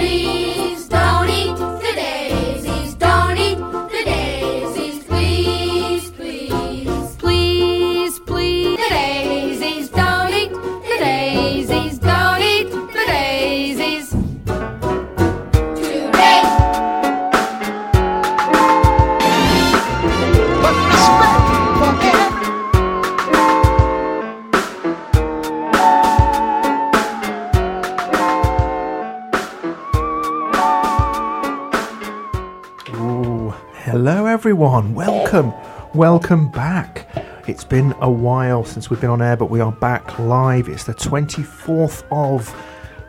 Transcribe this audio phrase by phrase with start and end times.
[0.00, 0.49] please
[34.60, 34.94] everyone.
[34.94, 35.54] Welcome.
[35.94, 37.08] Welcome back.
[37.48, 40.68] It's been a while since we've been on air, but we are back live.
[40.68, 42.54] It's the 24th of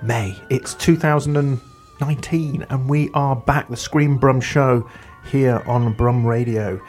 [0.01, 0.33] May.
[0.49, 4.89] It's 2019, and we are back, the Screen Brum Show,
[5.29, 6.81] here on Brum Radio.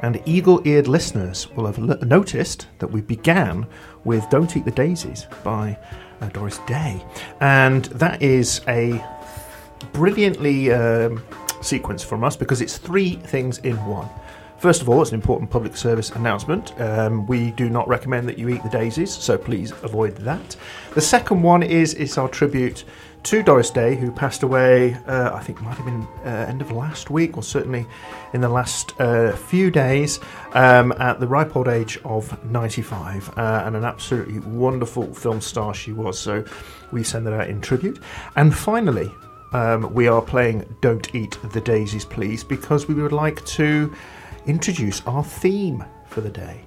[0.00, 3.68] And eagle eared listeners will have l- noticed that we began
[4.02, 5.78] with Don't Eat the Daisies by
[6.20, 7.00] uh, Doris Day.
[7.40, 9.00] And that is a
[9.92, 11.22] brilliantly um,
[11.60, 14.08] sequenced from us because it's three things in one.
[14.58, 16.78] First of all, it's an important public service announcement.
[16.80, 20.56] Um, we do not recommend that you eat the daisies, so please avoid that.
[20.94, 22.84] The second one is it's our tribute
[23.22, 24.94] to Doris Day, who passed away.
[25.06, 27.86] Uh, I think might have been uh, end of last week, or certainly
[28.32, 30.18] in the last uh, few days,
[30.54, 35.72] um, at the ripe old age of 95, uh, and an absolutely wonderful film star
[35.72, 36.18] she was.
[36.18, 36.44] So
[36.90, 38.00] we send that out in tribute.
[38.34, 39.12] And finally,
[39.52, 43.92] um, we are playing Don't Eat the Daisies, Please, because we would like to
[44.46, 46.64] introduce our theme for the day.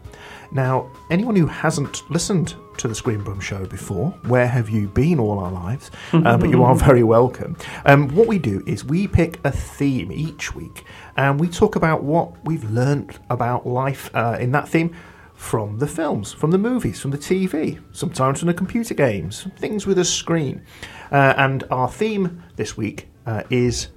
[0.54, 5.18] Now, anyone who hasn't listened to the Screen Brum show before, where have you been
[5.20, 5.92] all our lives?
[6.12, 7.56] Uh, but you are very welcome.
[7.86, 10.84] Um, what we do is we pick a theme each week
[11.16, 14.94] and we talk about what we've learned about life uh, in that theme
[15.42, 19.88] from the films, from the movies, from the TV, sometimes from the computer games, things
[19.88, 20.64] with a screen.
[21.11, 23.88] Uh, and our theme this week uh, is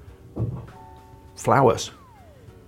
[1.36, 1.90] flowers.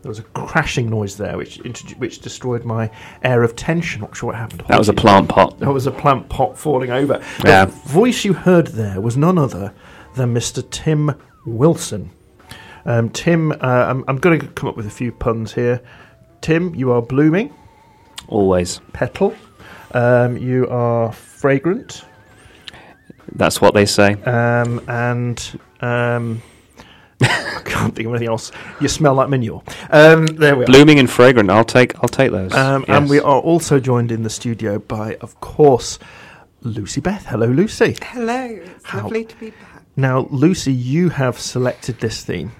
[0.03, 1.57] There was a crashing noise there, which
[1.97, 2.91] which destroyed my
[3.25, 4.03] air of tension.
[4.03, 4.63] Not sure what happened.
[4.69, 5.59] That was a plant pot.
[5.59, 7.21] That was a plant pot falling over.
[7.45, 7.65] Yeah.
[7.65, 9.73] The voice you heard there was none other
[10.17, 10.63] than Mr.
[10.71, 11.15] Tim
[11.47, 12.11] Wilson.
[12.85, 15.81] Um, Tim, uh, I'm, I'm going to come up with a few puns here.
[16.43, 17.53] Tim, you are blooming.
[18.29, 18.81] Always.
[18.93, 19.35] Petal.
[19.93, 22.05] Um, you are fragrant.
[23.35, 24.15] That's what they say.
[24.23, 26.43] Um, and um,
[27.21, 28.53] I can't think of anything else.
[28.81, 29.63] You smell like manure.
[29.91, 30.67] Um, there we are.
[30.67, 31.51] Blooming and fragrant.
[31.51, 31.95] I'll take.
[32.03, 32.53] I'll take those.
[32.55, 35.99] Um, And we are also joined in the studio by, of course,
[36.63, 37.27] Lucy Beth.
[37.27, 37.97] Hello, Lucy.
[38.03, 39.83] Hello, it's How- lovely to be back.
[39.99, 42.53] Now, Lucy, you have selected this theme.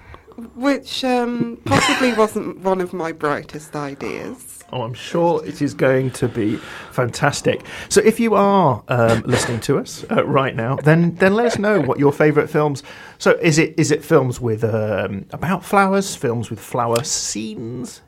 [0.55, 4.63] Which um, possibly wasn't one of my brightest ideas.
[4.71, 6.57] Oh, I'm sure it is going to be
[6.91, 7.65] fantastic.
[7.89, 11.57] So, if you are um, listening to us uh, right now, then then let us
[11.57, 12.83] know what your favourite films.
[13.17, 18.01] So, is it is it films with um, about flowers, films with flower scenes,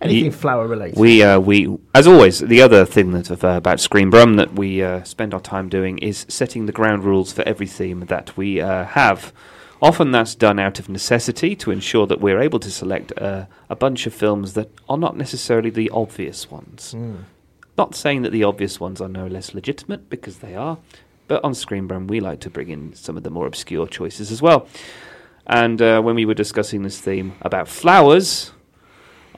[0.00, 0.98] anything Ye- flower related?
[0.98, 4.82] we uh, we as always the other thing that uh, about Screen Brum that we
[4.82, 8.60] uh, spend our time doing is setting the ground rules for every theme that we
[8.60, 9.32] uh, have.
[9.80, 13.76] Often that's done out of necessity to ensure that we're able to select uh, a
[13.76, 16.94] bunch of films that are not necessarily the obvious ones.
[17.76, 20.78] Not saying that the obvious ones are no less legitimate because they are,
[21.28, 24.32] but on Screen Brum we like to bring in some of the more obscure choices
[24.32, 24.66] as well.
[25.46, 28.50] And uh, when we were discussing this theme about flowers,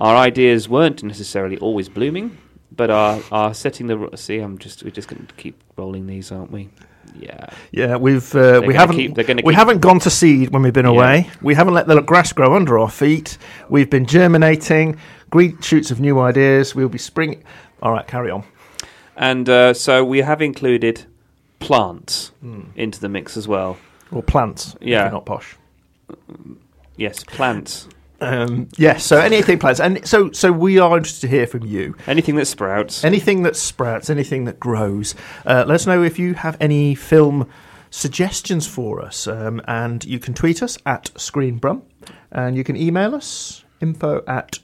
[0.00, 2.38] our ideas weren't necessarily always blooming,
[2.74, 4.16] but are, are setting the.
[4.16, 6.70] See, I'm just we're just going to keep rolling these, aren't we?
[7.18, 7.46] Yeah.
[7.72, 10.84] Yeah, we've uh, we haven't keep- we keep- haven't gone to seed when we've been
[10.86, 10.90] Yeah.
[10.92, 11.30] away.
[11.42, 13.38] We haven't let the grass grow under our feet.
[13.68, 14.96] We've been germinating
[15.30, 16.74] green shoots of new ideas.
[16.74, 17.42] We'll be spring.
[17.82, 18.44] All right, carry on.
[19.16, 21.04] And uh, so we have included
[21.58, 22.32] plants
[22.76, 23.76] into the mix as well.
[24.12, 24.76] Or plants.
[24.80, 25.02] if Yeah.
[25.04, 25.56] you're not posh.
[26.96, 27.86] Yes, plants.
[28.20, 29.04] Um, yes.
[29.04, 31.96] So anything plants, and so so we are interested to hear from you.
[32.06, 33.04] Anything that sprouts.
[33.04, 35.14] Anything that sprouts, anything that grows.
[35.46, 37.48] Uh, let us know if you have any film
[37.90, 41.82] suggestions for us, um, and you can tweet us at ScreenBrum,
[42.30, 44.60] and you can email us info at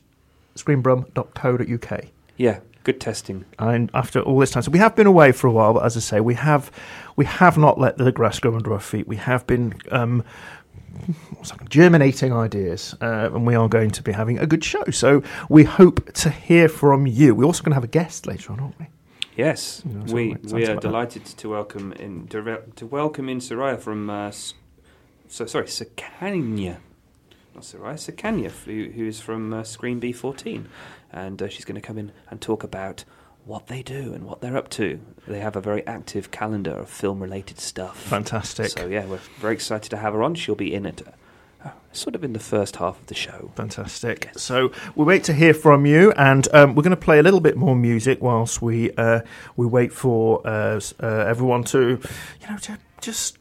[0.54, 2.04] screenbrum.co.uk.
[2.36, 3.44] Yeah, good testing.
[3.58, 5.96] And after all this time, so we have been away for a while, but as
[5.96, 6.70] I say, we have
[7.16, 9.08] we have not let the grass grow under our feet.
[9.08, 10.22] We have been um,
[11.69, 14.84] germinating ideas, uh, and we are going to be having a good show.
[14.90, 17.34] So we hope to hear from you.
[17.34, 18.87] We're also going to have a guest later on, aren't we?
[19.37, 20.81] Yes, we what it sounds we are like that.
[20.81, 24.32] delighted to welcome in to, to welcome in Soraya from uh,
[25.28, 26.78] so sorry Sakanya,
[27.54, 30.64] not Soraya Sakanya, who, who is from uh, Screen B14,
[31.12, 33.04] and uh, she's going to come in and talk about
[33.46, 35.00] what they do and what they're up to.
[35.26, 37.96] They have a very active calendar of film-related stuff.
[37.96, 38.70] Fantastic.
[38.70, 40.34] So yeah, we're very excited to have her on.
[40.34, 41.02] She'll be in it,
[41.64, 43.52] uh, sort of in the first half of the show.
[43.54, 44.31] Fantastic.
[44.37, 47.40] So we wait to hear from you, and um, we're going to play a little
[47.40, 49.20] bit more music whilst we uh,
[49.56, 52.00] we wait for uh, uh, everyone to,
[52.40, 53.38] you know, to just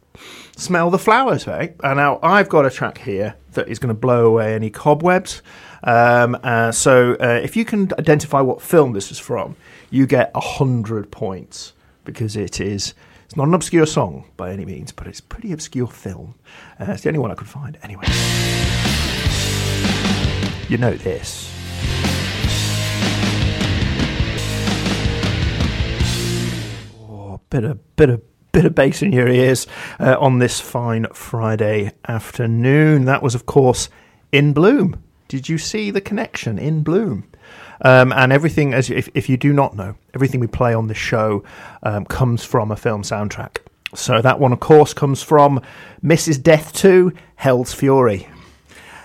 [0.56, 1.76] smell the flowers, right?
[1.84, 5.42] And now I've got a track here that is going to blow away any cobwebs.
[5.84, 9.56] Um, uh, so uh, if you can identify what film this is from,
[9.96, 11.72] you get a hundred points
[12.04, 12.94] because it is.
[13.24, 16.36] It's not an obscure song by any means, but it's a pretty obscure film.
[16.78, 17.78] Uh, it's the only one I could find.
[17.82, 18.04] Anyway.
[20.68, 21.50] You know this.
[27.10, 28.22] Oh, bit of bit of
[28.52, 29.66] bit of bass in your ears
[29.98, 33.06] uh, on this fine Friday afternoon.
[33.06, 33.88] That was, of course,
[34.34, 35.02] in Bloom.
[35.30, 37.30] Did you see the connection in Bloom?
[37.82, 40.94] Um, and everything, as if, if you do not know, everything we play on the
[40.94, 41.44] show
[41.84, 43.58] um, comes from a film soundtrack.
[43.94, 45.62] So that one, of course, comes from
[46.04, 46.42] Mrs.
[46.42, 48.28] Death 2, Hell's Fury.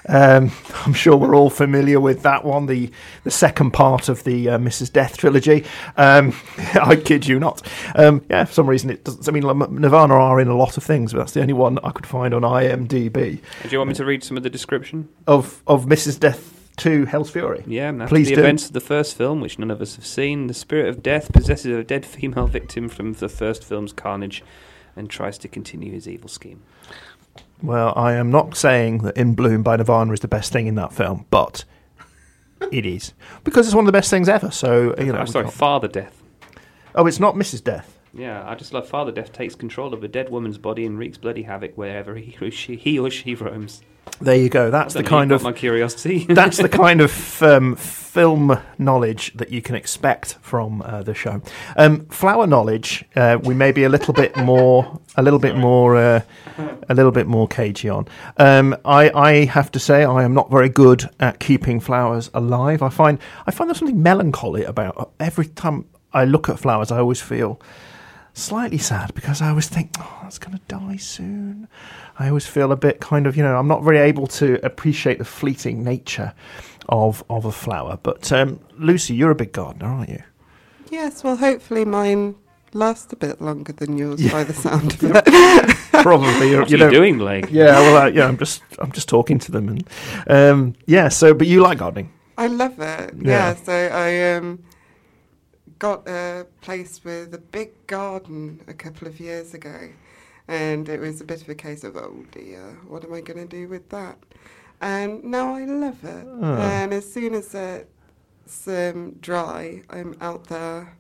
[0.09, 0.51] Um,
[0.87, 2.91] I'm sure we're all familiar with that one, the
[3.25, 4.93] the second part of the uh, Mrs.
[4.93, 5.65] Death trilogy.
[5.97, 6.35] Um,
[6.75, 7.63] I kid you not.
[7.95, 9.29] Um, yeah, for some reason it doesn't.
[9.29, 9.45] I mean,
[9.81, 12.35] Nirvana are in a lot of things, but that's the only one I could find
[12.35, 15.09] on IMDb Do you want me to read some of the description?
[15.27, 16.19] of of Mrs.
[16.19, 17.63] Death to Hell's Fury.
[17.67, 18.41] Yeah, after Please the do.
[18.41, 21.33] events of the first film, which none of us have seen, the spirit of death
[21.33, 24.43] possesses a dead female victim from the first film's carnage
[24.97, 26.63] and tries to continue his evil scheme.
[27.63, 30.75] Well, I am not saying that In Bloom by Nirvana is the best thing in
[30.77, 31.65] that film, but
[32.73, 33.13] it is
[33.45, 34.51] because it's one of the best things ever.
[34.51, 36.23] So you know, I'm sorry, Father Death.
[36.95, 37.63] oh, it's not Mrs.
[37.63, 37.99] Death.
[38.13, 41.19] Yeah, I just love Father Death takes control of a dead woman's body and wreaks
[41.19, 43.83] bloody havoc wherever he or she, he or she roams.
[44.21, 44.71] There you go.
[44.71, 46.25] That's the kind of my curiosity.
[46.29, 51.41] that's the kind of um, film knowledge that you can expect from uh, the show.
[51.77, 55.97] Um, flower knowledge, uh, we may be a little bit more, a little bit more,
[55.97, 56.23] uh,
[56.89, 58.09] a little bit more cagey on.
[58.37, 62.83] Um, I, I have to say, I am not very good at keeping flowers alive.
[62.83, 66.91] I find I find there's something melancholy about every time I look at flowers.
[66.91, 67.61] I always feel
[68.35, 71.69] slightly sad because I always think, oh, that's going to die soon.
[72.19, 75.19] I always feel a bit kind of, you know, I'm not very able to appreciate
[75.19, 76.33] the fleeting nature
[76.89, 77.99] of of a flower.
[78.03, 80.23] But um, Lucy, you're a big gardener, aren't you?
[80.91, 82.35] Yes, well, hopefully mine
[82.73, 84.33] lasts a bit longer than yours Yeah.
[84.33, 85.77] by the sound of it.
[86.03, 86.51] Probably.
[86.51, 87.47] You're, what are you you know, doing, Blake?
[87.51, 88.27] Yeah, well, uh, yeah.
[88.27, 89.89] I'm just I'm just talking to them, and
[90.29, 91.09] um, yeah.
[91.09, 92.13] So, but you like gardening?
[92.39, 93.15] I love it.
[93.19, 93.23] Yeah.
[93.23, 93.55] Yeah.
[93.55, 94.63] so I um,
[95.81, 99.89] got a place with a big garden a couple of years ago,
[100.47, 103.41] and it was a bit of a case of oh dear, what am I going
[103.41, 104.17] to do with that?
[104.81, 106.27] And now I love it.
[106.41, 106.59] Ah.
[106.61, 110.97] And as soon as it's um, dry, I'm out there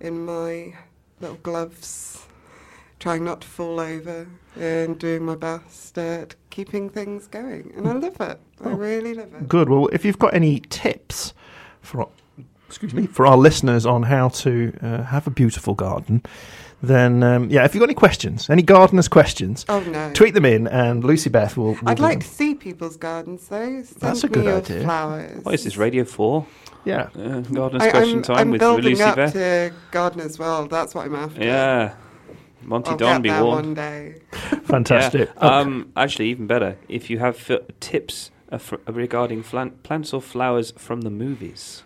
[0.00, 0.74] in my
[1.20, 2.26] little gloves,
[2.98, 4.26] trying not to fall over
[4.58, 7.72] and doing my best at keeping things going.
[7.76, 8.40] And I love it.
[8.62, 8.74] I Oh.
[8.74, 9.48] really love it.
[9.48, 9.68] Good.
[9.70, 11.32] Well, if you've got any tips
[11.80, 12.08] for
[12.66, 16.22] excuse me for our listeners on how to uh, have a beautiful garden,
[16.82, 17.64] then um, yeah.
[17.64, 20.12] If you've got any questions, any gardeners' questions, Oh no.
[20.12, 21.74] tweet them in, and Lucy Beth will.
[21.74, 22.20] will I'd like them.
[22.22, 23.82] to see people's gardens though.
[23.82, 24.82] Send That's a good your idea.
[24.82, 25.44] flowers.
[25.44, 26.46] What is this, Radio 4?
[26.84, 27.08] Yeah.
[27.18, 29.32] Uh, Gardener's I, Question I'm, Time I'm with Lucy up Beth?
[29.32, 30.70] to Gardener's World.
[30.70, 31.42] That's what I'm after.
[31.42, 31.94] Yeah.
[32.62, 33.66] Monty I'll Don, get be there warned.
[33.66, 34.16] one day.
[34.64, 35.30] Fantastic.
[35.36, 35.42] Yeah.
[35.58, 40.20] Um, actually, even better, if you have uh, tips uh, fr- regarding flan- plants or
[40.20, 41.82] flowers from the movies,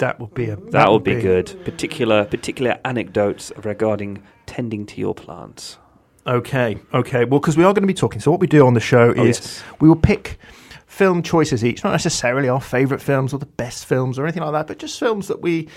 [0.00, 1.46] that would be a that, would be, good.
[1.64, 5.78] Particular particular anecdotes regarding tending to your plants.
[6.26, 7.24] Okay, okay.
[7.24, 8.20] Well, because we are going to be talking.
[8.20, 9.62] So what we do on the show Oh, is yes.
[9.80, 10.38] we will pick
[10.86, 14.52] film choices each, not necessarily our favourite films or the best films or anything like
[14.52, 15.68] that, but just films that we,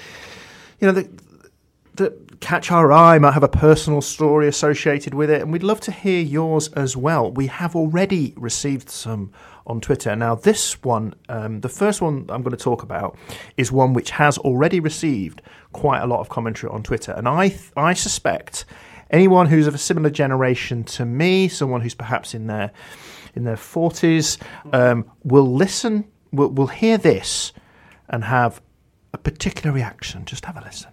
[0.80, 1.08] you know, that
[1.96, 5.80] that catch our eye, might have a personal story associated with it, and we'd love
[5.82, 7.32] to hear yours as well.
[7.32, 9.32] We have already received some
[9.66, 10.16] on Twitter.
[10.16, 13.18] Now, this one, um, the first one I'm going to talk about,
[13.58, 15.42] is one which has already received
[15.72, 18.66] quite a lot of commentary on Twitter, and I th- I suspect
[19.10, 22.72] anyone who's of a similar generation to me, someone who's perhaps in their
[23.36, 24.38] in their forties,
[24.74, 27.54] um, will listen, will will hear this,
[28.10, 28.62] and have
[29.14, 30.26] a particular reaction.
[30.26, 30.92] Just have a listen.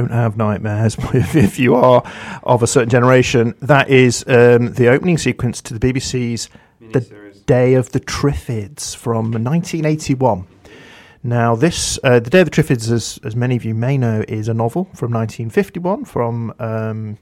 [0.00, 2.02] Don't have nightmares if, if you are
[2.42, 3.54] of a certain generation.
[3.60, 6.48] That is um, the opening sequence to the BBC's
[6.80, 7.00] The
[7.46, 10.46] Day of the Triffids from 1981.
[11.22, 14.24] Now, this uh, The Day of the Triffids, as, as many of you may know,
[14.28, 17.18] is a novel from 1951 from um,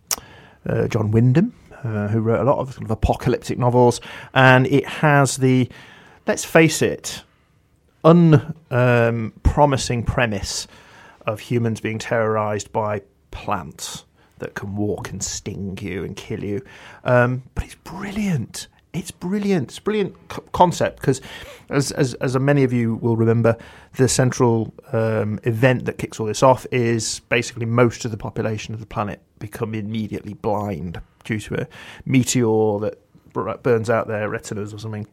[0.68, 4.00] uh, John Wyndham, uh, who wrote a lot of sort of apocalyptic novels,
[4.34, 5.68] and it has the,
[6.26, 7.22] let's face it,
[8.04, 10.66] unpromising premise
[11.26, 14.04] of humans being terrorized by plants
[14.38, 16.62] that can walk and sting you and kill you.
[17.04, 18.68] Um, but it's brilliant.
[18.92, 19.70] It's brilliant.
[19.70, 21.20] It's a brilliant c- concept because,
[21.68, 23.56] as, as as many of you will remember,
[23.96, 28.72] the central um, event that kicks all this off is basically most of the population
[28.72, 31.66] of the planet become immediately blind due to a
[32.04, 32.98] meteor that
[33.62, 35.08] burns out their retinas or something,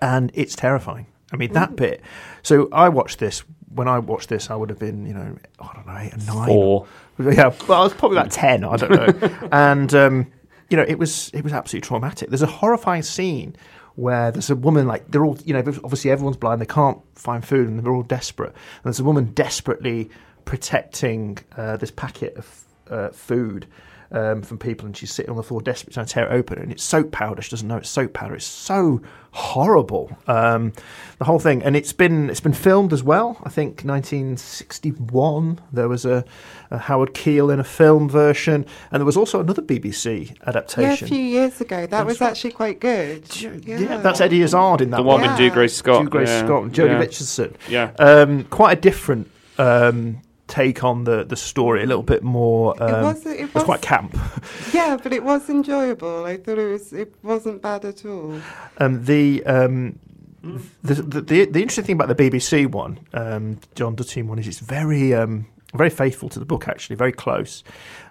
[0.00, 1.06] and it's terrifying.
[1.32, 2.02] I mean that bit.
[2.42, 3.44] So I watched this.
[3.74, 6.34] When I watched this, I would have been, you know, I don't know, eight or
[6.34, 6.46] nine.
[6.46, 6.86] Four.
[7.18, 8.64] Yeah, well, I was probably about ten.
[8.64, 9.48] I don't know.
[9.52, 10.32] and um,
[10.70, 12.30] you know, it was it was absolutely traumatic.
[12.30, 13.54] There's a horrifying scene
[13.94, 16.60] where there's a woman like they're all, you know, obviously everyone's blind.
[16.60, 18.50] They can't find food, and they're all desperate.
[18.50, 20.10] And there's a woman desperately
[20.44, 23.66] protecting uh, this packet of uh, food.
[24.14, 26.58] Um, from people, and she's sitting on the floor, desperate trying to tear it open,
[26.58, 27.40] and it's soap powder.
[27.40, 28.34] She doesn't know it's soap powder.
[28.34, 29.00] It's so
[29.30, 30.74] horrible, um,
[31.18, 31.62] the whole thing.
[31.62, 33.38] And it's been it's been filmed as well.
[33.42, 36.24] I think 1961 there was a,
[36.70, 41.08] a Howard Keel in a film version, and there was also another BBC adaptation.
[41.08, 41.86] Yeah, a few years ago.
[41.86, 42.30] That was right.
[42.30, 43.24] actually quite good.
[43.40, 43.96] yeah.
[43.98, 45.30] that's Eddie Izzard in that The one one.
[45.30, 45.50] with Yeah.
[45.50, 46.04] Dougray Scott.
[46.06, 46.44] Dougray yeah.
[46.44, 46.98] Scott and Joely yeah.
[46.98, 47.56] Richardson.
[47.68, 47.92] Yeah.
[47.98, 50.20] Um, quite a different um,
[50.52, 52.80] take on the, the story, a little bit more.
[52.82, 53.26] Um, it was.
[53.26, 54.16] It it was was quite camp.
[54.72, 56.24] Yeah, but it was enjoyable.
[56.24, 56.92] I thought it was.
[56.92, 58.40] It wasn't bad at all.
[58.78, 59.98] Um, the, um,
[60.42, 64.46] the, the the the interesting thing about the BBC one, um, John Duttine one, is
[64.46, 66.68] it's very um, very faithful to the book.
[66.68, 67.64] Actually, very close.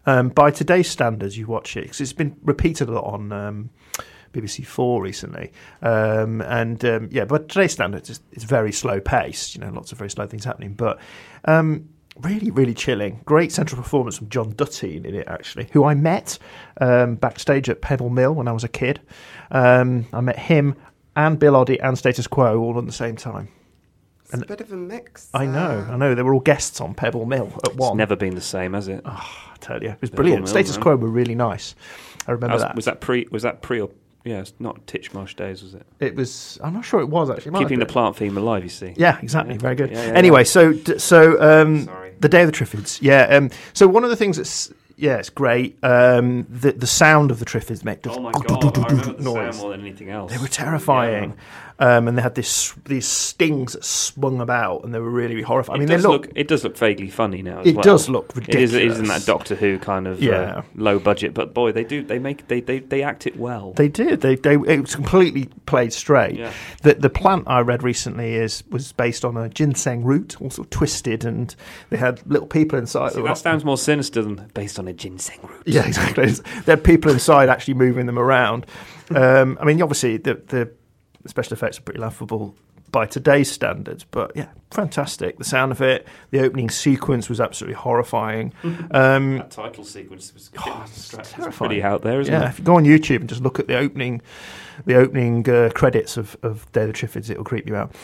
[0.06, 3.32] Um, by today's standards, you watch it because it's been repeated a lot on.
[3.32, 3.70] Um,
[4.34, 9.56] BBC Four recently, um, and um, yeah, but today's standards it's, it's very slow paced.
[9.56, 11.00] You know, lots of very slow things happening, but
[11.44, 13.22] um, really, really chilling.
[13.26, 16.38] Great central performance from John Duttine in it, actually, who I met
[16.80, 19.00] um, backstage at Pebble Mill when I was a kid.
[19.52, 20.76] Um, I met him
[21.16, 23.50] and Bill Oddie and Status Quo all at the same time.
[24.24, 25.30] It's And- a bit of a mix.
[25.34, 26.16] I know, uh, I know.
[26.16, 29.02] They were all guests on Pebble Mill at It's never been the same, has it?
[29.06, 29.26] I
[29.60, 30.42] tell you, it was Pebble brilliant.
[30.44, 30.84] Mill, Status man.
[30.84, 31.76] Quo were really nice.
[32.28, 32.76] I remember was, that.
[32.76, 33.28] was that pre?
[33.32, 33.90] Was that pre or?
[34.24, 35.86] Yeah, it's not Titchmarsh days, was it?
[36.00, 36.60] It was.
[36.64, 37.58] I'm not sure it was actually.
[37.58, 38.64] It Keeping the plant theme alive.
[38.64, 38.94] You see.
[38.96, 39.56] Yeah, exactly.
[39.56, 39.62] Yeah.
[39.62, 39.92] Very good.
[39.92, 40.46] Yeah, yeah, anyway, yeah.
[40.46, 43.02] so d- so um, the Day of the Triffids.
[43.02, 43.24] Yeah.
[43.24, 45.78] Um, so one of the things that's yeah, it's great.
[45.84, 48.78] Um, the the sound of the Triffids make this Oh my god!
[48.78, 49.56] I remember the noise.
[49.56, 50.32] sound more than anything else.
[50.32, 51.34] They were terrifying,
[51.82, 55.44] um, and they had this these stings that swung about, and they were really, really
[55.44, 55.78] horrifying.
[55.78, 56.26] I mean, it they does look.
[56.28, 57.60] look, It does look vaguely funny now.
[57.62, 57.84] As It well.
[57.84, 58.48] does look is.
[58.48, 59.26] It is in ridiculous.
[59.26, 60.58] that Doctor Who kind of Yeah.
[60.58, 62.04] uh, low budget, but boy, they do.
[62.04, 62.48] They make.
[62.48, 63.74] They they, they act it well.
[63.74, 64.22] They did.
[64.22, 66.38] They they it was completely played straight.
[66.38, 66.54] Yeah.
[66.84, 71.26] The the plant I read recently is was based on a ginseng root, also twisted,
[71.26, 71.54] and
[71.90, 73.14] they had little people inside.
[73.14, 75.64] See, that that sounds more sinister than based on a ginseng root.
[75.66, 76.28] Yeah, exactly.
[76.66, 78.66] there are people inside actually moving them around.
[79.14, 80.72] Um, I mean, obviously, the, the
[81.28, 82.56] special effects are pretty laughable
[82.92, 85.38] by today's standards, but yeah, fantastic.
[85.38, 88.54] The sound of it, the opening sequence was absolutely horrifying.
[88.92, 91.82] Um, That title sequence was, Oh, it's pretty terrifying.
[91.84, 92.50] out there, isn't yeah, it?
[92.50, 94.22] if you go on YouTube and just look at the opening,
[94.86, 97.96] the opening uh, credits of, of Day of the Triffids, it'll creep you out.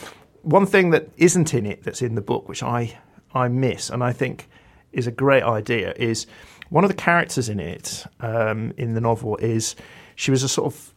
[0.43, 2.97] One thing that isn't in it that's in the book, which I
[3.33, 4.47] I miss, and I think
[4.93, 6.27] is a great idea, is
[6.69, 9.75] one of the characters in it um, in the novel is
[10.15, 10.93] she was a sort of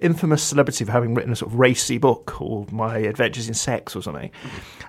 [0.00, 3.94] infamous celebrity for having written a sort of racy book called My Adventures in Sex
[3.94, 4.30] or something.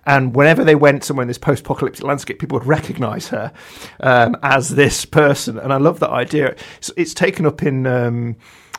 [0.05, 3.51] And whenever they went somewhere in this post-apocalyptic landscape, people would recognise her
[4.00, 5.57] um, as this person.
[5.57, 6.55] And I love that idea.
[6.77, 8.36] It's, it's taken up in um,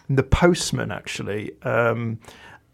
[0.08, 1.52] The Postman, actually.
[1.62, 2.18] Um,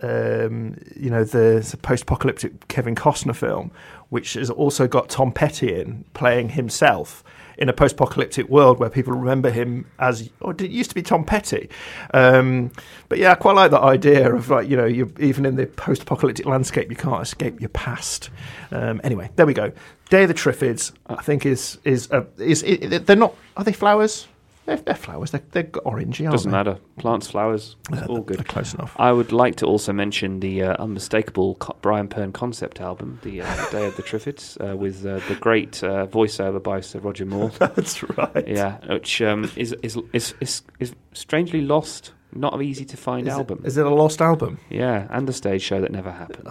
[0.01, 3.71] um, you know, the, the post-apocalyptic Kevin Costner film,
[4.09, 7.23] which has also got Tom Petty in playing himself
[7.63, 11.25] in a post-apocalyptic world where people remember him as, oh, it used to be Tom
[11.25, 11.71] Petty?
[12.13, 12.73] Um,
[13.09, 16.45] but yeah, I quite like that idea of like, you know, even in the post-apocalyptic
[16.45, 18.31] landscape, you can't escape your past.
[18.73, 19.71] Um, anyway, there we go.
[20.11, 23.73] Day of the Triffids, I think is is uh, is, is they're not are they
[23.73, 24.27] flowers?
[24.65, 25.33] They're, they're flowers.
[25.33, 26.57] They're, they're orangey, aren't Doesn't they?
[26.57, 26.79] matter.
[26.99, 28.47] Plants, flowers, Yeah, all They're good.
[28.49, 28.95] close enough.
[28.99, 33.41] I would like to also mention the uh, unmistakable co- Brian Pern concept album, The
[33.43, 37.27] uh, Day of the Triffids, uh, with uh, the great uh, voiceover by Sir Roger
[37.27, 37.49] Moore.
[37.59, 38.47] That's right.
[38.47, 43.27] yeah, which um, is, is is is is strangely lost, not an easy to find
[43.27, 43.63] Is album.
[43.65, 44.59] is it a lost album?
[44.71, 46.47] yeah, and the stage show that never happened.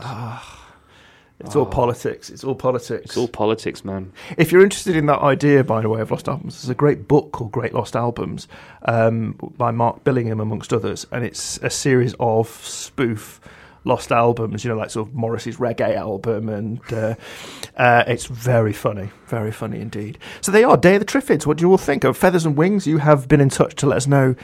[1.43, 2.29] Ah, It's all politics.
[2.29, 3.05] It's all politics.
[3.05, 4.12] It's all politics, man.
[4.38, 7.07] If you're interested in that idea, by the way, of lost albums, there's a great
[7.07, 8.48] book called Great Lost Albums
[8.86, 13.39] um, by Mark Billingham, amongst others, and it's a series of spoof
[13.83, 14.63] lost albums.
[14.63, 17.15] You know, like sort of Morrissey's reggae album, and uh,
[17.77, 20.17] uh, it's very funny, very funny indeed.
[20.41, 21.45] So they are Day of the Triffids.
[21.45, 22.86] What do you all think of Feathers and Wings?
[22.88, 24.36] You have been in touch to let us know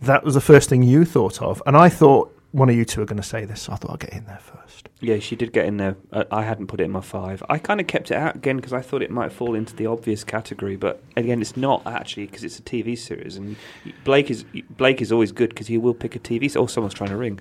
[0.00, 3.02] that was the first thing you thought of, and I thought one of you two
[3.02, 3.62] are going to say this.
[3.62, 4.88] So I thought I'd get in there first.
[5.00, 5.96] Yeah, she did get in there.
[6.10, 7.42] Uh, I hadn't put it in my five.
[7.50, 9.86] I kind of kept it out again because I thought it might fall into the
[9.86, 13.36] obvious category, but again, it's not actually because it's a TV series.
[13.36, 13.56] And
[14.04, 16.50] Blake is Blake is always good because he will pick a TV.
[16.50, 17.40] se- Oh, someone's trying to ring.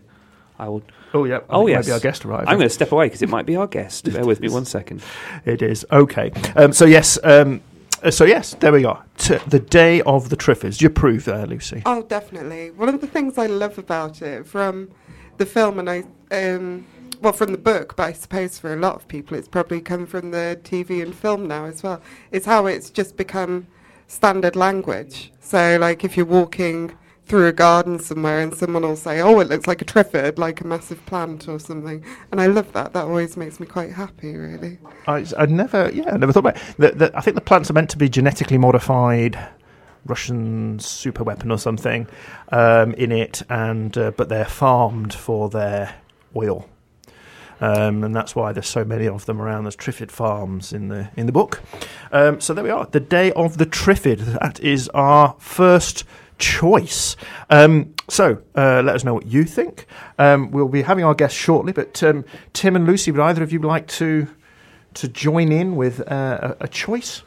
[0.60, 0.84] I will.
[1.14, 1.38] Oh yeah.
[1.38, 1.86] I Oh, think yes.
[1.86, 2.48] Maybe our guest arrived.
[2.50, 4.12] I'm going to step away because it might be our guest.
[4.12, 5.02] Bear with me one second.
[5.46, 6.32] It is okay.
[6.58, 7.62] Um, so yes, um,
[8.04, 9.04] uh, so yes, there we are.
[9.18, 10.78] T- the day of the Triffids.
[10.78, 11.82] Do you approve there, Lucy?
[11.86, 12.72] Oh, definitely.
[12.72, 14.92] One of the things I love about it from
[15.38, 16.86] the film, and I, um,
[17.22, 20.06] well, from the book, but I suppose for a lot of people, it's probably come
[20.06, 22.02] from the TV and film now as well,
[22.32, 23.68] It's how it's just become
[24.08, 25.32] standard language.
[25.40, 29.50] So, like, if you're walking through a garden somewhere and someone will say, oh, it
[29.50, 32.04] looks like a triffid, like a massive plant or something.
[32.32, 32.94] And I love that.
[32.94, 34.78] That always makes me quite happy, really.
[35.08, 36.58] I, I never, yeah, I never thought about.
[36.78, 39.40] The, I think the plants are meant to be genetically modified.
[40.06, 42.08] Russian super weapon or something
[42.52, 45.96] um, in it, and uh, but they're farmed for their
[46.36, 46.70] oil,
[47.60, 49.64] um, and that's why there's so many of them around.
[49.64, 51.62] There's Triffid farms in the in the book.
[52.12, 54.40] Um, so there we are, the day of the Triffid.
[54.40, 56.04] That is our first
[56.38, 57.16] choice.
[57.50, 59.88] Um, so uh, let us know what you think.
[60.20, 63.52] Um, we'll be having our guests shortly, but um, Tim and Lucy, would either of
[63.52, 64.28] you like to
[64.96, 67.22] to join in with uh, a, a choice?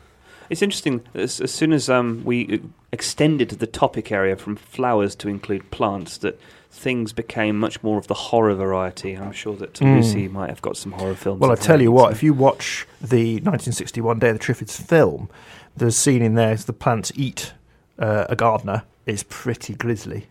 [0.50, 1.02] It's interesting.
[1.14, 2.60] As, as soon as um, we
[2.92, 6.40] extended the topic area from flowers to include plants, that
[6.70, 9.14] things became much more of the horror variety.
[9.16, 9.96] I'm sure that Mm.
[9.96, 11.40] Lucy might have got some horror films.
[11.40, 15.28] Well, I tell you what, if you watch the 1961 Day of the Triffids film,
[15.76, 17.52] the scene in there is the plants eat
[17.98, 20.26] uh, a gardener is pretty grisly.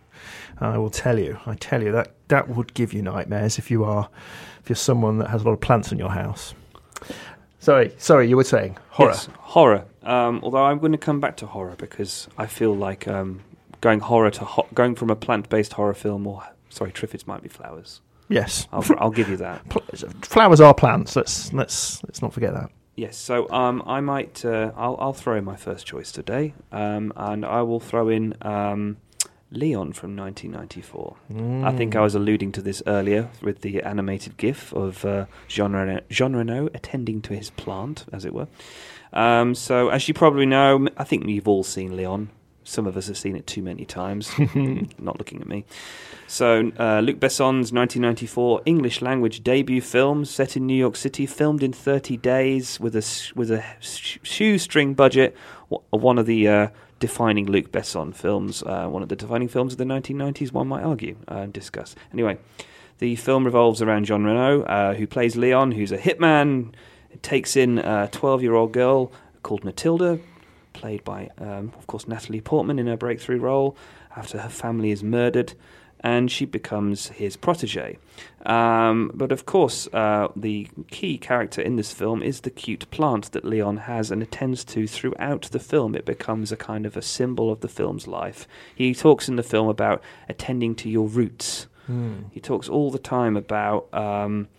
[0.60, 3.84] I will tell you, I tell you that that would give you nightmares if you
[3.84, 4.10] are
[4.62, 6.54] if you're someone that has a lot of plants in your house.
[7.60, 9.12] Sorry, sorry, you were saying horror.
[9.12, 9.86] Yes, horror.
[10.08, 13.42] Um, although I'm going to come back to horror because I feel like um,
[13.82, 17.50] going horror to ho- going from a plant-based horror film or sorry, Triffids might be
[17.50, 18.02] flowers.
[18.30, 19.68] Yes, I'll, I'll give you that.
[19.70, 19.84] Pl-
[20.24, 21.16] flowers are plants.
[21.16, 22.72] Let's let's let's not forget that.
[22.96, 24.44] Yes, so um, I might.
[24.44, 28.34] Uh, I'll, I'll throw in my first choice today, um, and I will throw in
[28.42, 28.98] um,
[29.52, 31.16] Leon from 1994.
[31.66, 35.74] I think I was alluding to this earlier with the animated GIF of uh, Jean,
[35.74, 38.48] Reno, Jean Reno attending to his plant, as it were.
[39.18, 42.30] Um, so, as you probably know, I think you've all seen Leon.
[42.64, 44.30] Some of us have seen it too many times.
[45.00, 45.66] Not looking at me.
[46.28, 51.64] So, uh, Luc Besson's 1994 English language debut film, set in New York City, filmed
[51.64, 53.04] in 30 days with a
[53.36, 55.36] with a sh- shoestring budget.
[55.90, 56.68] One of the uh,
[57.00, 60.52] defining Luc Besson films, uh, one of the defining films of the 1990s.
[60.52, 61.96] One might argue uh, and discuss.
[62.14, 62.38] Anyway,
[63.00, 66.74] the film revolves around Jean Reno, uh, who plays Leon, who's a hitman.
[67.22, 69.12] Takes in a 12 year old girl
[69.44, 70.20] called Matilda,
[70.74, 73.78] played by, um, of course, Natalie Portman in her breakthrough role,
[74.16, 75.54] after her family is murdered,
[76.02, 77.98] and she becomes his protege.
[78.46, 83.32] Um, but of course, uh, the key character in this film is the cute plant
[83.32, 85.96] that Leon has and attends to throughout the film.
[85.96, 88.48] It becomes a kind of a symbol of the film's life.
[88.76, 91.68] He talks in the film about attending to your roots.
[92.32, 93.92] He talks all the time about.
[93.94, 94.50] Um,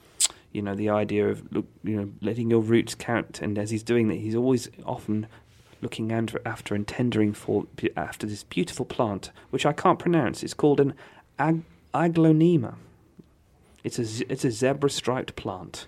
[0.53, 3.83] you know the idea of look, you know letting your roots count, and as he's
[3.83, 5.27] doing that, he's always often
[5.81, 10.43] looking after, and tendering for after this beautiful plant, which I can't pronounce.
[10.43, 10.95] It's called an
[11.39, 11.63] ag-
[11.95, 12.75] aglaonema.
[13.85, 15.87] It's a it's a zebra striped plant,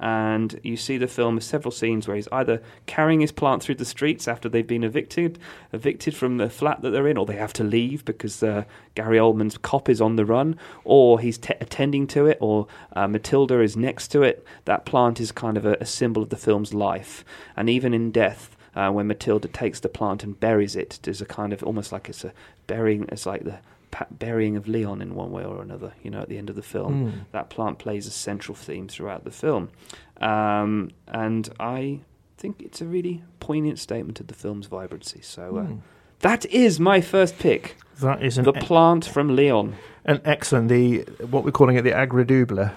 [0.00, 3.76] and you see the film with several scenes where he's either carrying his plant through
[3.76, 5.38] the streets after they've been evicted,
[5.72, 9.18] evicted from the flat that they're in, or they have to leave because uh, Gary
[9.18, 13.60] Oldman's cop is on the run, or he's t- attending to it, or uh, Matilda
[13.60, 14.44] is next to it.
[14.64, 17.24] That plant is kind of a, a symbol of the film's life,
[17.56, 18.50] and even in death.
[18.76, 22.08] Uh, when Matilda takes the plant and buries it, there's a kind of almost like
[22.08, 22.32] it's a
[22.66, 23.06] burying.
[23.12, 23.60] It's like the
[24.10, 25.92] burying of Leon in one way or another.
[26.02, 27.12] You know, at the end of the film, Mm.
[27.32, 29.68] that plant plays a central theme throughout the film,
[30.20, 32.00] um, and I
[32.36, 35.20] think it's a really poignant statement of the film's vibrancy.
[35.22, 35.78] So uh, Mm.
[36.20, 39.74] that is my first pick: That is the plant from Leon.
[40.04, 42.72] an excellent the what we're calling it the agrodubler.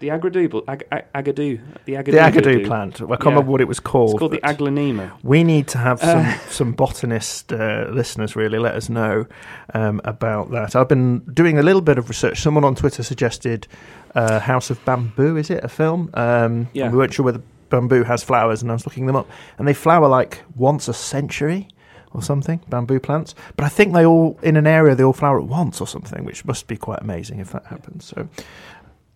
[0.00, 2.94] The Agadoo, ag, ag, Agadoo, the Agadoo, The Agadoo plant.
[2.96, 3.28] I can't Yeah.
[3.30, 4.10] remember what it was called.
[4.10, 5.10] It's called the Aglaonema.
[5.22, 6.34] We need to have some, Uh.
[6.50, 9.26] some botanist uh, listeners really let us know
[9.74, 10.76] um, about that.
[10.76, 12.40] I've been doing a little bit of research.
[12.40, 13.66] Someone on Twitter suggested
[14.14, 16.10] uh, House of Bamboo, is it a film?
[16.14, 16.90] Um, Yeah.
[16.90, 19.28] We weren't sure whether bamboo has flowers, and I was looking them up.
[19.58, 21.68] And they flower like once a century
[22.14, 23.34] or something, bamboo plants.
[23.56, 26.24] But I think they all, in an area, they all flower at once or something,
[26.24, 28.06] which must be quite amazing if that happens.
[28.06, 28.28] So,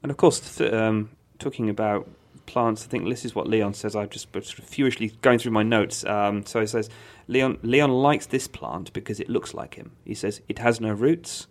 [0.03, 2.09] And of course, th- um, talking about
[2.47, 3.95] plants, I think this is what Leon says.
[3.95, 6.05] I've just sort of furiously going through my notes.
[6.05, 6.91] Um, so he says,
[7.29, 9.93] Leon, Leon likes this plant because it looks like him.
[10.05, 11.47] He says, it has no roots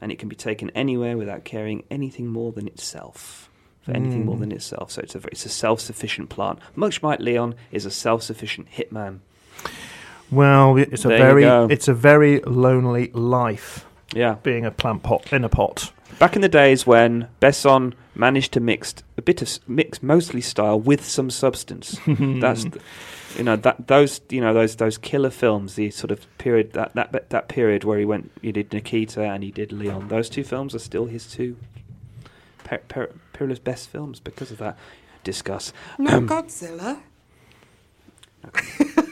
[0.00, 3.50] and it can be taken anywhere without caring anything more than itself.
[3.80, 4.40] For anything more Mm.
[4.40, 4.90] than itself.
[4.90, 6.58] So it's a, it's a self sufficient plant.
[6.74, 9.20] Much like Leon is a self sufficient hitman.
[10.30, 14.34] well, it's a There very, it's a very lonely life Yeah.
[14.42, 15.92] being a plant pot in a pot.
[16.18, 20.80] Back in the days when Besson managed to mix a bit of mix mostly style
[20.80, 22.00] with some substance.
[22.06, 22.76] That's th-
[23.36, 26.94] you know that those you know those those killer films, the sort of period that
[26.94, 30.08] that that period where he went, he did Nikita and he did Leon.
[30.08, 31.56] Those two films are still his two
[32.64, 34.78] per, per, Perilous best films because of that.
[35.22, 35.72] Discuss.
[35.98, 37.00] No Um, Godzilla.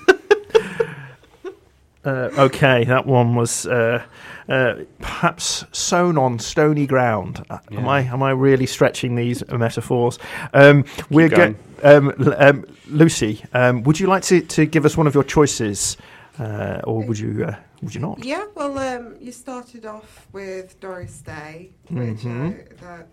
[2.04, 4.02] Uh, okay, that one was uh,
[4.48, 7.44] uh, perhaps sown on stony ground.
[7.50, 10.18] Uh, Am I am I really stretching these metaphors?
[10.52, 11.52] Um, we're going.
[11.82, 13.44] go- um, L- um, Lucy.
[13.52, 15.96] Um, would you like to, to give us one of your choices,
[16.38, 18.24] uh, or would you uh, would you not?
[18.24, 22.54] Yeah, well, um, you started off with Doris Day, which Mhm.
[22.60, 23.06] uh, that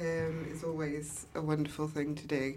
[0.00, 2.54] um, is always a wonderful thing to do.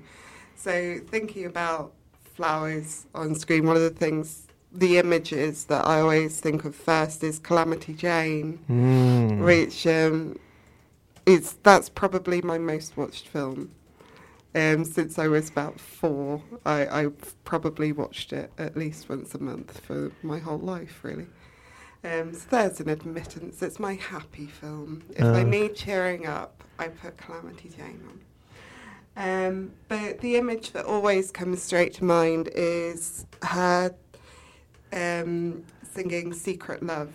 [0.55, 1.91] So, thinking about
[2.35, 7.23] flowers on screen, one of the things, the images that I always think of first
[7.23, 9.43] is Calamity Jane, Mm.
[9.45, 10.37] which um,
[11.25, 13.71] is that's probably my most watched film.
[14.53, 19.39] Um, since I was about four, I, I've probably watched it at least once a
[19.39, 21.27] month for my whole life, really.
[22.03, 23.61] Um, so there's an admittance.
[23.61, 25.03] It's my happy film.
[25.15, 25.43] If I Oh.
[25.43, 28.19] need cheering up, I put Calamity Jane on.
[29.15, 33.93] Um, but the image that always comes straight to mind is her
[34.93, 37.13] um, singing Secret Love,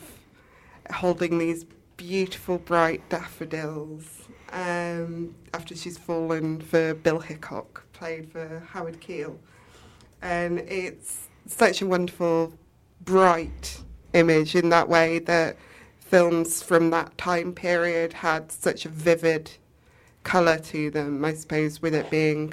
[0.92, 1.64] holding these
[1.96, 9.38] beautiful bright daffodils um, after she's fallen for Bill Hickok, played for Howard Keel.
[10.22, 12.52] And it's such a wonderful,
[13.04, 13.80] bright
[14.12, 15.56] image in that way that
[15.98, 19.50] films from that time period had such a vivid
[20.22, 22.52] colour to them, I suppose, with it being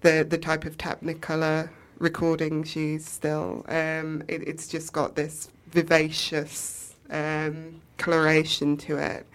[0.00, 3.64] the the type of Technicolor recording she's still.
[3.68, 9.26] Um, it, it's just got this vivacious um, coloration to it,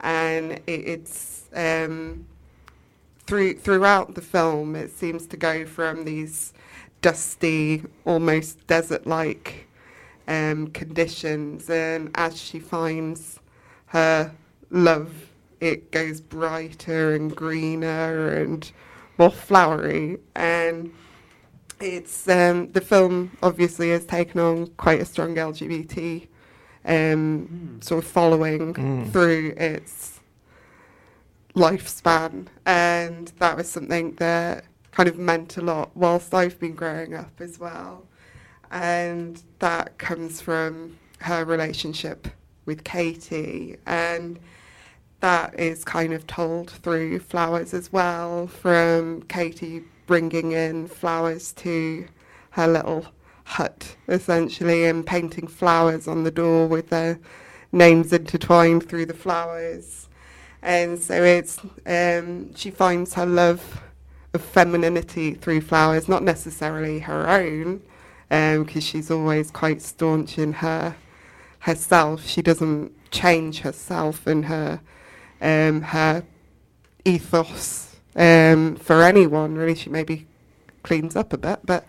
[0.00, 2.26] and it, it's um,
[3.26, 4.76] through throughout the film.
[4.76, 6.52] It seems to go from these
[7.00, 9.66] dusty, almost desert-like
[10.26, 13.38] um, conditions, and as she finds
[13.86, 14.32] her
[14.70, 15.28] love,
[15.60, 18.70] it goes brighter and greener and
[19.16, 20.18] more flowery.
[20.34, 20.92] And
[21.80, 26.26] it's um, the film obviously has taken on quite a strong LGBT
[26.84, 29.12] um, sort of following Mm.
[29.12, 30.20] through its
[31.54, 37.14] lifespan, and that was something that kind of meant a lot whilst I've been growing
[37.14, 38.04] up as well.
[38.70, 42.28] And that comes from her relationship
[42.66, 44.38] with Katie, and
[45.20, 52.08] that is kind of told through flowers as well, from Katie bringing in flowers to
[52.50, 53.06] her little
[53.44, 57.20] hut, essentially, and painting flowers on the door with their
[57.70, 60.08] names intertwined through the flowers.
[60.62, 63.80] And so it's, um, she finds her love
[64.34, 67.82] of femininity through flowers, not necessarily her own,
[68.28, 70.96] because she's always quite staunch in her
[71.60, 72.26] herself.
[72.26, 74.80] She doesn't change herself and her
[75.40, 76.24] um, her
[77.04, 79.54] ethos um, for anyone.
[79.56, 80.26] Really, she maybe
[80.82, 81.84] cleans up a bit, but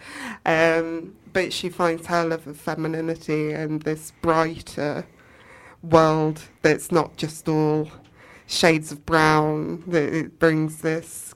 [0.46, 5.06] um, but she finds her love of femininity and this brighter
[5.84, 7.90] world that's not just all
[8.48, 9.84] shades of brown.
[9.88, 11.34] That it brings this,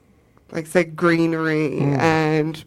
[0.51, 1.97] like I say, greenery Mm.
[1.99, 2.65] and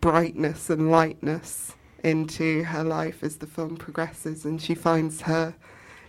[0.00, 1.72] brightness and lightness
[2.04, 5.54] into her life as the film progresses, and she finds her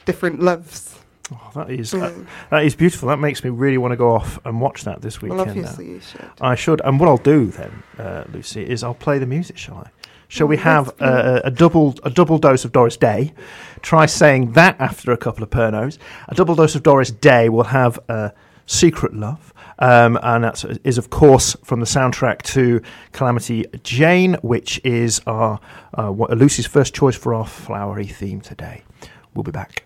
[0.05, 0.99] different loves.
[1.31, 2.25] Oh, that is uh, Mm.
[2.51, 3.09] that is beautiful.
[3.09, 5.37] That makes me really want to go off and watch that this weekend.
[5.37, 5.51] well, now.
[5.51, 6.29] obviously you should.
[6.39, 6.81] I should.
[6.85, 9.57] And what I'll do then, uh, Lucy, is I'll play the music.
[9.57, 9.89] Shall I?
[10.29, 13.33] Shall we Oh, have uh, a double a double dose of Doris Day?
[13.81, 15.97] Try saying that after a couple of Pernods.
[16.29, 18.29] A double dose of Doris Day will have uh,
[18.65, 22.81] Secret Love, Um, and that is, of course, from the soundtrack to
[23.13, 25.59] Calamity Jane, which is our
[25.93, 28.83] uh, what, Lucy's first choice for our flowery theme today.
[29.33, 29.83] We'll be back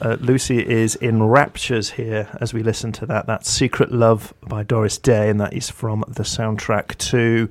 [0.00, 3.26] uh, Lucy is in raptures here as we listen to that.
[3.26, 7.48] That's Secret Love by Doris Day, and that is from the soundtrack to.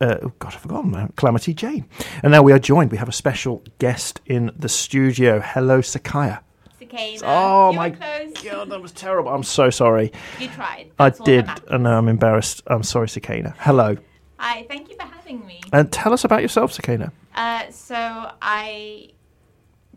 [0.00, 1.12] Uh, oh God, I've forgotten.
[1.16, 1.86] Calamity Jane.
[2.22, 2.90] And now we are joined.
[2.90, 5.40] We have a special guest in the studio.
[5.40, 6.40] Hello, Sakaya.
[6.78, 7.20] Cicada.
[7.24, 7.90] Oh you my.
[7.90, 9.30] God, that was terrible.
[9.30, 10.12] I'm so sorry.
[10.38, 10.90] You tried.
[10.98, 12.62] I That's all did, and now I'm embarrassed.
[12.66, 13.54] I'm sorry, Sakina.
[13.58, 13.96] Hello.
[14.38, 15.60] Hi, thank you for having me.
[15.72, 17.12] And tell us about yourself, Sakina.
[17.34, 19.10] Uh, so I.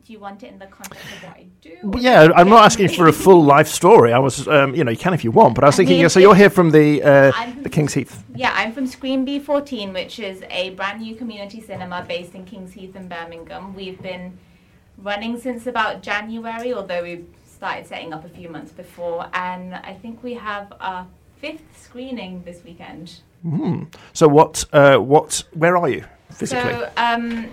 [0.06, 1.92] Do you want it in the context of what I do?
[2.00, 4.14] Yeah, I'm not asking for a full life story.
[4.14, 5.98] I was, um, you know, you can if you want, but I was I thinking,
[5.98, 8.24] mean, so you're here from the uh, I'm- the King's Heath.
[8.36, 12.74] Yeah, I'm from Screen B14, which is a brand new community cinema based in Kings
[12.74, 13.74] Heath in Birmingham.
[13.74, 14.38] We've been
[15.00, 19.94] running since about January, although we started setting up a few months before, and I
[20.00, 23.22] think we have our fifth screening this weekend.
[23.42, 23.86] Hmm.
[24.14, 24.66] So what?
[24.72, 25.44] Uh, what?
[25.54, 26.74] Where are you physically?
[26.74, 27.48] So um,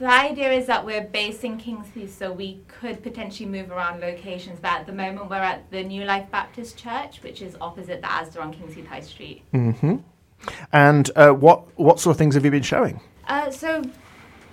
[0.00, 4.00] the idea is that we're based in Kings Heath, so we could potentially move around
[4.00, 4.58] locations.
[4.58, 8.06] But at the moment, we're at the New Life Baptist Church, which is opposite the
[8.06, 9.42] Asda on Kings Heath High Street.
[9.52, 9.96] Mm-hmm.
[10.72, 12.98] And uh, what what sort of things have you been showing?
[13.28, 13.84] Uh, so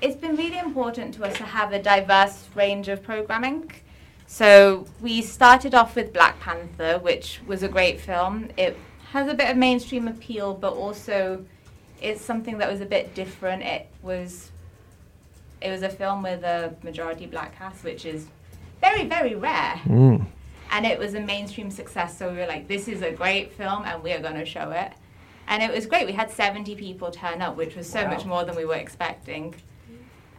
[0.02, 3.72] it's been really important to us to have a diverse range of programming.
[4.28, 8.50] So we started off with Black Panther, which was a great film.
[8.58, 8.78] It
[9.12, 11.46] has a bit of mainstream appeal, but also
[12.02, 13.64] it's something that was a bit different.
[13.64, 14.52] It was
[15.62, 18.28] it was a film with a majority black cast, which is
[18.82, 19.82] very very rare.
[19.86, 20.26] Mm.
[20.72, 23.84] And it was a mainstream success, so we were like, this is a great film,
[23.86, 24.92] and we are going to show it.
[25.48, 26.06] And it was great.
[26.06, 29.56] We had 70 people turn up, which was so much more than we were expecting.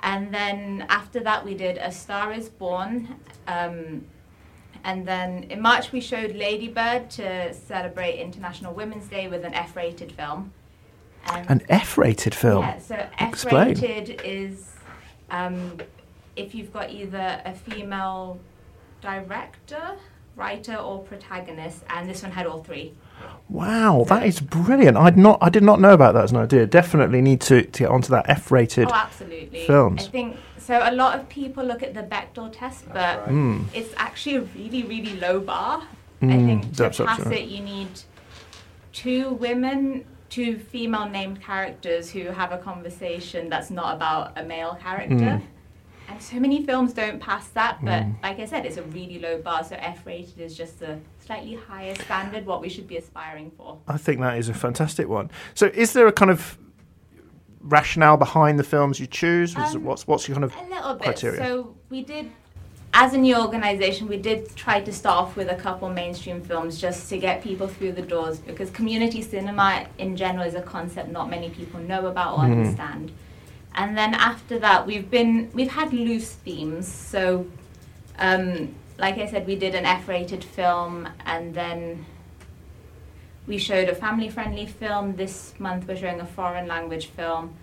[0.03, 3.17] And then after that, we did A Star is Born.
[3.47, 4.05] Um,
[4.85, 9.55] and then in March, we showed Lady Bird to celebrate International Women's Day with an
[9.55, 10.53] F rated film.
[11.27, 12.63] And An F-rated film.
[12.63, 14.77] yeah, so F-rated is
[15.31, 15.79] um,
[16.37, 18.41] if you've got either a female
[19.01, 19.97] director,
[20.37, 22.95] writer, or protagonist, and this one had all three.
[23.49, 24.97] Wow, that is brilliant.
[24.97, 26.67] I'd not, I did not know about that as an idea.
[26.67, 28.89] Definitely need to, to get onto that F-rated.
[28.91, 29.65] Oh, absolutely.
[29.67, 30.07] films.
[30.07, 30.81] I think so.
[30.83, 33.65] A lot of people look at the Bechdel test, but Mm.
[33.75, 35.83] it's actually a really, really low bar.
[36.21, 37.89] I Mm, think to pass absolutely it, you need
[38.93, 44.77] two women, two female named characters who have a conversation that's not about a male
[44.81, 45.15] character.
[45.15, 45.43] Mm.
[46.11, 48.23] And so many films don't pass that, but Mm.
[48.23, 49.63] like I said, it's a really low bar.
[49.65, 53.79] So F rated is just a slightly higher standard, what we should be aspiring for.
[53.87, 55.31] I think that is a fantastic one.
[55.55, 56.57] So, is there a kind of
[57.61, 59.55] rationale behind the films you choose?
[59.57, 61.03] Um, what's what's your kind of A little bit.
[61.05, 61.45] criteria?
[61.45, 62.31] So we did,
[62.95, 66.81] as a new organisation, we did try to start off with a couple mainstream films
[66.81, 71.11] just to get people through the doors because community cinema in general is a concept
[71.11, 72.53] not many people know about or Mhm.
[72.53, 73.13] understand.
[73.75, 76.89] And then after that, we've been we've had loose themes.
[76.89, 77.47] So,
[78.19, 82.05] um, like I said, we did an F-rated film, and then
[83.47, 85.15] we showed a family-friendly film.
[85.17, 87.55] This month, we're showing a foreign language film.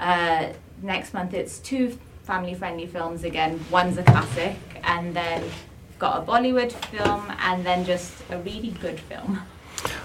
[0.00, 0.46] Uh,
[0.82, 3.60] next month, it's two family-friendly films again.
[3.70, 5.42] One's a classic, and then
[5.98, 9.40] got a Bollywood film, and then just a really good film.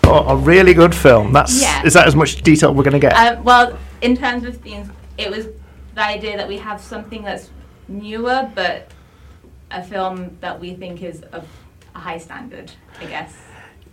[0.03, 1.31] oh, a really good film?
[1.33, 1.83] That's Yeah.
[1.85, 3.13] is that as much detail we're going to get?
[3.13, 5.47] Um, well, in terms of themes, it was
[5.95, 7.49] the idea that we have something that's
[7.87, 8.89] newer, but
[9.71, 11.45] a film that we think is of
[11.95, 13.33] a high standard, I guess.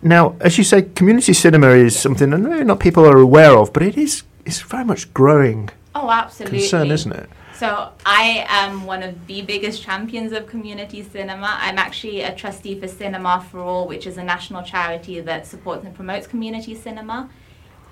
[0.01, 3.73] Now, as you say, community cinema is something that maybe not people are aware of,
[3.73, 6.59] but it is it's very much growing Oh, absolutely.
[6.59, 7.29] concern, isn't it?
[7.55, 11.57] So I am one of the biggest champions of community cinema.
[11.61, 15.85] I'm actually a trustee for Cinema for All, which is a national charity that supports
[15.85, 17.29] and promotes community cinema.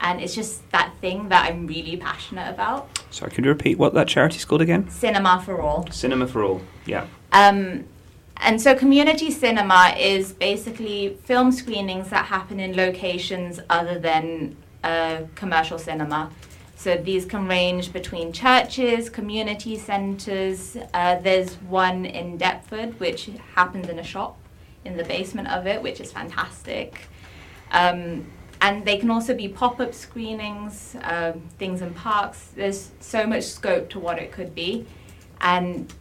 [0.02, 2.90] And it's just that thing that I'm really passionate about.
[3.10, 4.90] Sorry, could you repeat what that charity's called again?
[4.90, 5.90] Cinema for All.
[5.92, 6.62] Cinema for All.
[6.86, 7.08] Yeah.
[7.32, 7.86] Um,
[8.38, 15.22] and so community cinema is basically film screenings that happen in locations other than uh,
[15.36, 16.30] commercial cinema.
[16.84, 20.76] So these can range between churches, community centres.
[20.94, 24.38] Uh, there's one in Deptford which happens in a shop
[24.84, 27.08] in the basement of it, which is fantastic.
[27.72, 32.50] Um, and they can also be pop-up screenings, um, things in parks.
[32.54, 34.86] There's so much scope to what it could be.
[35.40, 35.94] And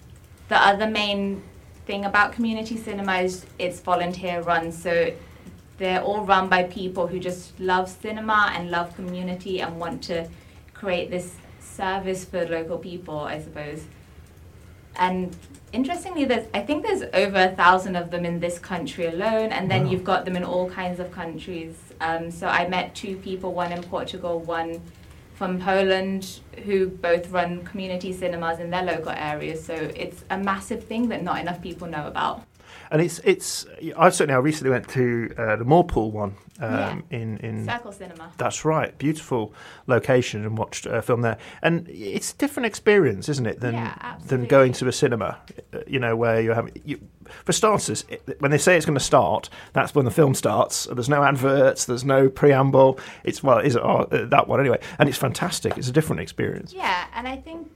[0.48, 1.44] the other main
[1.86, 5.12] thing about community cinema is it's volunteer run, so
[5.78, 10.28] they're all run by people who just love cinema and love community and want to
[10.82, 13.84] create this service for local people, I suppose.
[14.96, 15.34] And
[15.72, 19.70] interestingly, there's I think there's over a thousand of them in this country alone, and
[19.70, 19.90] then Wow.
[19.90, 21.74] you've got them in all kinds of countries.
[22.00, 24.80] Um, so I met two people, one in Portugal, one
[25.34, 29.64] from Poland, who both run community cinemas in their local areas.
[29.64, 32.42] So it's a massive thing that not enough people know about.
[32.92, 33.64] And it's it's.
[33.96, 36.72] I certainly I recently went to uh, the Moorpool one um,
[37.10, 37.18] Yeah.
[37.18, 37.64] in in.
[37.64, 38.30] Circle cinema.
[38.36, 39.54] That's right, beautiful
[39.86, 41.38] location, and watched a film there.
[41.62, 45.38] And it's a different experience, isn't it, than Yeah, than going to a cinema.
[45.72, 47.00] uh, You know, where you have you,
[47.46, 50.84] for starters, it, when they say it's going to start, that's when the film starts.
[50.92, 52.98] There's no adverts, there's no preamble.
[53.24, 54.80] It's well, is it oh, uh, that one anyway?
[54.98, 55.78] And it's fantastic.
[55.78, 56.74] It's a different experience.
[56.74, 57.70] Yeah, and I think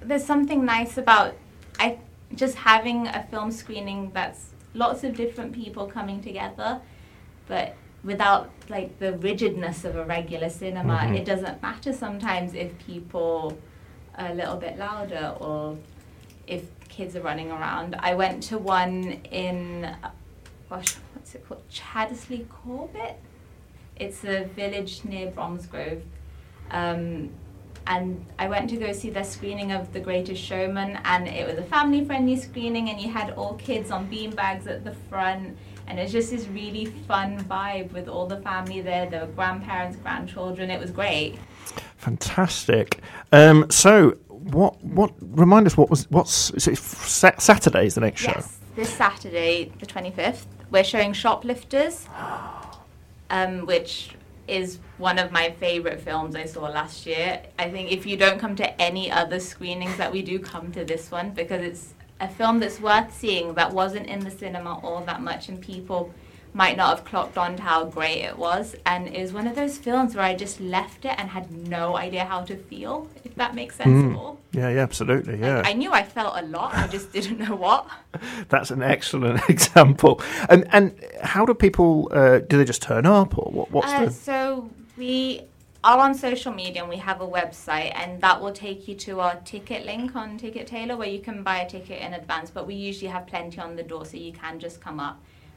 [0.00, 1.34] there's something nice about
[1.78, 1.98] I
[2.34, 6.80] just having a film screening that's lots of different people coming together,
[7.46, 10.98] but without like the rigidness of a regular cinema.
[10.98, 11.16] Mhm.
[11.16, 13.58] It doesn't matter sometimes if people
[14.16, 15.76] are a little bit louder or
[16.46, 17.96] if kids are running around.
[17.98, 19.94] I went to one in
[20.68, 21.62] gosh, what's it called?
[21.70, 23.20] Chaddesley Corbett.
[23.96, 26.02] It's a village near Bromsgrove.
[26.70, 27.30] Um,
[27.86, 31.58] and I went to go see their screening of The Greatest Showman, and it was
[31.58, 35.98] a family friendly screening, and you had all kids on beanbags at the front, and
[35.98, 39.08] it was just this really fun vibe with all the family there.
[39.08, 40.70] There were grandparents, grandchildren.
[40.70, 41.38] It was great.
[41.96, 43.00] Fantastic.
[43.32, 48.20] Um, so, what what remind us what was what's is it Sa- Saturday's the next
[48.20, 48.32] show?
[48.34, 52.06] Yes, this Saturday, the 25th, we're showing Shoplifters,
[53.30, 54.10] um, which
[54.48, 57.42] is one of my favorite films I saw last year.
[57.58, 60.84] I think if you don't come to any other screenings that we do, come to
[60.84, 65.04] this one because it's a film that's worth seeing that wasn't in the cinema all
[65.04, 66.12] that much and people
[66.56, 69.54] might not have clocked on to how great it was and it was one of
[69.54, 73.34] those films where I just left it and had no idea how to feel if
[73.34, 74.12] that makes sense Mm.
[74.12, 74.38] at all.
[74.52, 75.38] Yeah, yeah, absolutely.
[75.38, 77.86] Yeah, I knew I felt a lot, I just didn't know what.
[78.48, 80.14] that's an excellent example.
[80.48, 80.84] And and
[81.22, 84.70] how do people uh, do they just turn up or what, what's Uh, the so
[84.96, 85.42] we
[85.84, 89.20] are on social media and we have a website and that will take you to
[89.20, 92.66] our ticket link on Ticket Tailor where you can buy a ticket in advance but
[92.66, 95.16] we usually have plenty on the door so you can just come up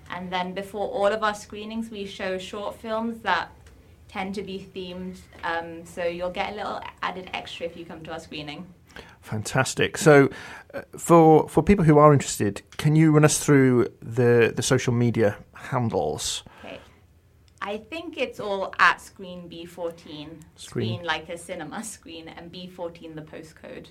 [0.10, 3.50] and then before all of our screenings we show short films that
[4.08, 8.02] tend to be themed um, so you'll get a little added extra if you come
[8.04, 8.65] to our screening
[9.22, 9.98] fantastic?
[9.98, 10.30] So,
[10.74, 14.93] uh, for for people who are interested, can you run us through the the social
[14.93, 16.43] media handles?
[16.63, 16.80] okay
[17.62, 20.39] I think it's all at screen B14 Screen.
[20.56, 23.88] screen like a cinema screen and B14 the postcode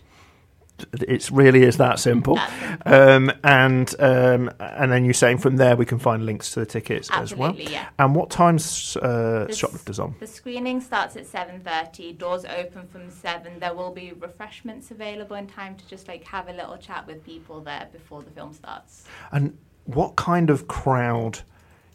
[0.92, 2.38] It really is that simple.
[2.86, 6.66] Um, and um, and then you're saying from there we can find links to the
[6.66, 7.54] tickets as well.
[7.54, 7.88] Yeah.
[7.98, 10.14] And what times uh, This- shoplifters on?
[10.20, 12.16] The screening starts at 7:30.
[12.18, 13.58] Doors open from 7.
[13.58, 17.24] There will be refreshments available in time to just like have a little chat with
[17.24, 19.04] people there before the film starts.
[19.32, 21.40] And what kind of crowd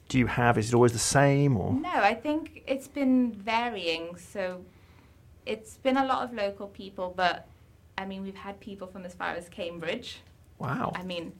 [0.09, 0.57] do you have?
[0.57, 1.73] Is it always the same or?
[1.73, 4.15] No, I think it's been varying.
[4.17, 4.65] So
[5.45, 7.47] it's been a lot of local people, but
[7.97, 10.21] I mean, we've had people from as far as Cambridge.
[10.59, 10.91] Wow.
[10.95, 11.33] I mean,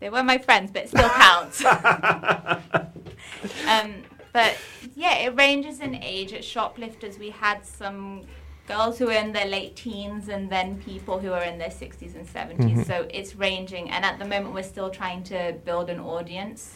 [0.00, 1.64] they were my friends, but it still counts.
[3.68, 4.56] um, but
[4.94, 6.32] yeah, it ranges in age.
[6.32, 8.22] At shoplifters, we had some
[8.66, 12.14] girls who were in their late teens and then people who are in their 60s
[12.14, 12.78] and 70s.
[12.78, 12.86] Mhm.
[12.86, 13.90] So it's ranging.
[13.90, 16.74] And at the moment, we're still trying to build an audience.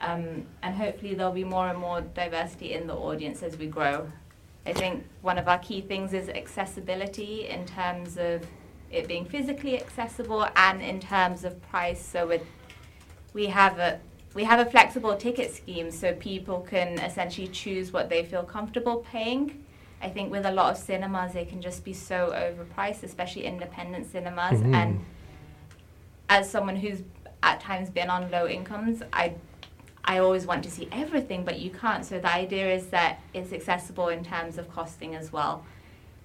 [0.00, 4.10] Um, and hopefully, there'll be more and more diversity in the audience as we grow.
[4.66, 8.46] I think one of our key things is accessibility in terms of
[8.90, 12.02] it being physically accessible and in terms of price.
[12.02, 12.42] So with,
[13.32, 14.00] we have a
[14.34, 18.98] we have a flexible ticket scheme so people can essentially choose what they feel comfortable
[19.10, 19.64] paying.
[20.00, 24.10] I think with a lot of cinemas they can just be so overpriced, especially independent
[24.10, 24.60] cinemas.
[24.60, 24.74] Mhm.
[24.74, 25.04] And
[26.28, 27.02] as someone who's
[27.42, 29.34] at times been on low incomes, I
[30.08, 32.02] I always want to see everything, but you can't.
[32.02, 35.66] So the idea is that it's accessible in terms of costing as well.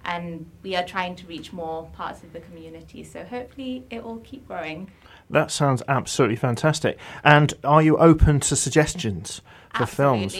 [0.06, 3.04] And we are trying to reach more parts of the community.
[3.04, 4.90] So hopefully it will keep growing.
[5.28, 6.98] That sounds absolutely fantastic.
[7.22, 9.42] And are you open to suggestions
[9.74, 10.34] for films?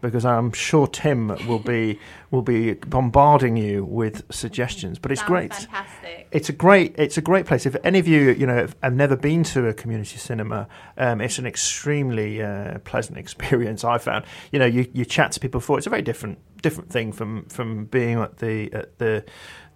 [0.00, 1.98] Because I'm sure Tim will be
[2.30, 4.98] will be bombarding you with suggestions.
[4.98, 5.54] But it's Sounds great.
[5.54, 6.28] Fantastic.
[6.32, 7.66] It's a great it's a great place.
[7.66, 10.68] If any of you you know have never been to a community cinema,
[10.98, 13.84] um, it's an extremely uh, pleasant experience.
[13.84, 15.78] I found you know you, you chat to people before.
[15.78, 19.24] It's a very different different thing from from being at the at the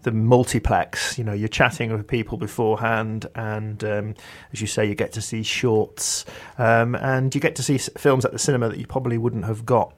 [0.02, 1.18] the multiplex.
[1.18, 4.14] You know, you're chatting with people beforehand, and um,
[4.52, 6.24] as you say, you get to see shorts,
[6.58, 9.44] um, and you get to see s- films at the cinema that you probably wouldn't
[9.44, 9.94] have got.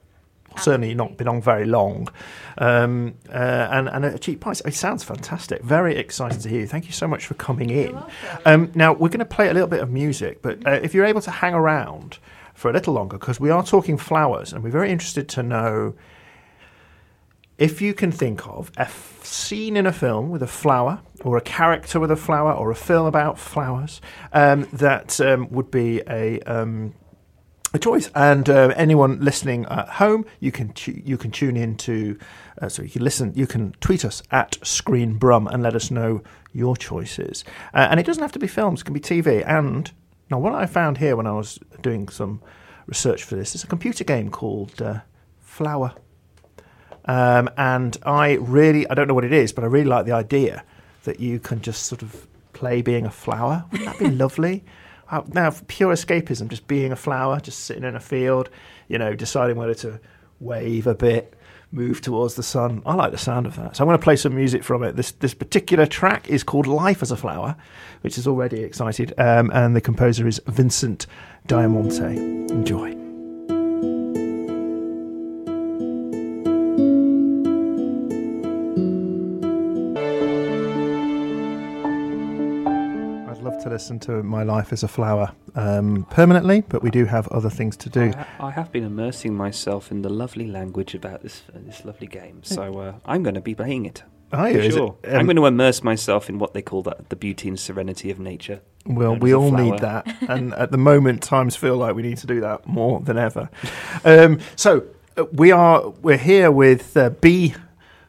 [0.57, 2.09] Certainly not been on very long,
[2.57, 4.61] um, uh, and and a cheap price.
[4.61, 5.61] It sounds fantastic.
[5.63, 6.67] Very excited to hear you.
[6.67, 7.97] Thank you so much for coming in.
[8.45, 11.05] Um, now we're going to play a little bit of music, but uh, if you're
[11.05, 12.19] able to hang around
[12.53, 15.95] for a little longer, because we are talking flowers, and we're very interested to know
[17.57, 21.37] if you can think of a f- scene in a film with a flower, or
[21.37, 24.01] a character with a flower, or a film about flowers,
[24.33, 26.93] um, that um, would be a um,
[27.73, 28.09] a choice.
[28.15, 32.17] And uh, anyone listening at home, you can tu- you can tune in to,
[32.61, 35.91] uh, so you can listen, you can tweet us at Screen Brum and let us
[35.91, 36.21] know
[36.53, 37.43] your choices.
[37.73, 39.43] Uh, and it doesn't have to be films; it can be TV.
[39.47, 39.91] And
[40.29, 42.41] now, what I found here when I was doing some
[42.85, 44.99] research for this is a computer game called uh,
[45.39, 45.93] Flower.
[47.05, 50.13] Um, and I really, I don't know what it is, but I really like the
[50.13, 50.63] idea
[51.03, 53.65] that you can just sort of play being a flower.
[53.71, 54.63] Wouldn't that be lovely?
[55.09, 58.49] Uh, now, pure escapism, just being a flower, just sitting in a field,
[58.87, 59.99] you know, deciding whether to
[60.39, 61.33] wave a bit,
[61.71, 62.81] move towards the sun.
[62.85, 63.75] I like the sound of that.
[63.75, 64.95] So I'm going to play some music from it.
[64.95, 67.55] This this particular track is called "Life as a Flower,"
[68.01, 71.07] which is already excited, um, and the composer is Vincent
[71.47, 72.17] Diamante.
[72.17, 73.02] Enjoy.
[83.63, 87.49] To listen to "My Life as a Flower" um, permanently, but we do have other
[87.49, 88.01] things to do.
[88.01, 91.83] I, ha- I have been immersing myself in the lovely language about this uh, this
[91.85, 94.03] lovely game, so uh, I'm going to be playing it.
[94.31, 94.59] Are you?
[94.59, 94.95] Is it- sure.
[95.05, 98.09] um, I'm going to immerse myself in what they call that the beauty and serenity
[98.11, 98.61] of nature.
[98.85, 102.27] Well, we all need that, and at the moment, times feel like we need to
[102.27, 103.49] do that more than ever.
[104.03, 104.83] Um, so
[105.17, 107.55] uh, we are we're here with uh, B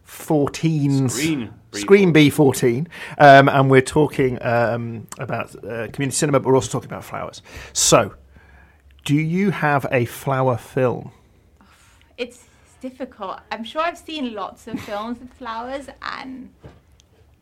[0.07, 1.53] 14's Screen B14.
[1.81, 6.71] Screen B fourteen, um, and we're talking um, about uh, community cinema, but we're also
[6.71, 7.43] talking about flowers.
[7.73, 8.15] So,
[9.05, 11.11] do you have a flower film?
[12.17, 12.47] It's
[12.81, 13.41] difficult.
[13.51, 16.51] I'm sure I've seen lots of films with flowers and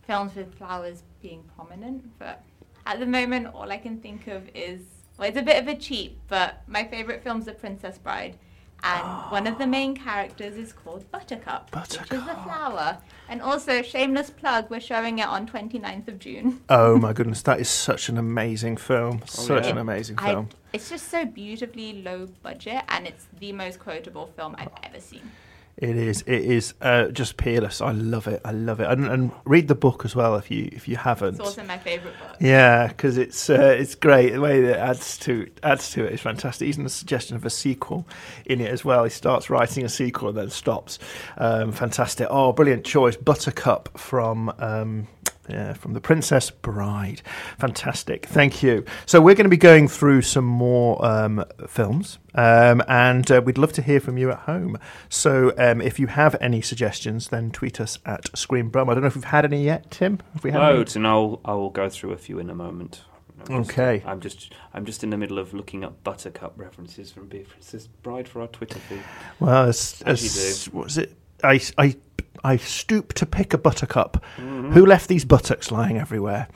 [0.07, 2.43] films with flowers being prominent, but
[2.87, 4.81] at the moment, all I can think of is
[5.19, 8.39] well, it's a bit of a cheat, but my favorite film's The Princess Bride.
[8.83, 12.99] And one of the main characters is called Buttercup, which is a flower.
[13.29, 16.61] And also, shameless plug, we're showing it on 29th of June.
[16.69, 19.21] Oh my goodness, that is such an amazing film!
[19.23, 19.71] Oh, such yeah.
[19.71, 20.49] an amazing I, film.
[20.73, 25.31] it's just so beautifully low budget, and it's the most quotable film I've ever seen.
[25.79, 26.23] It is.
[26.23, 27.81] It is uh, just peerless.
[27.81, 28.41] I love it.
[28.45, 28.89] I love it.
[28.89, 31.37] And, and read the book as well if you if you haven't.
[31.37, 32.37] It's also my favorite book.
[32.41, 34.31] Yeah, because it's uh, it's great.
[34.31, 36.69] The way that it adds to adds to it is fantastic.
[36.69, 38.07] Even the suggestion of a sequel
[38.45, 39.05] in it as well.
[39.05, 40.99] He starts writing a sequel and then stops.
[41.39, 42.29] Um, fantastic.
[42.31, 43.17] Oh, brilliant choice.
[43.17, 44.53] Buttercup from.
[44.59, 45.09] Um,
[45.49, 47.23] yeah, from the Princess Bride.
[47.59, 48.27] Fantastic.
[48.27, 48.85] Thank you.
[49.07, 53.59] So, we're going to be going through some more um, films, um, and uh, we'd
[53.59, 54.79] love to hear from you at home.
[55.09, 58.89] So, um, if you have any suggestions, then tweet us at Screen Brum.
[58.89, 60.21] I don't know if we've had any yet, Tim.
[60.35, 60.75] Have we had any?
[60.75, 63.03] Loads, and I'll I will go through a few in a moment.
[63.49, 64.03] I'm just- Okay.
[64.07, 67.89] I'm just I'm just in the middle of looking up Buttercup references from Be Princess
[67.89, 69.03] Bride for our Twitter feed.
[69.41, 71.17] Well, as, As as, what was it?
[71.43, 71.97] I, I,
[72.45, 74.23] I stoop to pick a buttercup.
[74.37, 76.49] Who left these buttocks lying everywhere?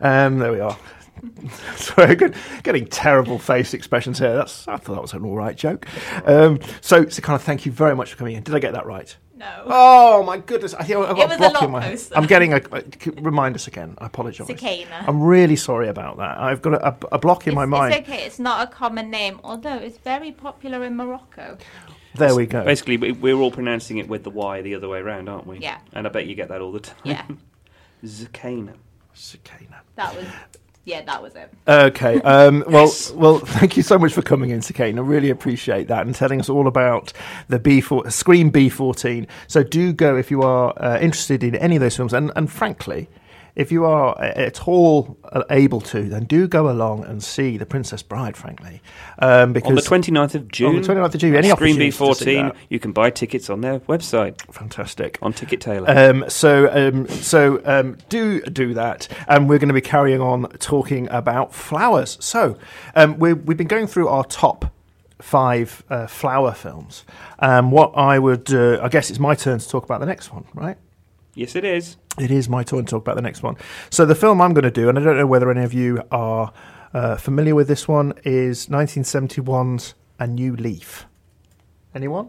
[0.00, 0.76] Um, there we are.
[1.76, 2.34] Sorry, good,
[2.64, 4.34] getting terrible face expressions here.
[4.34, 5.86] That's I thought that was an all right joke.
[6.26, 8.42] Um, so, so kind of thank you very much for coming in.
[8.42, 9.14] Did I get that right?
[9.36, 9.62] No.
[9.66, 10.72] Oh my goodness!
[10.74, 11.88] I think I've got It a was a block lot in my head.
[11.90, 12.14] closer.
[12.16, 12.84] I'm getting a, a-
[13.20, 13.94] remind us again.
[13.98, 14.46] I apologise.
[14.46, 15.06] Cicana.
[15.08, 16.38] I'm really sorry about that.
[16.38, 17.94] I've got a, a, a block in it's, my mind.
[17.94, 18.24] It's okay.
[18.24, 21.58] It's not a common name, although it's very popular in Morocco.
[22.14, 22.64] There we go.
[22.64, 25.58] Basically, we- we're all pronouncing it with the Y the other way around, aren't we?
[25.58, 25.78] Yeah.
[25.92, 26.96] And I bet you get that all the time.
[27.04, 27.24] Yeah,
[28.04, 28.74] Zucchina.
[29.14, 29.80] Cicana.
[29.96, 30.24] that was.
[30.84, 31.52] Yeah, that was it.
[31.68, 32.20] Okay.
[32.22, 33.12] Um, well, Yes.
[33.12, 34.96] well, thank you so much for coming in, Sakane.
[34.96, 37.12] I really appreciate that and telling us all about
[37.46, 39.28] the B4 Screen B14.
[39.46, 42.50] So do go if you are uh, interested in any of those films, and and
[42.50, 43.08] frankly.
[43.54, 47.58] If you are uh, at all uh, able to, then do go along and see
[47.58, 48.80] The Princess Bride, frankly.
[49.18, 50.76] Um, because On the 29th of June.
[50.76, 53.50] On the 29th of June, any Screen opportunity to see B14, you can buy tickets
[53.50, 55.18] on their website, Fantastic.
[55.20, 55.90] on Ticket Tailor.
[55.90, 60.48] Um, so, um, so um, do do that, and we're going to be carrying on
[60.58, 62.16] talking about flowers.
[62.20, 62.56] So,
[62.94, 64.72] um, we we've been going through our top
[65.20, 67.04] five uh, flower films.
[67.38, 70.32] Um, what I would, uh, I guess, it's my turn to talk about the next
[70.32, 70.76] one, right?
[71.34, 71.96] yes, it is.
[72.18, 73.56] It is my turn to talk about the next one.
[73.90, 76.02] So, the film I'm going to do, and I don't know whether any of you
[76.10, 76.52] are
[76.92, 81.06] uh, familiar with this one, is 1971's A New Leaf.
[81.94, 82.28] Anyone?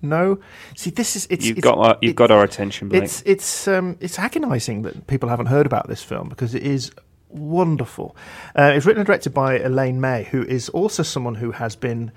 [0.00, 0.40] No.
[0.74, 3.04] See, this is it's you've it's, got our, you've it- got our attention, Blake.
[3.04, 6.90] It's it's um, it's agonising that people haven't heard about this film because it is
[7.28, 8.16] wonderful.
[8.58, 12.10] Uh, it's written and directed by Elaine May, who is also someone who has been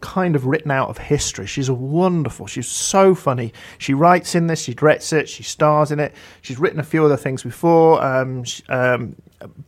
[0.00, 1.46] kind of written out of history.
[1.46, 2.46] She's wonderful.
[2.46, 3.52] She's so funny.
[3.78, 4.62] She writes in this.
[4.62, 5.28] She directs it.
[5.28, 6.14] She stars in it.
[6.42, 8.02] She's written a few other things before.
[8.02, 9.16] Um, sh um,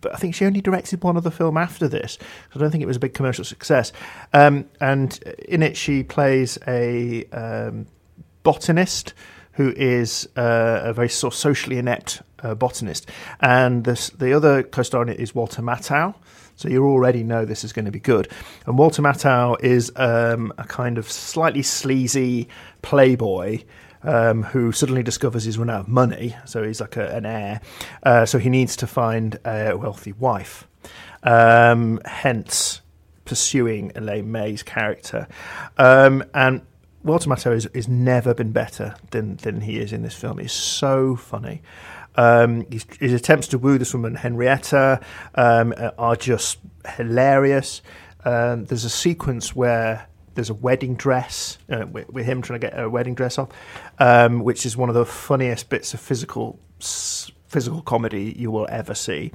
[0.00, 2.18] but I think she only directed one other film after this.
[2.20, 3.92] So I don't think it was a big commercial success.
[4.32, 5.18] Um, and
[5.48, 7.86] in it, she plays a um,
[8.42, 9.14] botanist
[9.52, 13.08] who is uh, a very sort of socially inept uh, botanist,
[13.40, 16.14] and this, the other co-star in it is Walter Matthau.
[16.62, 18.28] So you already know this is going to be good.
[18.66, 22.48] And Walter Matthau is um, a kind of slightly sleazy
[22.82, 23.64] playboy.
[24.04, 27.60] Um, who suddenly discovers he's run out of money, so he's like a, an heir.
[28.02, 30.66] Uh, so he needs to find a wealthy wife.
[31.22, 32.80] Um, hence,
[33.24, 35.28] pursuing Elaine May's character.
[35.78, 36.62] Um, and
[37.04, 40.38] Walter Matthau has, never been better than, than he is in this film.
[40.38, 41.62] He's so funny.
[42.14, 45.00] Um, his, his attempts to woo this woman, Henrietta,
[45.34, 46.58] um, are just
[46.96, 47.82] hilarious.
[48.24, 52.66] Um, there's a sequence where there's a wedding dress uh, with, with him trying to
[52.66, 53.50] get a wedding dress off,
[53.98, 56.58] um, which is one of the funniest bits of physical
[57.52, 59.30] physical comedy you will ever see.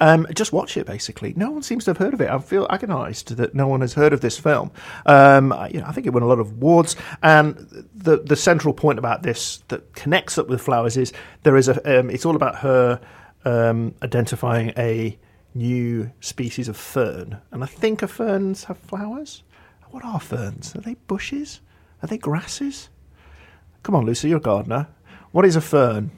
[0.00, 1.34] Um, just watch it, basically.
[1.36, 2.30] No one seems to have heard of it.
[2.30, 4.70] I feel agonised that no one has heard of this film.
[5.06, 6.96] Um, I, you know, I think it won a lot of awards.
[7.22, 7.56] And
[7.94, 11.12] the the central point about this that connects up with Flowers is
[11.42, 12.00] there is a.
[12.00, 13.00] Um, it's all about her
[13.44, 15.18] um, identifying a
[15.54, 19.42] new species of fern, and I think of ferns have flowers.
[19.90, 20.74] What are ferns?
[20.76, 21.60] Are they bushes?
[22.02, 22.88] Are they grasses?
[23.82, 24.88] Come on, Lucy, you're a gardener.
[25.32, 26.10] What is a fern?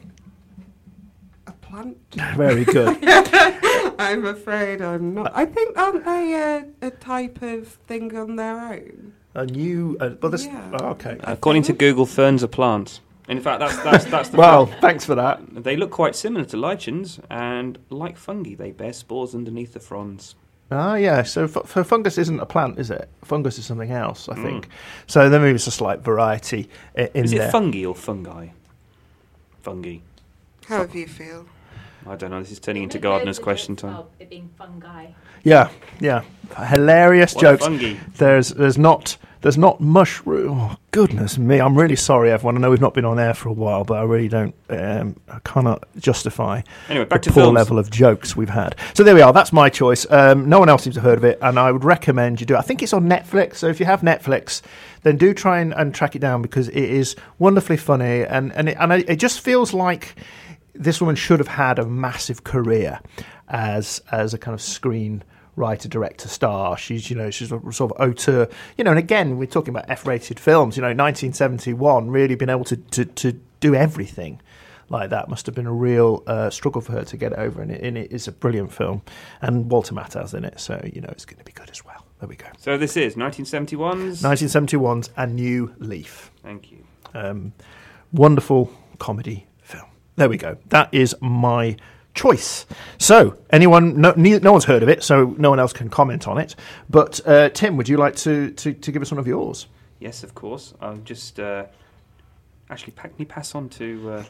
[1.73, 1.99] A plant?
[2.37, 2.99] Very good.
[3.99, 5.33] I'm afraid I'm not.
[5.35, 9.13] I think aren't they a, a type of thing on their own?
[9.35, 9.97] A new.
[10.01, 10.45] Uh, well, this.
[10.47, 10.71] Yeah.
[10.81, 11.17] oh, okay.
[11.23, 13.01] According to Google, ferns are plants.
[13.29, 15.41] In fact, that's that's that's the Well, thanks for that.
[15.65, 20.35] They look quite similar to lichens, and like fungi, they bear spores underneath the fronds.
[20.71, 21.23] Ah, yeah.
[21.23, 23.09] So, f- so fungus isn't a plant, is it?
[23.25, 24.43] Fungus is something else, I Mm.
[24.43, 24.69] think.
[25.07, 27.49] So then maybe it's a slight variety i- in Is there.
[27.49, 28.49] it fungi or fungi?
[29.61, 29.99] Fungi.
[30.67, 31.47] However you feel.
[32.07, 32.41] I don't know.
[32.41, 34.05] This is turning into gardener's question time.
[34.19, 35.09] It being fungi.
[35.45, 36.23] yeah, yeah.
[36.69, 37.65] Hilarious What jokes.
[37.65, 37.95] fungi?
[38.17, 40.59] There's, there's not, there's not mushroom.
[40.61, 41.61] Oh, goodness me!
[41.61, 42.57] I'm really sorry, everyone.
[42.57, 44.55] I know we've not been on air for a while, but I really don't.
[44.69, 47.55] Um, I cannot justify Anyway, back the to poor films.
[47.55, 48.77] level of jokes we've had.
[48.95, 49.33] So there we are.
[49.33, 50.07] That's my choice.
[50.11, 52.47] Um, no one else seems to have heard of it, and I would recommend you
[52.47, 52.55] do.
[52.55, 52.59] it.
[52.59, 53.57] I think it's on Netflix.
[53.57, 54.61] So if you have Netflix,
[55.03, 58.69] then do try and, and track it down because it is wonderfully funny, and and
[58.69, 60.15] it, and it just feels like
[60.75, 63.01] this woman should have had a massive career
[63.49, 65.23] as as a kind of screen
[65.57, 66.77] writer, director, star.
[66.77, 68.91] She's you know she's a sort of auteur, you know.
[68.91, 70.77] And again, we're talking about F-rated films.
[70.77, 74.41] You know, 1971, really been able to to, to do everything
[74.89, 77.63] like that must have been a real uh, struggle for her to get over.
[77.63, 79.03] And it, and it is a brilliant film,
[79.41, 82.07] and Walter Matthau's in it, so you know it's going to be good as well.
[82.21, 82.47] There we go.
[82.59, 84.23] So this is 1971's.
[84.23, 86.31] 1971's A New Leaf.
[86.43, 86.85] Thank you.
[87.15, 87.53] Um,
[88.13, 89.47] wonderful comedy.
[90.17, 90.57] There we go.
[90.69, 91.77] That is my
[92.15, 92.67] choice.
[92.99, 96.39] So, anyone, no, no one's heard of it, so no one else can comment on
[96.39, 96.55] it.
[96.91, 99.67] But, uh, Tim, would you like to, to, to give us one of yours?
[99.99, 100.75] Yes, of course.
[100.81, 101.65] I'll just uh,
[102.69, 104.25] actually can you pass on to uh,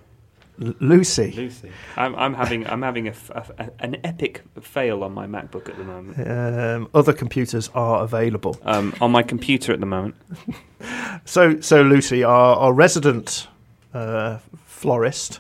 [0.63, 1.33] L- Lucy.
[1.33, 1.71] Lucy.
[1.97, 3.15] I'm, I'm having I'm having a-
[3.59, 6.29] a- an epic fail on my MacBook at the moment.
[6.29, 8.59] Um, other computers are available.
[8.65, 10.15] Um, on my computer at the moment.
[11.25, 13.47] So, so Lucy, our, our resident
[13.95, 15.39] uh, florist,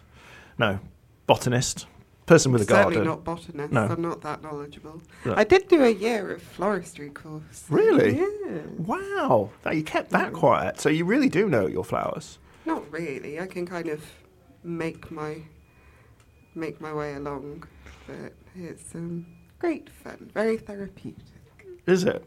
[0.62, 0.78] no,
[1.26, 1.86] botanist,
[2.26, 2.92] person with a garden.
[2.92, 3.72] Certainly not botanist.
[3.72, 3.82] No.
[3.82, 5.02] I'm not that knowledgeable.
[5.24, 5.34] No.
[5.36, 7.64] I did do a year of floristry course.
[7.68, 8.16] Really?
[8.16, 8.60] Yeah.
[8.78, 10.80] Wow, you kept that quiet.
[10.80, 12.38] So you really do know your flowers.
[12.64, 13.40] Not really.
[13.40, 14.04] I can kind of
[14.62, 15.42] make my
[16.54, 17.64] make my way along,
[18.06, 19.26] but it's um,
[19.58, 21.24] great fun, very therapeutic.
[21.87, 22.24] Is it?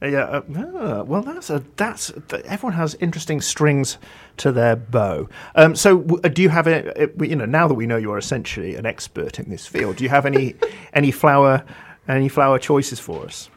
[0.00, 0.22] Yeah.
[0.24, 0.42] Uh,
[0.76, 3.98] ah, well, that's a that's th- everyone has interesting strings
[4.36, 5.28] to their bow.
[5.56, 7.96] Um, so, w- uh, do you have a, a you know now that we know
[7.96, 9.96] you are essentially an expert in this field?
[9.96, 10.54] Do you have any
[10.92, 11.64] any flower
[12.06, 13.50] any flower choices for us?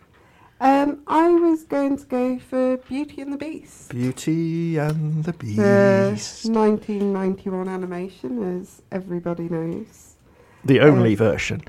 [0.61, 3.89] Um, I was going to go for Beauty and the Beast.
[3.89, 5.57] Beauty and the Beast.
[5.57, 10.15] The Beast, 1991 animation, as everybody knows.
[10.63, 11.63] the only version.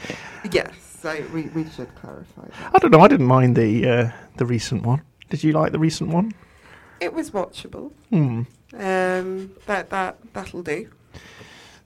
[0.51, 2.75] Yes, so we, we should clarify that.
[2.75, 3.01] I don't know.
[3.01, 5.03] I didn't mind the uh, the recent one.
[5.31, 6.33] Did you like the recent one?
[7.01, 7.93] It was watchable.
[8.11, 8.43] Hmm.
[8.75, 10.89] Um, that that that'll do.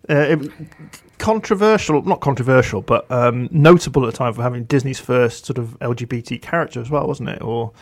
[0.09, 0.53] Uh, it,
[1.19, 5.77] controversial, not controversial, but um, notable at the time for having Disney's first sort of
[5.81, 7.43] LGBT character as well, wasn't it?
[7.43, 7.73] Or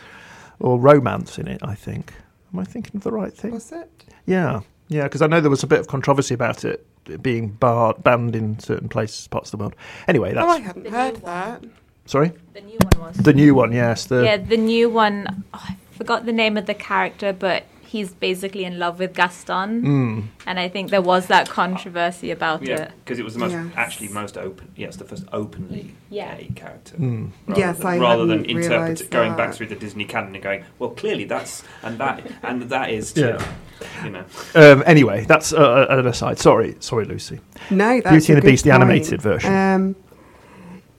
[0.59, 2.13] or romance in it, I think.
[2.53, 3.51] Am I thinking of the right thing?
[3.51, 3.91] Was it?
[4.25, 6.87] Yeah, yeah, because I know there was a bit of controversy about it
[7.21, 9.75] being barred, banned in certain places, parts of the world.
[10.07, 10.45] Anyway, that's.
[10.45, 11.63] Oh, I that's hadn't The heard that.
[12.05, 12.31] sorry.
[12.53, 13.17] The new one was.
[13.17, 14.05] The new one, yes.
[14.05, 15.43] The yeah, the new one.
[15.53, 17.63] oh, I forgot the name of the character, but
[17.95, 22.61] he's basically in love with Gaston, Mm, and I think there was that controversy about
[22.61, 22.91] Yeah, it.
[23.03, 23.65] because it was the most Yes.
[23.83, 24.67] actually most open.
[24.75, 26.35] Yes, the first openly Yeah.
[26.35, 26.95] gay character.
[26.97, 27.29] mm.
[27.47, 30.33] Rather Yes, than, I rather than interpret realised it, going back through the Disney canon
[30.35, 33.21] and going, well, clearly that's and that and that is too.
[33.21, 34.03] Yeah.
[34.05, 34.23] You know,
[34.55, 36.37] Um, anyway, that's uh, an aside.
[36.39, 37.39] Sorry, sorry, Lucy.
[37.69, 39.53] No, that's Beauty a and the good Beast, the animated version.
[39.53, 39.95] Um,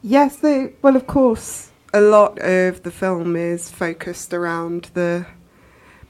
[0.03, 5.27] yes, they, well, of course, a lot of the film is focused around the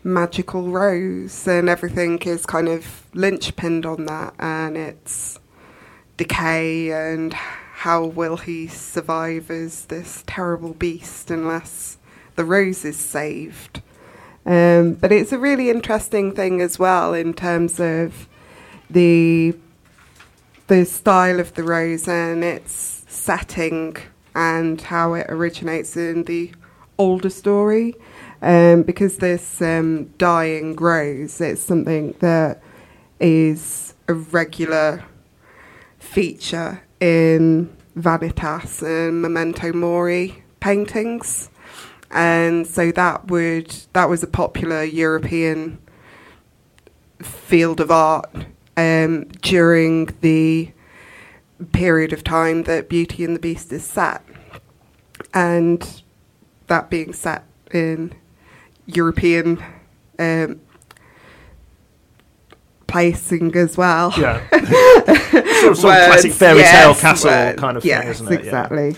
[0.07, 5.41] magical rose, and everything is kind of linchpinned on that, and its
[6.17, 11.99] decay and how will he survive as this terrible beast unless
[12.37, 13.83] the rose is saved.
[14.47, 18.29] Um, but it's a really interesting thing as well in terms of
[18.89, 19.57] the
[20.69, 23.97] the style of the rose and its setting
[24.35, 26.53] and how it originates in the
[26.99, 27.95] older story.
[28.43, 32.63] Um, because this um, dying rose, it's something that
[33.19, 35.05] is a regular
[35.99, 41.51] feature in Vanitas and Memento Mori paintings.
[42.11, 45.79] And so that would that was a popular European
[47.21, 48.31] field of art
[48.77, 50.71] um, during the
[51.73, 54.23] period of time that Beauty and the Beast is set.
[55.33, 56.03] And
[56.67, 58.13] that being set in
[58.87, 59.63] European
[60.19, 60.61] um,
[62.87, 64.13] placing as well.
[64.17, 68.11] Yeah, sort of, sort of classic fairy tale yes, castle words, kind of yes, thing,
[68.11, 68.33] isn't it?
[68.33, 68.39] Yeah.
[68.47, 68.97] exactly.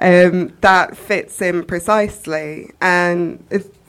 [0.00, 3.42] Um, that fits in precisely, and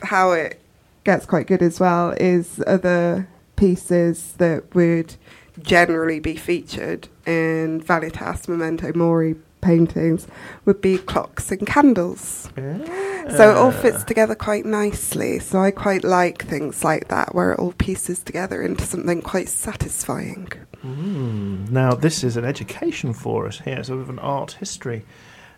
[0.04, 0.62] how it
[1.04, 5.16] gets quite good as well is other pieces that would
[5.62, 10.28] generally be featured in Vanitas Memento Mori paintings
[10.66, 12.50] would be clocks and candles.
[12.56, 15.40] So it all fits together quite nicely.
[15.40, 19.50] So I quite like things like that where it all pieces together into something quite
[19.50, 20.52] satisfying.
[20.84, 21.70] Mm.
[21.70, 25.06] Now, this is an education for us here, sort of an art history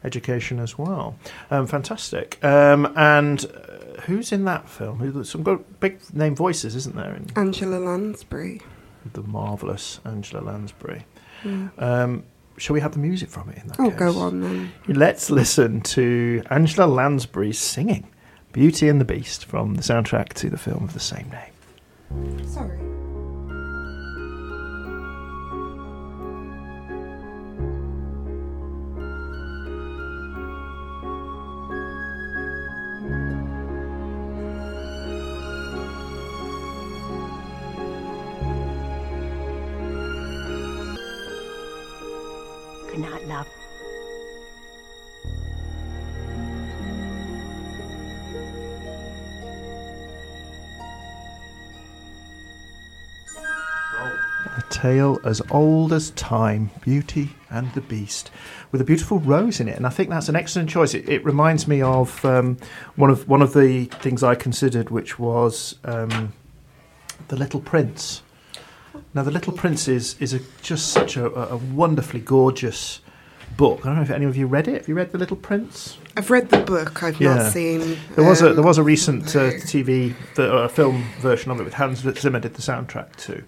[0.04, 1.16] education as well.
[1.52, 2.44] Um, fantastic.
[2.44, 5.24] Um, and uh, who's in that film?
[5.24, 7.14] Some got big name voices, isn't there?
[7.16, 8.62] In Angela Lansbury.
[9.14, 11.06] the marvelous Angela Lansbury.
[11.44, 11.82] Mm.
[11.82, 12.24] Um,
[12.62, 14.00] shall we have the music from it in that Oh, case?
[14.00, 14.72] go on then.
[14.88, 18.08] Let's listen to Angela Lansbury singing
[18.54, 22.46] Beauty and the Beast from the soundtrack to the film of the same name.
[22.48, 22.78] Sorry.
[54.82, 58.32] Tale as old as time, Beauty and the Beast,
[58.72, 60.94] with a beautiful rose in it, and I think that's an excellent choice.
[60.96, 62.58] It, it reminds me of um,
[62.96, 66.34] one of one of the things I considered, which was um,
[67.28, 68.24] the Little Prince.
[69.14, 73.02] Now, the Little Prince is is a, just such a, a wonderfully gorgeous
[73.58, 73.82] book.
[73.82, 74.76] I don't know if any of you read it.
[74.76, 75.98] Have you read the Little Prince?
[76.18, 77.04] I've read the book.
[77.04, 77.36] I've Yeah.
[77.36, 77.98] not seen.
[78.16, 79.52] There was a um, there was a recent uh.
[79.72, 83.44] TV the, uh, film version of it with Hans Zimmer did the soundtrack too.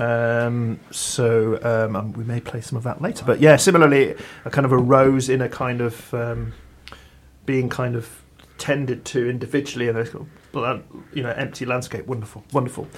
[0.00, 3.24] Um, so um, we may play some of that later.
[3.24, 4.14] But yeah, similarly,
[4.44, 6.52] a kind of a rose in a kind of um,
[7.46, 8.22] being kind of
[8.58, 10.26] tended to individually in a sort
[11.12, 12.06] you know empty landscape.
[12.06, 12.88] Wonderful, wonderful,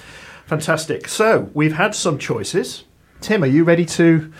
[0.45, 1.07] fantastic.
[1.07, 2.85] So we've had some choices.
[3.19, 4.31] Tim, are you ready to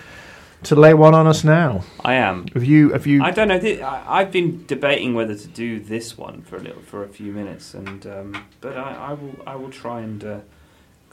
[0.63, 1.83] to lay one on us now?
[2.03, 2.47] I am.
[2.53, 3.23] Have you have you?
[3.23, 3.59] I don't know.
[3.59, 7.09] thi- I, I've been debating whether to do this one for a little, for a
[7.09, 10.39] few minutes, and um, but I, I will I will try and uh,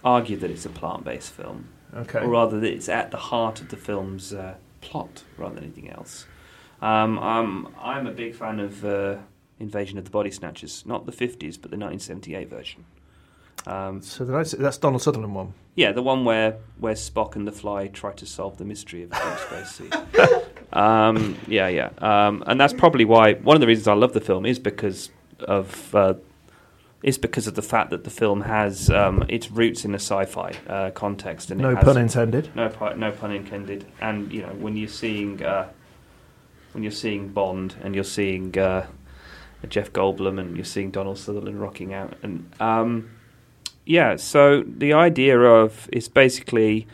[0.04, 2.20] argue that it's a plant-based film, okay.
[2.20, 5.90] or rather that it's at the heart of the film's uh, plot rather than anything
[5.90, 6.26] else.
[6.80, 9.16] Um, I'm I'm a big fan of uh,
[9.58, 12.84] Invasion of the Body Snatchers, not the 50s, but the 1978 version.
[13.66, 15.54] Um, So that's Donald Sutherland one.
[15.74, 19.10] yeah, the one where, where Spock and the Fly try to solve the mystery of
[19.10, 19.90] the space sea.
[20.72, 24.20] um, yeah, yeah, um, and that's probably why one of the reasons I love the
[24.20, 26.14] film is because of uh,
[27.02, 30.52] is because of the fact that the film has um, its roots in a sci-fi
[30.68, 32.50] uh, context, and No has, pun intended.
[32.56, 33.86] no no pun intended.
[34.00, 35.68] And you know when you're seeing uh,
[36.72, 38.86] when you're seeing Bond and you're seeing uh,
[39.68, 43.10] Jeff Goldblum and you're seeing Donald Sutherland rocking out, and um,
[43.86, 46.86] yeah, so the idea of is basically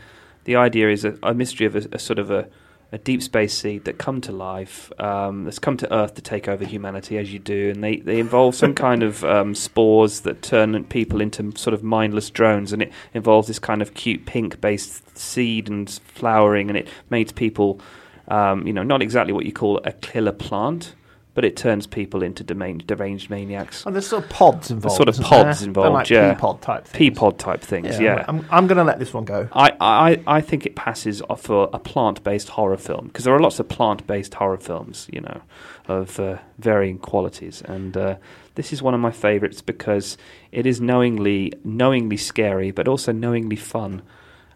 [0.44, 2.46] the idea is a, a mystery of a, a sort of a,
[2.94, 6.46] a deep space seed that come to life, um, that's come to Earth to take
[6.46, 10.42] over humanity as you do, and they, they involve some kind of um, spores that
[10.42, 14.60] turn people into sort of mindless drones, and it involves this kind of cute pink
[14.60, 17.80] based seed and flowering, and it makes people,
[18.28, 20.94] um, you know, not exactly what you call a killer plant.
[21.34, 23.84] But it turns people into deranged maniacs.
[23.84, 24.96] And there's sort of pods involved.
[24.96, 25.68] sort of pods there?
[25.68, 26.34] involved, They're like yeah.
[26.34, 26.96] pea pod type things.
[26.96, 28.24] Pea pod type things, yeah.
[28.28, 29.48] I'm, I'm going to let this one go.
[29.52, 33.40] I, I, I think it passes off for a plant-based horror film because there are
[33.40, 35.40] lots of plant-based horror films, you know,
[35.88, 38.16] of uh, varying qualities, and uh,
[38.54, 40.16] this is one of my favourites because
[40.52, 44.02] it is knowingly knowingly scary, but also knowingly fun.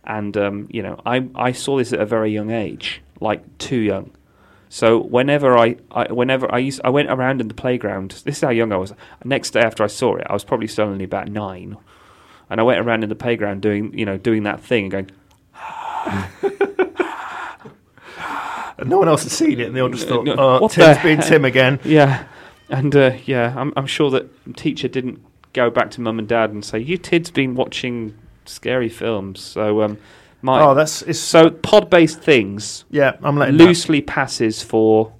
[0.05, 3.79] And um, you know, I I saw this at a very young age, like too
[3.79, 4.11] young.
[4.69, 8.11] So whenever I, I whenever I used I went around in the playground.
[8.25, 8.93] This is how young I was.
[9.25, 11.77] Next day after I saw it, I was probably still only about nine,
[12.51, 15.11] and I went around in the playground doing you know doing that thing and going.
[18.79, 20.71] And no one else had seen it, and they all just thought, No, oh, what
[20.71, 21.21] Tim's being?
[21.21, 21.81] Tim again.
[21.85, 22.25] Yeah,
[22.69, 25.21] and uh, yeah, I'm, I'm sure that teacher didn't
[25.53, 29.83] go back to mum and dad and say, "You kid's been watching scary films." So,
[29.83, 29.99] um,
[30.47, 33.17] Oh, that's it's so pod-based things yeah.
[33.23, 35.13] I'm letting that- loosely passes for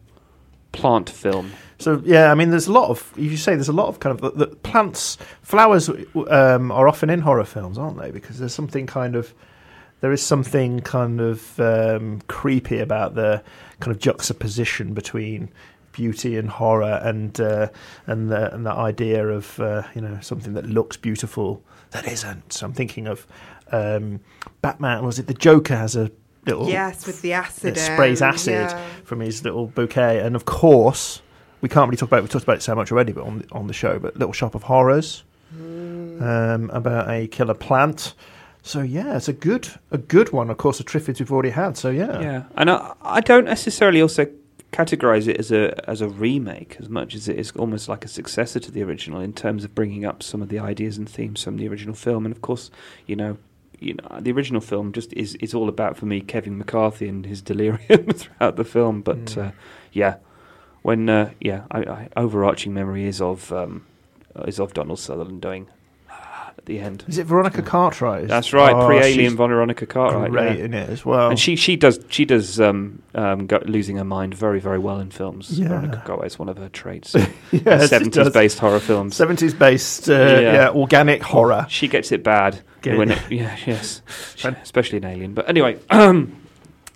[0.73, 1.53] plant film.
[1.81, 4.21] So yeah, I mean, there's a lot of you say there's a lot of kind
[4.21, 5.89] of the, the plants, flowers
[6.29, 8.11] um, are often in horror films, aren't they?
[8.11, 9.33] Because there's something kind of
[10.01, 13.43] there is something kind of um, creepy about the
[13.81, 15.51] kind of juxtaposition between
[15.93, 17.69] beauty and horror, and uh,
[18.07, 22.53] and the and the idea of uh, you know something that looks beautiful that isn't.
[22.53, 23.27] So I'm thinking of
[23.73, 24.21] um,
[24.63, 25.05] Batman.
[25.05, 26.11] Was it the Joker has a
[26.47, 27.75] little Yes, with the acid.
[27.75, 28.87] that sprays acid yeah.
[29.05, 31.21] from his little bouquet, and of course,
[31.61, 32.19] we can't really talk about.
[32.21, 32.23] it.
[32.23, 34.33] We talked about it so much already, but on the, on the show, but Little
[34.33, 35.25] Shop of Horrors,
[36.21, 38.15] um, about a killer plant.
[38.63, 40.51] So yeah, it's a good a good one.
[40.51, 41.77] Of course, the Triffids we've already had.
[41.77, 44.27] So yeah, Yeah, and I, I don't necessarily also
[44.73, 48.09] categorize it as a as a remake as much as it is almost like a
[48.09, 51.43] successor to the original in terms of bringing up some of the ideas and themes
[51.43, 52.27] from the original film.
[52.27, 52.71] And of course,
[53.07, 53.39] you know,
[53.81, 57.25] you know, the original film just is is all about for me Kevin McCarthy and
[57.27, 59.03] his delirium throughout the film.
[59.03, 59.49] But Mm.
[59.49, 59.51] uh,
[59.93, 60.17] yeah,
[60.83, 63.85] when uh, yeah, I, I, overarching memory is of um,
[64.47, 65.67] is of Donald Sutherland doing
[66.57, 67.05] at the end.
[67.07, 68.27] is it Veronica Cartwright?
[68.27, 70.31] That's right, Oh, pre-alien Veronica Cartwright.
[70.33, 70.65] great yeah.
[70.65, 71.31] in it as well.
[71.31, 74.99] And she she does she does um, um, go, losing her mind very very well
[74.99, 75.57] in films.
[75.59, 75.69] Yeah.
[75.69, 77.11] Veronica Cartwright is one of her traits.
[77.53, 79.15] Seventies based horror films.
[79.17, 80.41] Seventies based, uh, yeah.
[80.41, 80.69] Yeah.
[80.71, 81.67] organic horror.
[81.69, 83.19] She gets it bad Get when it.
[83.19, 84.03] it, yeah yes,
[84.45, 85.35] especially an Alien.
[85.35, 86.37] But anyway, um,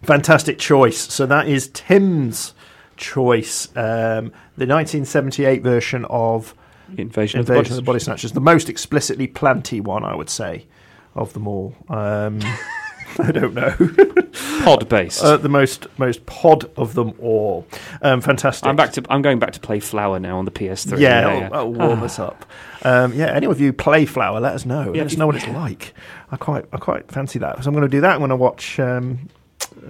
[0.02, 0.98] Fantastic choice.
[0.98, 2.54] So that is Tim's
[2.96, 3.68] choice.
[3.76, 6.54] Um, the 1978 version of
[6.88, 10.28] Invasion, Invasion of of the the Body Snatchers, the most explicitly planty one, I would
[10.28, 10.66] say,
[11.14, 11.76] of them all.
[11.88, 12.40] Um,
[13.18, 13.74] I don't know.
[14.64, 15.22] pod based.
[15.22, 17.66] Uh, the most most pod of them all.
[18.00, 18.66] Um, fantastic.
[18.66, 20.98] I'm back to I'm going back to play Flower now on the PS3.
[20.98, 21.86] Yeah, yeah, that'll, yeah.
[21.86, 22.44] warm us up.
[22.82, 24.92] Um, yeah, any of you play Flower, let us know.
[24.92, 25.94] Yeah, let us know what it's like.
[26.30, 27.62] I quite I quite fancy that.
[27.62, 28.12] So I'm going to do that.
[28.12, 29.28] I'm going to watch um,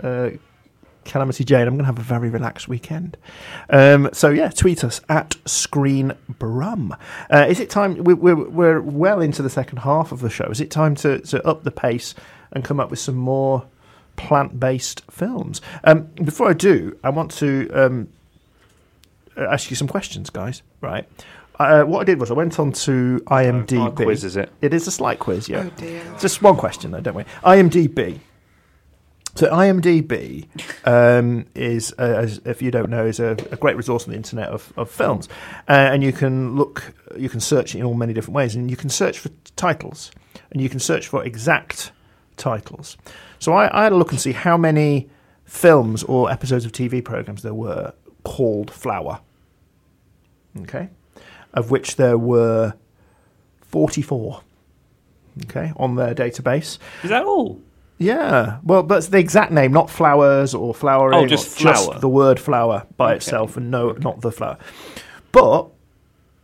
[0.02, 0.30] uh,
[1.04, 1.62] Calamity Jane.
[1.62, 3.16] I'm going to have a very relaxed weekend.
[3.70, 6.94] Um, so yeah, tweet us at Screen Brum.
[7.30, 8.02] Uh, is it time?
[8.02, 10.46] We, we're we're well into the second half of the show.
[10.46, 12.14] Is it time to to up the pace
[12.52, 13.66] and come up with some more
[14.16, 15.60] plant-based films?
[15.84, 17.70] Um, before I do, I want to.
[17.72, 18.08] Um,
[19.36, 20.62] uh, ask you some questions, guys.
[20.80, 21.08] Right.
[21.58, 23.80] Uh, what I did was I went on to IMDb.
[23.80, 24.50] Our quiz is it?
[24.60, 25.64] It is a slight quiz, yeah.
[25.66, 26.02] Oh dear.
[26.18, 27.24] Just one question though, don't we?
[27.44, 28.20] IMDb.
[29.34, 30.46] So IMDb
[30.84, 34.16] um, is, uh, as if you don't know, is a, a great resource on the
[34.16, 35.26] internet of, of films,
[35.68, 38.70] uh, and you can look, you can search it in all many different ways, and
[38.70, 40.10] you can search for titles,
[40.50, 41.92] and you can search for exact
[42.42, 42.96] titles.
[43.38, 45.08] So I, I had a look and see how many
[45.44, 47.92] films or episodes of TV programs there were
[48.24, 49.20] called Flower.
[50.62, 50.90] Okay,
[51.54, 52.74] of which there were
[53.62, 54.42] forty-four.
[55.44, 56.78] Okay, on their database.
[57.02, 57.58] Is that all?
[57.98, 61.14] Yeah, well, that's the exact name, not flowers or flowering.
[61.18, 61.98] Oh, just flower.
[62.00, 63.16] the word flower by Okay.
[63.16, 64.58] itself, and no, not the flower.
[65.30, 65.68] But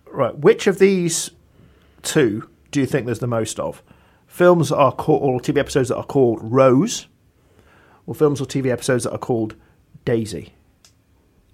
[0.07, 1.31] right, which of these
[2.03, 3.83] two do you think there's the most of?
[4.39, 7.09] Films are called, or TV episodes that are called Rose,
[8.07, 9.57] or films or TV episodes that are called
[10.05, 10.55] Daisy?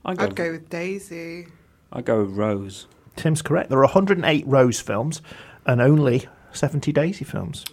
[0.04, 1.46] I go, I'd go with Daisy.
[1.90, 2.86] I go with Rose.
[3.16, 3.70] Tim's correct.
[3.70, 5.22] There are 108 Rose films
[5.64, 7.64] and only 70 Daisy films.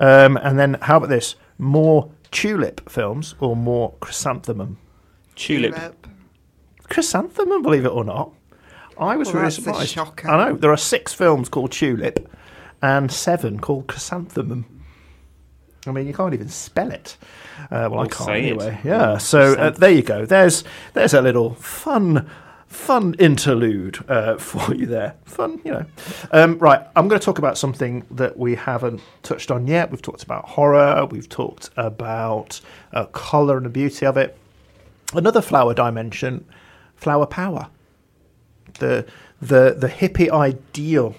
[0.00, 1.36] Um, and then, how about this?
[1.58, 4.78] More Tulip films or more Chrysanthemum?
[5.36, 6.08] Tulip.
[6.88, 8.32] Chrysanthemum, believe it or not.
[8.98, 9.90] I was Well, really that's a surprised.
[9.90, 10.28] shocker.
[10.28, 12.28] I know there are six films called Tulip,
[12.84, 14.66] and seven called Chrysanthemum.
[15.86, 17.16] I mean, you can't even spell it.
[17.70, 18.44] Uh, well, I Or can't say it.
[18.50, 18.78] anyway.
[18.84, 19.18] Yeah.
[19.18, 20.26] So uh, there you go.
[20.26, 22.28] There's there's a little fun
[22.66, 25.14] fun interlude uh, for you there.
[25.24, 25.86] Fun, you know.
[26.30, 26.80] Um, right.
[26.96, 29.90] I'm going to talk about something that we haven't touched on yet.
[29.90, 31.06] We've talked about horror.
[31.06, 32.60] We've talked about
[32.92, 34.36] uh, colour and the beauty of it.
[35.14, 36.44] Another flower dimension,
[36.96, 37.68] flower power.
[38.78, 39.06] The
[39.40, 41.14] the the hippie ideal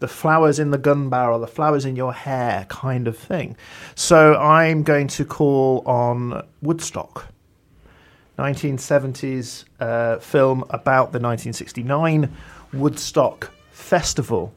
[0.00, 3.56] the flowers in the gun barrel, the flowers in your hair kind of thing.
[3.94, 7.26] So I'm going to call on Woodstock,
[8.38, 12.32] 1970s uh, film about the 1969
[12.72, 14.52] Woodstock Festival.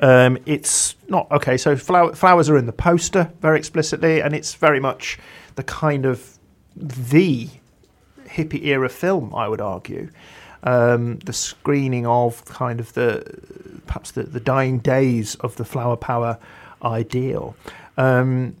[0.00, 1.56] Um, it's not okay.
[1.56, 5.18] So flower, flowers are in the poster very explicitly, and it's very much
[5.56, 6.38] the kind of
[6.74, 7.48] the
[8.26, 10.08] hippie era film, I would argue.
[10.62, 13.24] Um, the screening of kind of the
[13.90, 16.38] perhaps the, the dying days of the flower power
[16.80, 17.56] ideal.
[17.96, 18.54] Um,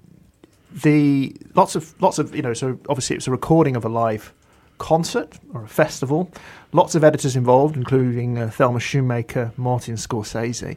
[0.72, 4.34] the lots of lots of you know so obviously it's a recording of a live
[4.78, 6.28] concert or a festival.
[6.72, 10.76] Lots of editors involved including uh, Thelma Schoonmaker Martin Scorsese.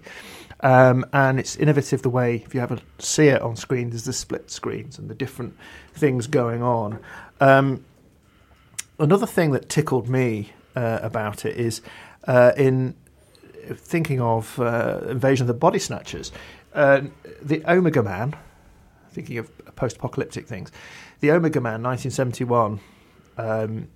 [0.59, 4.13] Um, and it's innovative the way if you ever see it on screen there's the
[4.13, 5.57] split screens and the different
[5.95, 6.99] things going on.
[7.41, 7.83] Um,
[8.99, 11.81] another thing that tickled me uh, about it is
[12.27, 12.95] uh, in
[13.75, 16.31] thinking of uh, Invasion of the Body Snatchers
[16.73, 17.01] uh,
[17.41, 18.35] the Omega Man
[19.11, 20.71] thinking of post-apocalyptic things.
[21.19, 22.79] The Omega Man, 1971.
[23.37, 23.87] Um,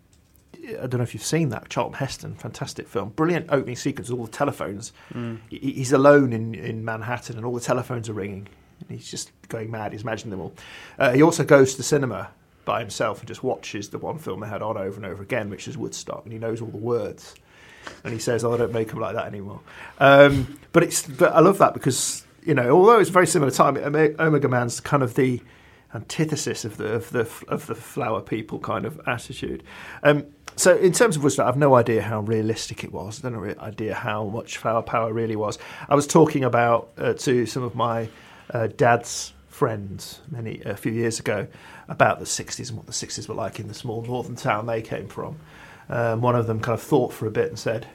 [0.68, 1.70] I don't know if you've seen that.
[1.70, 4.10] Charlton Heston, fantastic film, brilliant opening sequence.
[4.10, 4.94] with All the telephones.
[5.50, 8.48] He- He's alone in, in Manhattan, and all the telephones are ringing.
[8.88, 9.92] And he's just going mad.
[9.94, 10.54] He's imagining them all.
[11.00, 12.30] Uh, he also goes to the cinema
[12.66, 15.50] by himself and just watches the one film they had on over and over again,
[15.50, 17.34] which is Woodstock, and he knows all the words.
[18.04, 19.62] And he says, "Oh, I don't make them like that anymore."
[20.00, 23.52] Um, but it's but I love that because you know, although it's a very similar
[23.52, 25.42] time, Omega Man's kind of the
[25.94, 29.64] antithesis of the of the of the flower people kind of attitude.
[30.04, 30.26] Um,
[30.56, 33.20] so in terms of Woodstock, I've no idea how realistic it was.
[33.24, 35.60] I don't have know idea how much flower power really was.
[35.88, 38.10] I was talking about uh, to some of my
[38.52, 41.48] uh, dad's friends many a few years ago
[41.90, 44.82] about the 60s and what the 60s were like in the small northern town they
[44.82, 45.38] came from.
[45.90, 47.88] Um, one of them kind of thought for a bit and said,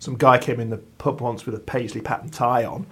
[0.00, 2.86] some guy came in the pub once with a paisley pattern tie on.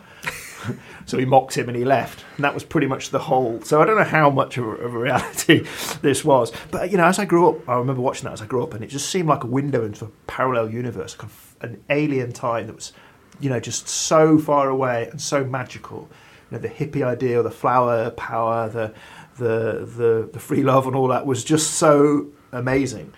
[1.06, 2.24] so he mocked him and he left.
[2.36, 3.60] And that was pretty much the whole.
[3.62, 5.60] So I don't know how much of a, of a reality
[6.02, 6.52] this was.
[6.70, 8.74] But, you know, as I grew up, I remember watching that as I grew up,
[8.74, 11.16] and it just seemed like a window into a parallel universe,
[11.60, 12.92] an alien time that was,
[13.40, 16.08] you know, just so far away and so magical.
[16.50, 18.94] You know, the hippie idea, the flower power, the,
[19.38, 23.12] the, the, the free love, and all that was just so amazing.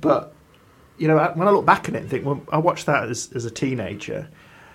[0.00, 0.34] But
[1.02, 3.28] you know, when I look back at it and think, well, I watched that as,
[3.34, 4.28] as a teenager,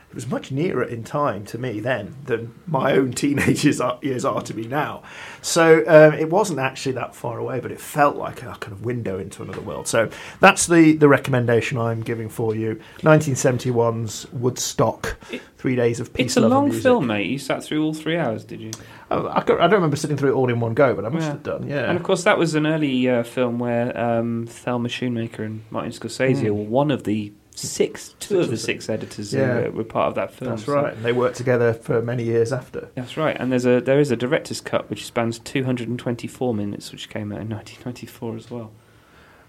[0.10, 4.00] it was much nearer in time to me then than my own teenage years are,
[4.02, 5.04] years are to me now.
[5.42, 8.86] So um, it wasn't actually that far away, but it felt like a kind of
[8.86, 9.88] window into another world.
[9.88, 16.14] So that's the, the recommendation I'm giving for you 1971's Woodstock, It- Three Days of
[16.14, 17.28] Peace, It's a long film, mate.
[17.28, 18.72] You sat through all three hours, did you?
[19.10, 21.26] Oh, I, I don't remember sitting through it all in one go, but I must
[21.26, 21.32] Yeah.
[21.32, 21.90] have done, yeah.
[21.90, 25.92] And of course, that was an early uh, film where um, Thelma Schoonmaker and Martin
[25.92, 26.50] Scorsese Mm.
[26.52, 29.66] were one of the six, two Six of the six editors Yeah.
[29.68, 30.52] uh, were part of that film.
[30.52, 30.94] That's so- right.
[30.94, 32.90] And they worked together for many years after.
[32.96, 33.36] That's right.
[33.40, 37.42] And there's a there is a director's cut which spans 224 minutes, which came out
[37.42, 38.72] in 1994 as well.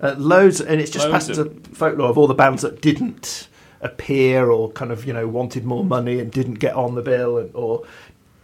[0.01, 2.81] Uh, loads, and it's just Loads passed as a folklore of all the bands that
[2.81, 3.49] didn't
[3.81, 7.39] appear or kind of you know wanted more money and didn't get on the bill
[7.39, 7.85] and, or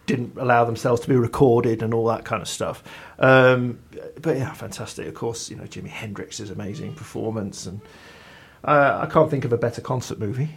[0.05, 2.83] didn't allow themselves to be recorded and all that kind of stuff.
[3.19, 3.79] Um,
[4.21, 5.07] but yeah, fantastic.
[5.07, 7.79] Of course, you know Jimi Hendrix's amazing performance, and
[8.65, 10.49] uh, I can't think of a better concert movie.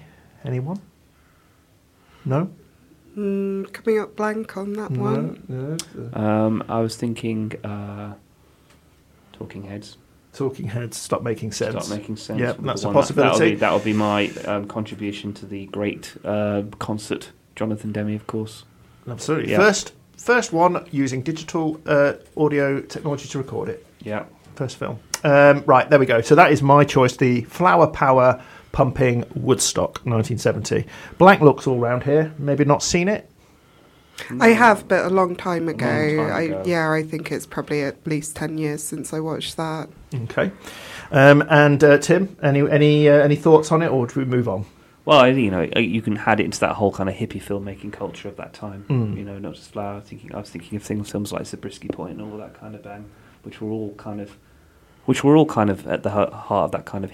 [0.45, 0.81] Anyone?
[2.25, 2.51] No.
[3.17, 5.43] Mm, coming up blank on that one.
[5.49, 5.77] No.
[5.95, 6.21] no.
[6.21, 8.15] Um, I was thinking uh,
[9.33, 9.97] Talking Heads.
[10.33, 11.85] Talking Heads stop making sense.
[11.85, 12.41] Start making sense.
[12.41, 12.95] Yeah, that's a one.
[12.95, 13.55] That- possibility.
[13.55, 17.33] That'll be, that'll be my um, contribution to the great uh, concert.
[17.57, 18.65] Jonathan Demme, of course.
[19.09, 19.51] Absolutely.
[19.51, 19.59] Yeah.
[19.59, 23.85] First, first one using digital uh, audio technology to record it.
[24.01, 24.27] Yeah.
[24.55, 25.01] First film.
[25.25, 26.21] Um, right, there we go.
[26.21, 28.43] So that is my choice, the Flower Power
[28.73, 30.85] Pumping Woodstock, 1970.
[31.19, 32.35] Blank looks all round here.
[32.39, 33.29] Maybe not seen it.
[34.41, 35.87] I have, but a long time ago.
[35.87, 36.62] time I.
[36.64, 39.89] Yeah, I think it's probably at least 10 years since I watched that.
[40.12, 40.51] Okay.
[41.11, 44.49] Um, and uh, Tim, any any uh, any thoughts on it, or do we move
[44.49, 44.66] on?
[45.05, 47.95] Well, you know, uh, you can add it into that whole kind of hippie filmmaking
[47.95, 48.85] culture of that time.
[48.91, 49.16] Mm.
[49.16, 50.03] You know, not just Flower.
[50.03, 52.83] Thinking, I was thinking of things, films like Zabriskie Point and all that kind of
[52.83, 53.07] bang,
[53.43, 54.37] which were all kind of,
[55.09, 57.11] which were all kind of at the heart heart of that kind of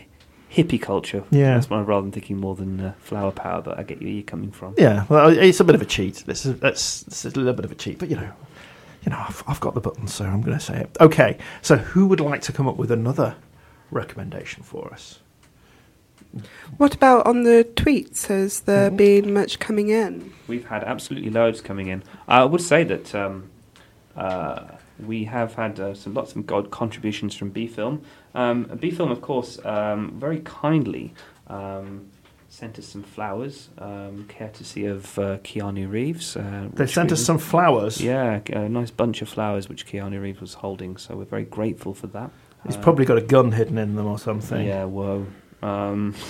[0.53, 1.23] hippie culture.
[1.31, 1.55] Yeah.
[1.55, 3.63] that's why rather than thinking more than uh, flower power.
[3.63, 4.75] But I get where you're coming from.
[4.77, 6.25] Yeah, well, it's a bit of a cheat.
[6.27, 8.31] This is that's this is a little bit of a cheat, but you know,
[9.05, 10.97] you know, I've, I've got the button, so I'm going to say it.
[11.01, 13.37] Okay, so who would like to come up with another
[13.93, 15.21] recommendation for us?
[16.79, 18.27] What about on the tweets?
[18.27, 18.97] Has there Mhm.
[18.97, 20.33] been much coming in?
[20.49, 22.03] We've had absolutely loads coming in.
[22.27, 23.51] I would say that um,
[24.17, 24.65] uh,
[24.99, 28.03] we have had uh, some lots of god contributions from B Film.
[28.35, 31.13] Um, B Film, of course, um, very kindly
[31.49, 32.09] um,
[32.49, 36.37] sent us some flowers, um, courtesy of uh, Keanu Reeves.
[36.37, 38.01] Uh, They sent us some flowers.
[38.01, 40.97] Yeah, a nice bunch of flowers which Keanu Reeves was holding.
[40.97, 42.31] So we're very grateful for that.
[42.67, 44.65] He's probably got a gun hidden in them or something.
[44.67, 45.27] yeah, whoa.
[45.63, 46.15] Um,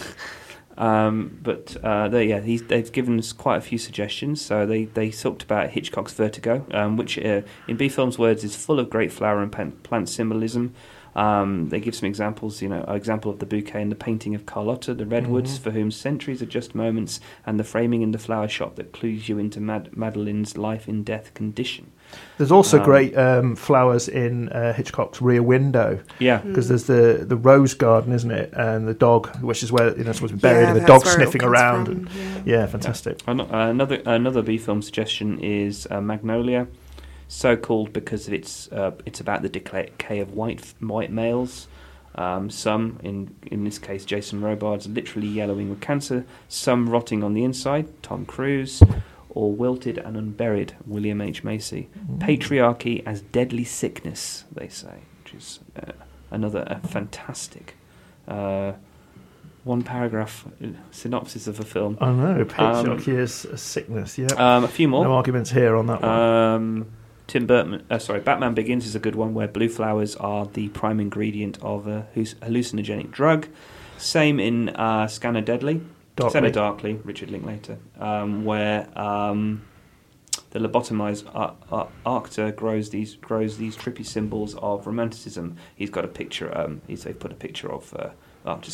[0.77, 4.41] um, but uh, they, yeah, he's, they've given us quite a few suggestions.
[4.45, 8.57] So they, they talked about Hitchcock's Vertigo, um, which uh, in B Film's words is
[8.57, 9.53] full of great flower and
[9.83, 10.75] plant symbolism.
[11.17, 14.35] Um, they give some examples, you know, an example of the bouquet in the painting
[14.35, 15.63] of Carlotta, the redwoods, Mhm.
[15.63, 19.29] for whom centuries are just moments, and the framing in the flower shop that clues
[19.29, 21.93] you into Mad- Madeline's life in death condition.
[22.39, 27.25] There's also Um, great um, flowers in uh, Hitchcock's Rear Window Yeah, because there's the
[27.27, 30.37] the rose garden, isn't it, and the dog, which is where you know supposed to
[30.37, 31.89] be buried, Yeah, and the dog where it all sniffing around.
[31.89, 32.43] and- yeah.
[32.61, 33.21] yeah, fantastic.
[33.27, 36.67] An- Another another B film suggestion is uh, Magnolia,
[37.29, 41.69] so called because its uh, it's about the decay of white white males.
[42.17, 46.25] Um, some, in in this case, Jason Robards, literally yellowing with cancer.
[46.49, 48.81] Some rotting on the inside, Tom Cruise,
[49.35, 51.89] or wilted and unburied, William H Macy.
[52.19, 55.93] Patriarchy as deadly sickness, they say, which is uh,
[56.31, 57.77] another a fantastic
[58.29, 58.73] uh,
[59.65, 61.99] one paragraph uh, synopsis of a film.
[62.01, 62.45] I know.
[62.45, 64.19] Patriarchy is a sickness.
[64.19, 64.27] Yeah.
[64.37, 65.05] Um, a few more.
[65.05, 66.11] no arguments here on that one.
[66.11, 66.87] Um,
[67.27, 70.69] Tim Burton, uh, sorry, Batman Begins is a good one where blue flowers are the
[70.69, 73.49] prime ingredient of a halluc- hallucinogenic drug.
[73.97, 75.81] Same in uh, Scanner Deadly,
[76.19, 79.65] Scanner Darkly, Richard Linklater, um, where um,
[80.51, 85.57] the lobotomized ar- actor grows these grows these trippy symbols of romanticism.
[85.75, 86.57] He's got a picture.
[86.57, 88.11] Um, he's they put a picture of uh,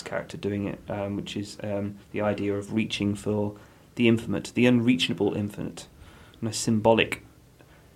[0.04, 3.56] character doing it, um, which is um, the idea of reaching for
[3.94, 5.86] the infinite, the unreachable infinite,
[6.40, 7.24] and a symbolic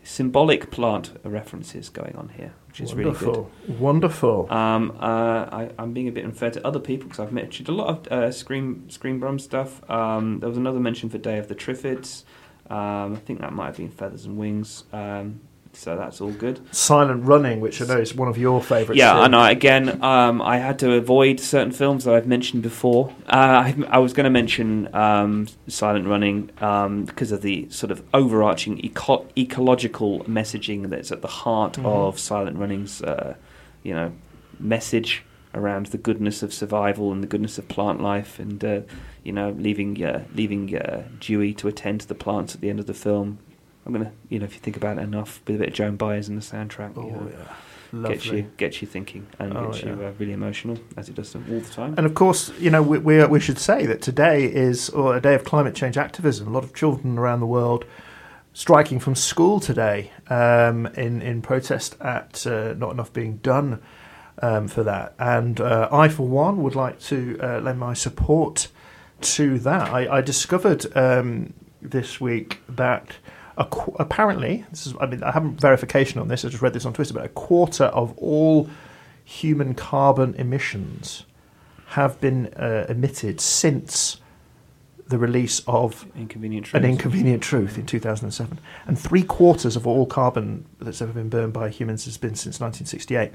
[0.03, 3.29] symbolic plant references going on here, which is really good.
[3.29, 3.51] Wonderful.
[3.79, 4.53] Wonderful.
[4.53, 7.73] Um, uh, I, I'm being a bit unfair to other people because I've mentioned a
[7.73, 9.89] lot of uh, Screen Screen Brum stuff.
[9.89, 12.25] Um, there was another mention for Day of the Triffids.
[12.69, 14.85] Um, I think that might have been Feathers and Wings.
[14.93, 15.41] Um,
[15.75, 16.61] so that's all good.
[16.75, 18.99] Silent Running, which I know is one of your favourites.
[18.99, 19.19] Yeah, too.
[19.21, 19.45] I know.
[19.45, 23.11] Again, um, I had to avoid certain films that I've mentioned before.
[23.27, 27.91] Uh, I, I was going to mention um, Silent Running um, because of the sort
[27.91, 31.87] of overarching eco- ecological messaging that's at the heart Mhm.
[31.87, 33.35] of Silent Running's, uh,
[33.83, 34.13] you know,
[34.61, 35.23] message
[35.55, 38.81] around the goodness of survival and the goodness of plant life, and uh,
[39.23, 42.81] you know, leaving uh, leaving uh, Dewey to attend to the plants at the end
[42.81, 43.39] of the film.
[43.87, 45.97] I'm gonna, you know, if you think about it enough, with a bit of Joan
[45.97, 47.33] Baez in the soundtrack, Oh, you know,
[47.93, 48.09] yeah.
[48.09, 51.35] gets you gets you thinking and Oh, gets you uh, really emotional as it does
[51.35, 51.95] all the time.
[51.97, 55.21] And of course, you know, we, we, we should say that today is or a
[55.21, 56.49] day of climate change activism.
[56.49, 57.85] A lot of children around the world
[58.55, 63.83] striking from school today um, in, in protest at uh, not enough being done
[64.41, 65.13] um, for that.
[65.19, 68.69] And uh, I, for one, would like to uh, lend my support
[69.21, 69.93] to that.
[69.93, 73.17] I, I discovered um, this week that
[73.63, 76.85] qu- apparently, this is, I mean, I haven't verification on this, I just read this
[76.85, 78.69] on Twitter, but a quarter of all
[79.25, 81.25] human carbon emissions
[81.89, 84.21] have been uh, emitted since
[85.07, 86.85] the release of Inconvenient An.
[86.85, 88.59] Inconvenient Truth in 2007.
[88.87, 92.59] And three quarters of all carbon that's ever been burned by humans has been since
[92.59, 93.33] 1968.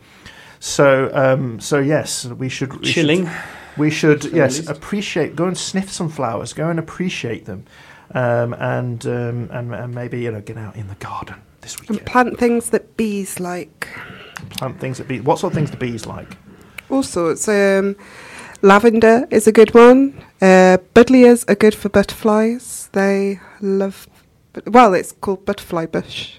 [0.60, 2.74] So, um, so yes, we should.
[2.82, 3.26] We Chilling.
[3.26, 3.36] Should,
[3.78, 5.36] we should, yes, appreciate.
[5.36, 6.54] Go and sniff some flowers.
[6.54, 7.66] Go and appreciate them,
[8.14, 11.90] um, and, um, and and maybe you know get out in the garden this And
[11.90, 12.08] weekend.
[12.08, 13.88] plant things that bees like.
[14.52, 15.22] Plant things that bees.
[15.22, 16.38] What sort of things do bees like?
[16.90, 17.48] All sorts.
[17.48, 17.96] Um,
[18.62, 20.14] lavender is a good one.
[20.42, 22.90] Uh, buddleias are good for butterflies.
[22.94, 24.08] They love.
[24.54, 26.36] but- Well, it's called butterfly bush.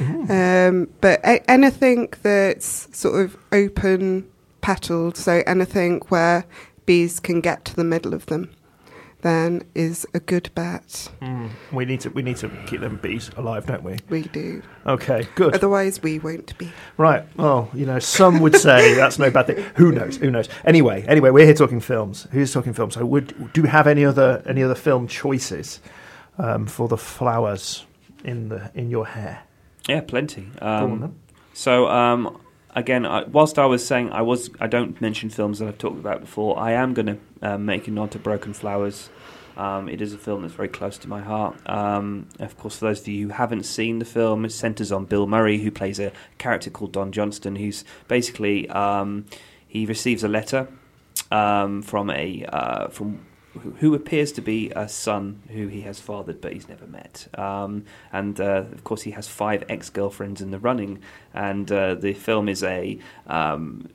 [0.00, 4.26] Um, but a- anything that's sort of open
[4.60, 6.44] petaled, so anything where
[6.86, 8.50] bees can get to the middle of them,
[9.22, 11.08] then is a good bet.
[11.20, 11.50] Mm.
[11.72, 13.96] We need to we need to keep them bees alive, don't we?
[14.08, 14.62] We do.
[14.86, 15.54] Okay, good.
[15.54, 16.70] Otherwise, we won't be.
[16.96, 17.24] Right.
[17.36, 19.64] Well, you know, some would say that's no bad thing.
[19.76, 20.16] Who knows?
[20.18, 20.48] Who knows?
[20.64, 22.26] Anyway, anyway, we're here talking films.
[22.30, 22.94] Who's talking films?
[22.94, 25.80] So, would do you have any other any other film choices
[26.38, 27.84] um, for the flowers
[28.24, 29.42] in the in your hair?
[29.88, 30.42] Yeah, plenty.
[30.60, 31.14] Go on Um, then.
[31.54, 32.38] so um,
[32.78, 35.98] again, I, whilst I was saying I was, I don't mention films that I've talked
[35.98, 36.58] about before.
[36.58, 39.10] I am going to uh, make a nod to Broken Flowers.
[39.56, 41.58] Um, it is a film that's very close to my heart.
[41.68, 45.04] Um, of course, for those of you who haven't seen the film, it centres on
[45.04, 49.24] Bill Murray, who plays a character called Don Johnston, who's basically um,
[49.66, 50.68] he receives a letter
[51.32, 53.26] um, from a uh, from
[53.58, 57.26] who- appears to be a son who he has fathered but he's never met.
[57.36, 61.00] Um, and uh, of course, he has five ex girlfriends in the running.
[61.34, 63.88] And uh, the film is a, um,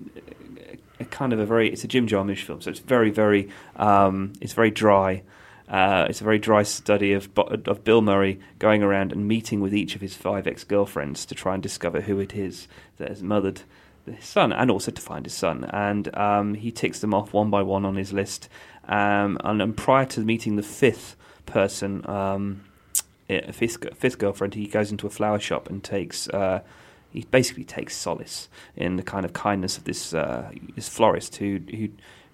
[0.99, 4.33] a kind of a very it's a Jim Jarmusch film, so it's very very um,
[4.41, 5.23] it's very dry.
[5.69, 9.73] Uh, it's a very dry study of of Bill Murray going around and meeting with
[9.73, 13.23] each of his five ex girlfriends to try and discover who it is that has
[13.23, 13.61] mothered
[14.05, 15.63] his son, and also to find his son.
[15.65, 18.49] And um, he ticks them off one by one on his list.
[18.85, 21.15] Um, and, and prior to meeting the fifth
[21.45, 22.63] person, um,
[23.29, 26.27] eh, fifth, fifth girlfriend, he goes into a flower shop and takes.
[26.29, 26.61] Uh,
[27.11, 31.59] he basically takes solace in the kind of kindness of this uh, this florist who
[31.69, 31.89] who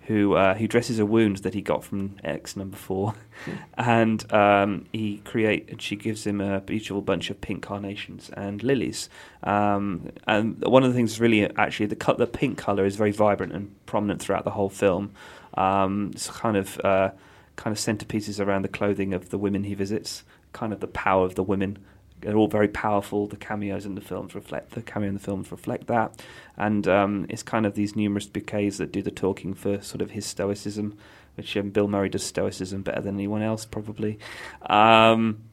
[0.09, 3.13] who uh, who dresses a wound that he got from ex number four,
[3.77, 8.63] and um, he create and she gives him a beautiful bunch of pink carnations and
[8.63, 9.07] lilies.
[9.43, 13.11] Um, and one of the things really actually the cut the pink color is very
[13.11, 15.11] vibrant and prominent throughout the whole film.
[15.59, 17.11] Um, it's kind of uh,
[17.57, 21.25] kind of centerpieces around the clothing of the women he visits, kind of the power
[21.25, 21.77] of the women.
[22.21, 23.27] They're all very powerful.
[23.27, 26.21] The cameos in the films reflect the cameo in the films reflect that,
[26.57, 30.11] and um, it's kind of these numerous bouquets that do the talking for sort of
[30.11, 30.97] his stoicism,
[31.35, 34.17] which um, Bill Murray does stoicism better than anyone else probably.
[34.61, 35.43] Um,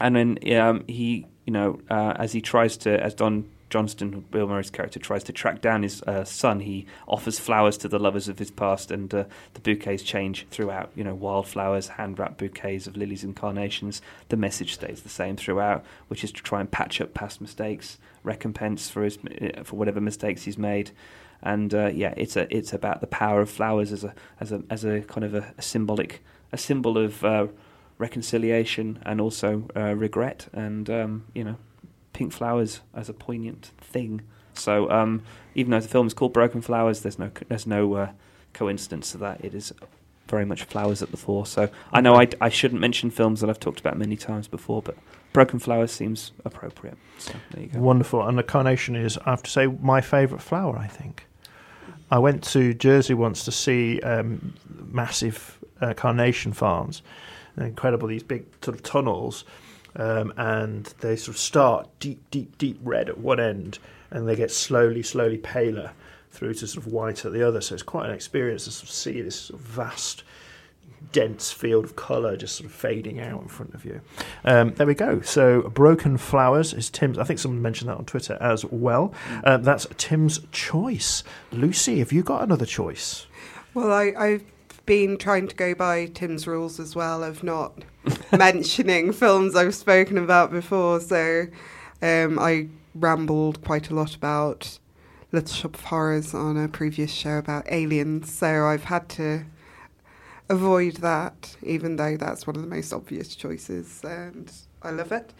[0.00, 4.46] and then um, he, you know, uh, as he tries to, as Don Johnston, Bill
[4.46, 8.28] Murray's character, tries to track down his uh, son, he offers flowers to the lovers
[8.28, 10.92] of his past, and uh, the bouquets change throughout.
[10.94, 14.00] You know, wildflowers, hand wrapped bouquets of lilies and carnations.
[14.28, 17.98] The message stays the same throughout, which is to try and patch up past mistakes,
[18.22, 20.92] recompense for his uh, for whatever mistakes he's made.
[21.42, 24.62] And uh, yeah, it's a it's about the power of flowers as a as a
[24.70, 26.22] as a kind of a, a symbolic
[26.52, 27.48] a symbol of uh,
[27.98, 31.56] reconciliation and also uh, regret and um, you know
[32.14, 34.22] pink flowers as a poignant thing.
[34.54, 35.22] So um,
[35.54, 38.12] even though the film is called Broken Flowers, there's no there's no uh,
[38.54, 39.44] coincidence to that.
[39.44, 39.74] It is
[40.28, 41.44] very much flowers at the fore.
[41.44, 44.80] So I know I, I shouldn't mention films that I've talked about many times before,
[44.80, 44.96] but
[45.34, 46.96] Broken Flowers seems appropriate.
[47.18, 47.80] So there you go.
[47.80, 48.26] Wonderful.
[48.26, 51.26] And the carnation is, I have to say, my favourite flower, I think.
[52.10, 54.54] I went to Jersey once to see um,
[54.92, 57.02] massive uh, carnation farms.
[57.56, 59.44] Incredible, these big sort of tunnels.
[59.96, 63.78] Um, and they sort of start deep, deep, deep red at one end,
[64.10, 65.92] and they get slowly, slowly paler
[66.30, 67.60] through to sort of white at the other.
[67.60, 70.24] So it's quite an experience to sort of see this sort of vast,
[71.12, 74.00] dense field of colour just sort of fading out in front of you.
[74.44, 75.20] Um, there we go.
[75.20, 77.18] So Broken Flowers is Tim's.
[77.18, 79.14] I think someone mentioned that on Twitter as well.
[79.44, 81.22] Um, that's Tim's choice.
[81.52, 83.26] Lucy, have you got another choice?
[83.74, 84.44] Well, I, I've
[84.86, 87.84] been trying to go by Tim's rules as well of not
[88.32, 91.00] mentioning films I've spoken about before.
[91.00, 91.46] So
[92.02, 94.78] um, I rambled quite a lot about
[95.32, 98.32] Little Shop of Horrors on a previous show about aliens.
[98.32, 99.44] So I've had to
[100.48, 105.32] avoid that, even though that's one of the most obvious choices, and I love it.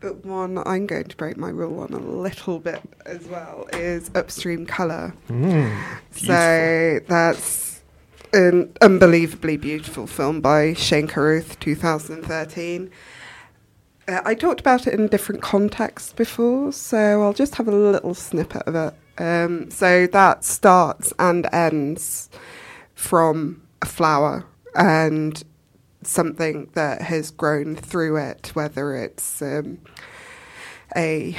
[0.00, 4.10] But one I'm going to break my rule on a little bit as well is
[4.14, 5.14] Upstream Colour.
[5.28, 5.74] Mm,
[6.12, 7.65] So that's
[8.36, 12.90] an unbelievably beautiful film by Shane Carruth, 2013.
[14.06, 18.12] Uh, I talked about it in different contexts before, so I'll just have a little
[18.12, 18.94] snippet of it.
[19.18, 22.28] Um, so that starts and ends
[22.94, 25.42] from a flower and
[26.02, 29.78] something that has grown through it, whether it's um,
[30.94, 31.34] a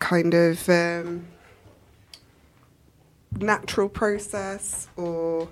[0.00, 1.26] kind of um,
[3.38, 5.48] natural process or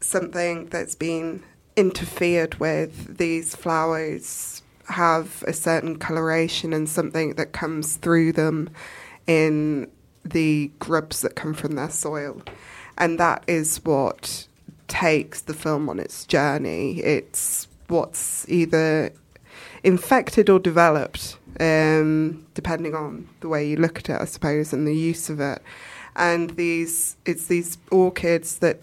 [0.00, 1.42] something that's been
[1.76, 3.18] interfered with.
[3.18, 8.70] These flowers have a certain coloration and something that comes through them
[9.26, 9.90] in
[10.24, 12.42] the grubs that come from their soil.
[12.98, 14.46] And that is what
[14.88, 17.00] takes the film on its journey.
[17.00, 19.12] It's what's either
[19.82, 24.86] infected or developed, um, depending on the way you look at it, I suppose, and
[24.86, 25.62] the use of it.
[26.16, 28.80] And these, it's these orchids that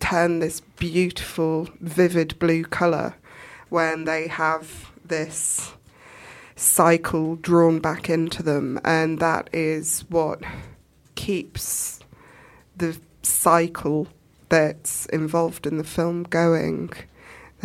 [0.00, 3.14] turn this beautiful, vivid blue colour
[3.68, 5.72] when they have this
[6.56, 10.40] cycle drawn back into them, and that is what
[11.14, 12.00] keeps
[12.76, 14.08] the cycle
[14.48, 16.92] that's involved in the film going.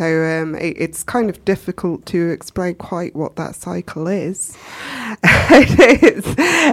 [0.00, 4.56] So um, it, it's kind of difficult to explain quite what that cycle is.
[5.22, 6.26] it is.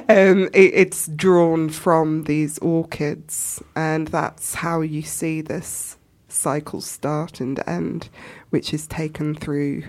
[0.08, 5.98] Um, it, it's drawn from these orchids, and that's how you see this
[6.30, 8.08] cycle start and end,
[8.49, 9.84] which is taken through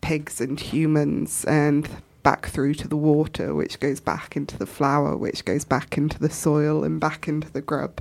[0.00, 1.86] pigs and humans and
[2.22, 6.18] back through to the water, which goes back into the flower, which goes back into
[6.18, 8.00] the soil and back into the grub.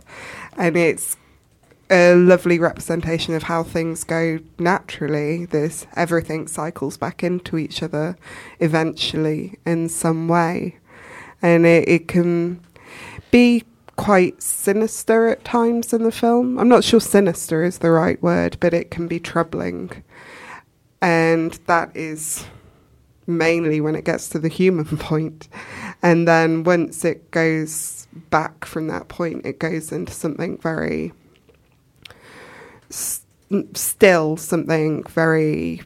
[0.55, 1.17] And it's
[1.89, 5.45] a lovely representation of how things go naturally.
[5.45, 8.17] This everything cycles back into each other
[8.59, 10.77] eventually in some way.
[11.41, 12.61] And it, it can
[13.31, 13.63] be
[13.95, 16.59] quite sinister at times in the film.
[16.59, 20.03] I'm not sure sinister is the right word, but it can be troubling.
[21.01, 22.45] And that is
[23.25, 25.47] mainly when it gets to the human point.
[26.01, 31.13] And then once it goes back from that point, it goes into something very
[32.89, 33.21] s-
[33.73, 35.81] still something very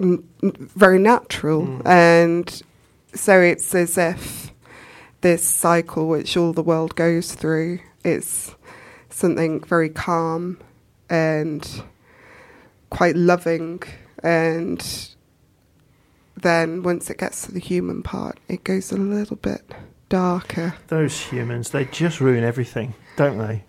[0.00, 1.62] n- very natural.
[1.62, 1.86] Mm.
[1.86, 2.62] And
[3.14, 4.52] so it's as if
[5.20, 8.54] this cycle which all the world goes through is
[9.08, 10.58] something very calm
[11.08, 11.82] and
[12.90, 13.82] quite loving.
[14.22, 15.08] And
[16.36, 19.62] then once it gets to the human part it goes a little bit
[20.08, 20.74] darker.
[20.88, 23.64] Those humans, they just ruin everything, don't they?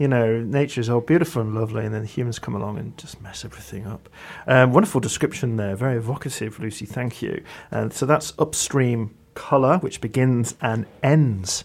[0.00, 3.20] You know, nature is all beautiful and lovely, and then humans come along and just
[3.20, 4.08] mess everything up.
[4.46, 6.86] Um, wonderful description there, very evocative, Lucy.
[6.86, 7.44] Thank you.
[7.70, 11.64] And so that's upstream colour, which begins and ends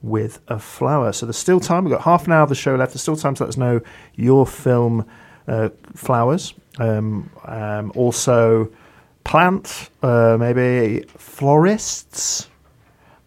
[0.00, 1.12] with a flower.
[1.12, 1.84] So there's still time.
[1.84, 2.92] We've got half an hour of the show left.
[2.92, 3.82] There's still time to let us know
[4.14, 5.06] your film
[5.46, 6.54] uh, flowers.
[6.78, 8.72] Um, um, also,
[9.24, 12.48] plant, uh, maybe florists.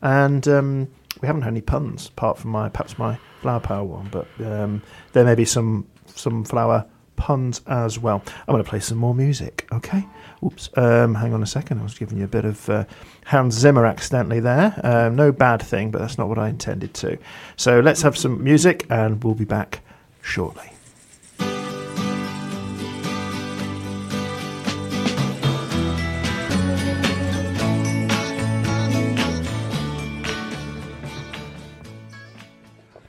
[0.01, 0.87] And um,
[1.21, 4.81] we haven't had any puns apart from my perhaps my flower power one, but um,
[5.13, 6.85] there may be some some flower
[7.15, 8.23] puns as well.
[8.47, 9.67] I'm going to play some more music.
[9.71, 10.07] Okay.
[10.43, 10.69] Oops.
[10.75, 11.79] Um, hang on a second.
[11.79, 12.85] I was giving you a bit of uh,
[13.25, 14.79] Hans Zimmer accidentally there.
[14.83, 17.17] Um, no bad thing, but that's not what I intended to.
[17.57, 19.81] So let's have some music, and we'll be back
[20.21, 20.71] shortly.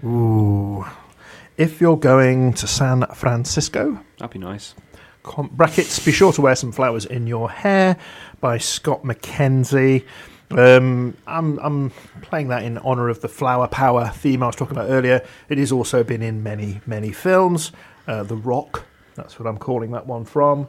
[0.05, 0.85] Ooh.
[1.57, 4.75] If you're going to San Francisco, That'd be nice.
[5.23, 7.97] com- brackets, be sure to wear some flowers in your hair
[8.41, 10.05] by Scott McKenzie.
[10.51, 11.91] Um, I'm, I'm
[12.23, 15.25] playing that in honour of the flower power theme I was talking about earlier.
[15.49, 17.73] It has also been in many, many films.
[18.07, 18.85] Uh, the Rock,
[19.15, 20.69] that's what I'm calling that one from,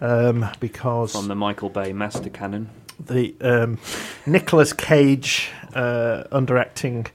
[0.00, 2.70] um, because From the Michael Bay Master Cannon.
[2.98, 3.78] the um,
[4.26, 7.08] Nicolas Cage uh, underacting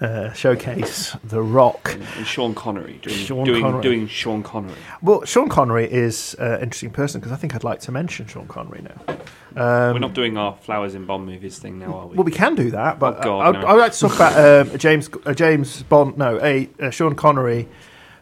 [0.00, 1.94] uh, showcase, The Rock.
[2.16, 3.82] And Sean Connery doing Sean doing, Connery.
[3.82, 4.74] doing Sean Connery.
[5.02, 8.26] Well, Sean Connery is uh, an interesting person because I think I'd like to mention
[8.26, 9.14] Sean Connery now.
[9.56, 12.16] Um, We're not doing our flowers in Bond movies thing now, are we?
[12.16, 13.66] Well, we can do that, but Oh, God, I, no.
[13.68, 14.32] I would like to talk about
[14.66, 17.68] um, a James a James Bond, no, a, a Sean Connery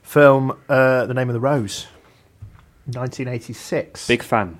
[0.02, 1.86] film, uh, The Name of the Rose,
[2.86, 4.06] 1986.
[4.08, 4.58] Big fan.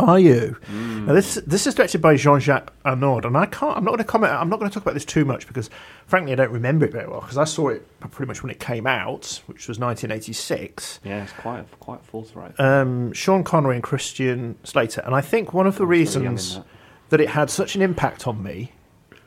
[0.00, 0.56] Are you?
[0.70, 1.06] Mm.
[1.06, 3.76] Now this this is directed by Jean-Jacques Annaud, and I can't.
[3.76, 4.32] I'm not going to comment.
[4.32, 5.70] I'm not going to talk about this too much because,
[6.06, 8.60] frankly, I don't remember it very well because I saw it pretty much when it
[8.60, 11.00] came out, which was 1986.
[11.04, 12.58] Yeah, it's quite quite forthright.
[12.58, 16.24] Um, Sean Connery and Christian Slater, and I think one of the I was very
[16.24, 16.64] young in reasons that.
[17.10, 18.72] that it had such an impact on me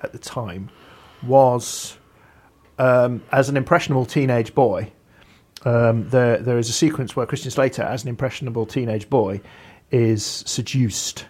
[0.01, 0.69] at the time
[1.23, 1.97] was
[2.79, 4.91] um, as an impressionable teenage boy.
[5.63, 9.41] Um, there, there is a sequence where Christian Slater, as an impressionable teenage boy,
[9.91, 11.25] is seduced.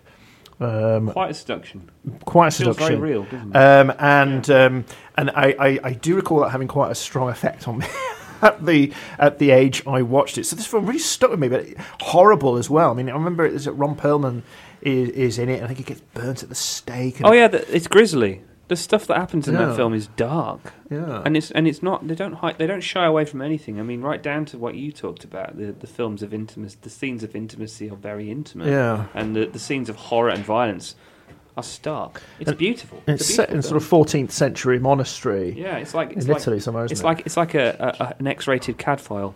[0.60, 1.90] Um, Quite a seduction.
[2.26, 3.00] quite a Feels seduction.
[3.00, 3.58] very real, doesn't it?
[3.58, 4.86] Um, and um,
[5.18, 7.88] and I, I, I do recall that having quite a strong effect on me
[8.44, 10.46] at the at the age I watched it.
[10.46, 11.66] So this film really stuck with me, but
[12.02, 12.92] horrible as well.
[12.92, 14.44] I mean, I remember it, Ron Perlman
[14.82, 17.18] is, is in it, and I think he gets burnt at the stake.
[17.18, 18.42] And, oh yeah, the, it's grisly.
[18.72, 19.66] The stuff that happens in Yeah.
[19.66, 21.24] that film is dark, yeah.
[21.26, 22.08] and it's and it's not.
[22.08, 23.82] They don't hide, they don't shy away from anything.
[23.82, 25.58] I mean, right down to what you talked about.
[25.58, 29.08] The the films of intimacy, the scenes of intimacy are very intimate, yeah.
[29.14, 30.96] and the the scenes of horror and violence
[31.58, 32.22] are stark.
[32.40, 33.02] It's And beautiful.
[33.08, 35.78] It's a set in beautiful sort of 14th century monastery yeah.
[35.78, 37.06] It's like it's in like Italy somewhere, isn't it's it?
[37.06, 39.34] like it's like a, a, a an X-rated Cadfael.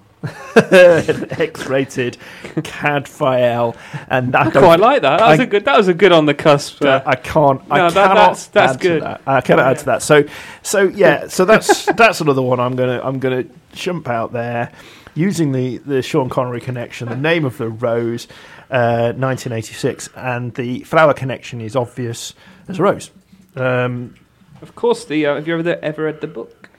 [0.56, 2.18] an X-rated
[2.56, 3.76] Cadfael,
[4.10, 5.20] and I, I quite like that.
[5.20, 5.66] That was a good.
[5.66, 6.82] That was a good on the cusp.
[6.84, 7.62] Uh, I can't.
[7.70, 9.04] I No, cannot that's- that's good.
[9.04, 9.22] that.
[9.28, 10.02] I cannot add to that.
[10.02, 10.24] So,
[10.64, 11.28] so yeah.
[11.28, 12.60] So that's that's another one.
[12.60, 14.72] I'm gonna I'm gonna jump out there
[15.14, 17.08] using the the Sean Connery connection.
[17.10, 18.28] The name of the rose,
[18.72, 22.34] uh, 1986, and the flower connection is obvious
[22.68, 23.12] as a rose.
[23.56, 24.16] Um,
[24.62, 26.70] of course, the uh, have you ever ever read the book?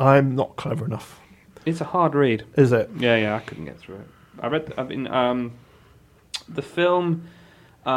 [0.00, 1.20] I'm not clever enough,
[1.66, 2.44] It's a hard read.
[2.56, 2.90] is it?
[2.96, 4.08] Yeah, yeah, I couldn't get through it.
[4.40, 4.72] I read.
[4.78, 5.52] I mean, um,
[6.48, 7.28] the film
[7.84, 7.90] uh,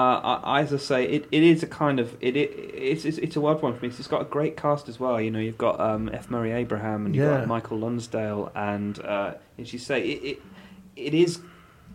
[0.43, 3.35] I, as I say, it, it is a kind of it, it it's, it's it's
[3.35, 3.89] a wild one for me.
[3.89, 5.21] It's got a great cast as well.
[5.21, 6.29] You know, you've got um, F.
[6.29, 7.37] Murray Abraham and you've Yeah.
[7.39, 10.41] got Michael Lonsdale, and uh, as you say, it, it
[10.95, 11.39] it is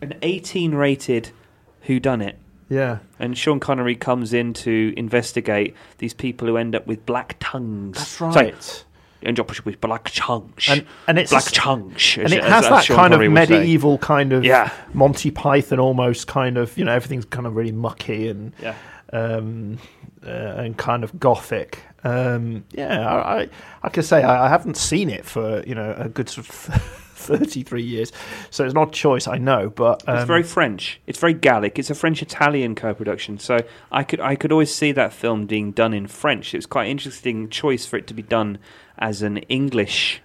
[0.01, 1.31] an 18 rated
[1.81, 2.37] Who Done It.
[2.69, 2.99] Yeah.
[3.19, 7.97] And Sean Connery comes in to investigate these people who end up with black tongues.
[7.97, 8.85] That's Sorry, right.
[9.23, 10.69] end up with black chunks.
[10.69, 12.17] And and it's black chunks.
[12.17, 13.53] and it as- has as that Sean kind of Connery say.
[13.59, 14.71] medieval kind of Yeah.
[14.93, 18.75] Monty Python almost kind of you know everything's kind of really mucky and Yeah.
[19.11, 19.77] um,
[20.25, 21.83] uh, and kind of gothic.
[22.03, 23.49] Um, yeah, I, I,
[23.83, 27.10] I can say I, I haven't seen it for you know a good sort of
[27.21, 28.11] thirty three years,
[28.49, 29.27] so it's an odd choice.
[29.27, 30.99] I know, but um, It's very French.
[31.07, 31.79] It's very Gallic.
[31.79, 33.39] It's a French-Italian co-production.
[33.39, 33.57] So
[33.91, 36.53] I could I could always see that film being done in French.
[36.53, 38.57] It was quite an interesting choice for it to be done
[38.97, 40.21] as an English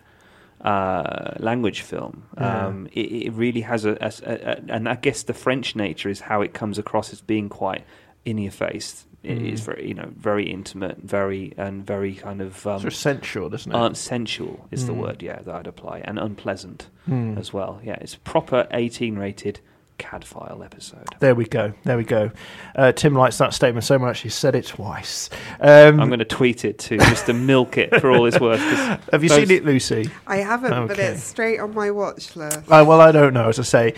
[0.62, 2.24] uh, language film.
[2.39, 2.66] Yeah.
[2.66, 6.09] Um, it, it really has a, a, a, a- and I guess the French nature
[6.09, 7.85] is how it comes across as being quite
[8.24, 9.06] in your face.
[9.27, 9.53] It Mm.
[9.53, 13.48] is very you know very intimate, very and very kind of um, sort of sensual,
[13.51, 13.74] doesn't it?
[13.77, 14.98] unsensual is the Mm.
[15.03, 17.36] word yeah that I'd apply, and unpleasant Hmm.
[17.36, 17.81] as well.
[17.85, 19.61] Yeah, it's proper 18 rated
[19.98, 21.06] Cadfael episode.
[21.20, 21.73] There we go.
[21.85, 22.31] There we go.
[22.74, 25.31] Uh, Tim likes that statement so much he said it twice.
[25.60, 27.27] Um, I'm going to tweet it to Mr.
[27.27, 28.60] to milk it for all it's worth.
[28.60, 30.10] 'cause have you those- seen it, Lucy?
[30.27, 32.59] I haven't, but it's straight on my watch list.
[32.70, 33.48] Uh, well, I don't know.
[33.48, 33.94] As I say,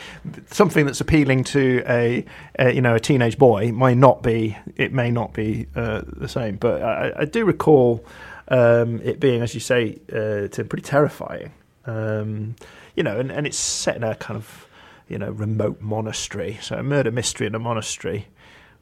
[0.51, 2.25] something that's appealing to a,
[2.59, 4.57] a you know a teenage boy may not be.
[4.77, 8.05] It may not be uh, the same, but I, I do recall
[8.49, 11.53] um, it being, as you say, uh, Tim, pretty terrifying.
[11.87, 12.55] Um,
[12.95, 14.67] you know, and, and it's set in a kind of
[15.09, 18.29] you know remote monastery, so a murder mystery in a monastery.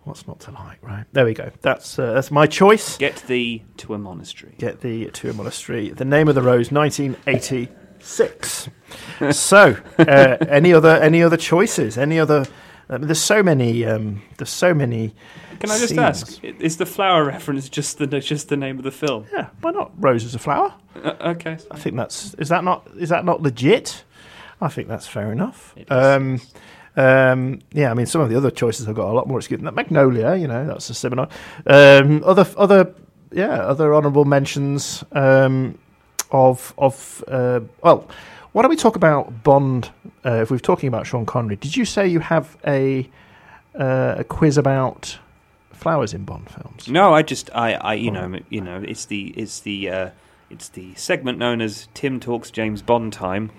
[0.05, 1.05] What's not to like, right?
[1.13, 1.51] There we go.
[1.63, 2.97] That's uh, that's my choice.
[2.97, 4.55] Get thee to a monastery.
[4.59, 5.91] Get the to a monastery.
[5.91, 8.69] The name of the rose, 1986.
[9.33, 11.99] so, uh, any other any other choices?
[11.99, 12.47] Any other?
[12.89, 13.85] I mean, there's so many.
[13.85, 15.13] Um, there's so many.
[15.59, 15.99] Can I just scenes.
[15.99, 19.27] ask, is the flower reference just the just the name of the film?
[19.33, 19.91] Yeah, why not?
[19.97, 20.73] Rose is a flower.
[20.95, 21.59] Uh, okay.
[21.71, 24.05] I think that's is that not is that not legit?
[24.61, 25.75] I think that's fair enough.
[25.77, 25.91] It is.
[25.91, 26.41] Um,
[26.97, 29.59] um, yeah, I mean, some of the other choices have got a lot more excuse.
[29.59, 29.75] Than that.
[29.75, 31.29] Magnolia, you know, that's a similar.
[31.67, 32.95] Um, other, other,
[33.33, 35.79] yeah, other honourable mentions um,
[36.31, 37.23] of of.
[37.29, 38.09] Uh, well,
[38.53, 39.91] why don't we talk about Bond?
[40.25, 43.09] Uh, if we're talking about Sean Connery, did you say you have a
[43.79, 45.19] uh, a quiz about
[45.75, 46.89] flowers in Bond films?
[46.89, 50.11] No, I just I, I you know you know it's the it's the uh,
[50.49, 53.51] it's the segment known as Tim talks James Bond time.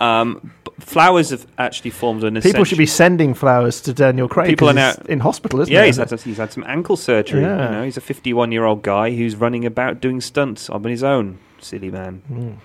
[0.00, 4.48] Um, flowers have actually formed an essential People should be sending flowers to Daniel Craig.
[4.48, 5.88] People are he's now- in hospital, isn't yeah, he?
[5.88, 7.42] he's had, he's had some ankle surgery.
[7.42, 7.66] Yeah.
[7.66, 11.02] You know, he's a 51 year old guy who's running about doing stunts on his
[11.02, 11.38] own.
[11.60, 12.22] Silly man.
[12.30, 12.56] Mm.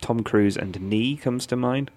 [0.00, 1.90] Tom Cruise and Knee comes to mind.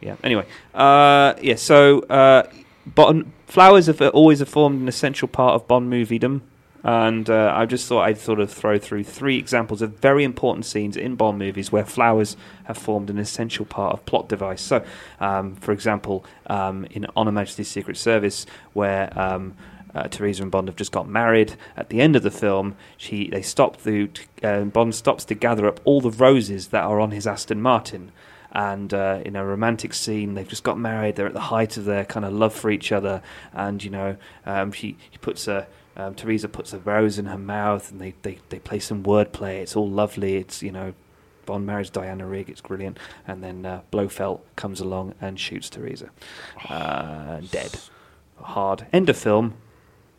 [0.00, 0.16] Yeah.
[0.22, 1.54] Anyway, uh, yeah.
[1.54, 2.44] So uh,
[2.86, 6.42] Bond, flowers have always formed an essential part of Bond moviedom,
[6.84, 10.66] and uh, I just thought I'd sort of throw through three examples of very important
[10.66, 14.60] scenes in Bond movies where flowers have formed an essential part of plot device.
[14.60, 14.84] So,
[15.18, 18.44] um, for example, um, in On Her Majesty's Secret Service,
[18.74, 19.54] where um,
[19.94, 21.56] uh, Teresa and Bond have just got married.
[21.74, 24.10] At the end of the film, she they stop the
[24.42, 28.12] uh, Bond stops to gather up all the roses that are on his Aston Martin,
[28.52, 31.16] and uh, in a romantic scene, they've just got married.
[31.16, 33.22] They're at the height of their kind of love for each other,
[33.54, 35.66] and you know, um, she, she puts a
[35.96, 39.60] um, Teresa puts a rose in her mouth, and they, they, they play some wordplay.
[39.60, 40.36] It's all lovely.
[40.36, 40.94] It's you know.
[41.46, 42.48] Bond marries Diana Rigg.
[42.48, 46.08] It's brilliant, and then uh, Blofeld comes along and shoots Teresa,
[46.70, 47.78] uh, dead.
[48.40, 49.52] Hard end of film.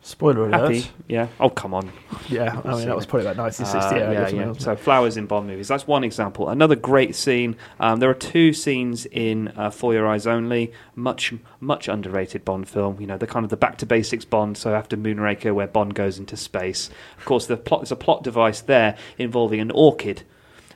[0.06, 0.72] Spoiler alert.
[0.76, 1.26] Happy, yeah.
[1.40, 1.90] Oh, come on.
[2.28, 3.94] Yeah, I mean that was probably about 1960.
[3.94, 4.46] Uh, yeah, yeah, guess, yeah.
[4.46, 5.68] wasn't So flowers in Bond movies.
[5.68, 6.48] That's one example.
[6.48, 7.56] Another great scene.
[7.78, 10.72] Um, there are two scenes in uh, For Your Eyes Only.
[10.96, 13.00] Much, much underrated Bond film.
[13.00, 14.58] You know, the kind of the back to basics Bond.
[14.58, 16.90] So after Moonraker, where Bond goes into space.
[17.18, 20.22] Of course, the plot there's a plot device there involving an orchid.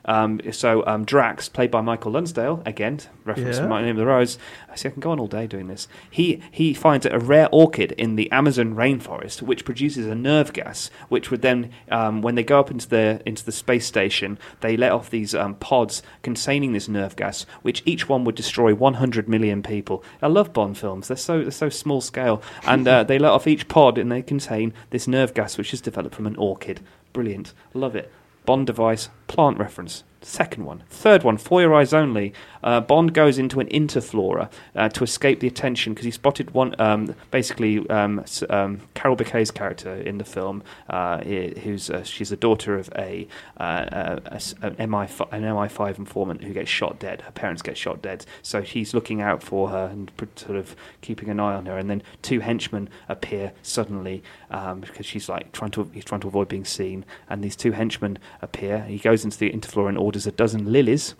[0.05, 3.63] Um, so um, Drax, played by Michael Lonsdale, again reference Yeah.
[3.63, 4.37] to My Name of the Rose.
[4.71, 5.87] I see, I can go on all day doing this.
[6.09, 10.89] He he finds a rare orchid in the Amazon rainforest, which produces a nerve gas,
[11.09, 14.75] which would then, um, when they go up into the into the space station, they
[14.75, 19.29] let off these um, pods containing this nerve gas, which each one would destroy 100
[19.29, 20.03] million people.
[20.21, 23.45] I love Bond films; they're so they're so small scale, and uh, they let off
[23.47, 26.79] each pod, and they contain this nerve gas, which is developed from an orchid.
[27.13, 28.11] Brilliant, love it.
[28.45, 30.03] Bond device, plant reference.
[30.23, 30.83] Second one.
[30.87, 32.33] Third one, For Your Eyes Only.
[32.63, 36.75] Uh, Bond goes into an interflora uh, to escape the attention because he spotted one,
[36.79, 42.35] um, basically, um, um, Carol Bouquet's character in the film, uh, who's uh, she's the
[42.35, 43.27] daughter of a,
[43.59, 47.21] uh, uh, an, MI, an MI5 informant who gets shot dead.
[47.21, 48.23] Her parents get shot dead.
[48.43, 51.79] So he's looking out for her and sort of keeping an eye on her.
[51.79, 54.21] And then two henchmen appear suddenly
[54.51, 57.05] um, because she's like trying to he's trying to avoid being seen.
[57.29, 58.83] And these two henchmen appear.
[58.83, 61.15] He goes into the interfloor and orders a dozen lilies.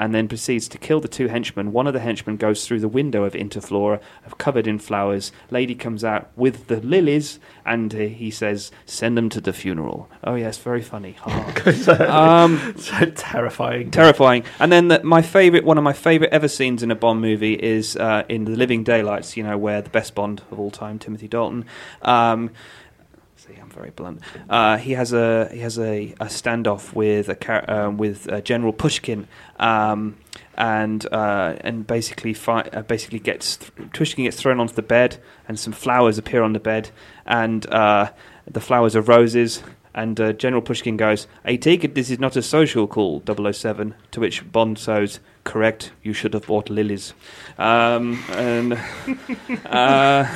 [0.00, 1.72] And then proceeds to kill the two henchmen.
[1.72, 4.00] One of the henchmen goes through the window of Interflora,
[4.38, 5.30] covered in flowers.
[5.50, 10.36] Lady comes out with the lilies, and he says, "Send them to the funeral." Oh
[10.36, 11.16] yes, very funny.
[11.20, 12.04] Ha.
[12.44, 13.90] um, so terrifying.
[13.90, 14.44] terrifying.
[14.58, 17.54] And then the, my favorite, one of my favorite ever scenes in a Bond movie
[17.54, 19.36] is uh, in The Living Daylights.
[19.36, 21.66] You know, where the best Bond of all time, Timothy Dalton.
[22.00, 22.50] Um,
[23.50, 24.20] see, I'm very blunt.
[24.48, 28.40] Uh, he has a he has a, a standoff with a char- uh, with uh,
[28.40, 29.28] General Pushkin.
[29.58, 30.16] Um,
[30.56, 35.18] and uh, and basically fi- uh, basically gets th- Pushkin gets thrown onto the bed,
[35.48, 36.90] and some flowers appear on the bed,
[37.26, 38.10] and uh,
[38.50, 39.62] the flowers are roses.
[39.92, 44.20] And General Pushkin goes, I take it this is not a social call, 007, to
[44.20, 47.14] which Bond says, correct, you should have bought lilies.
[47.58, 48.72] Um, and,
[49.66, 50.26] uh,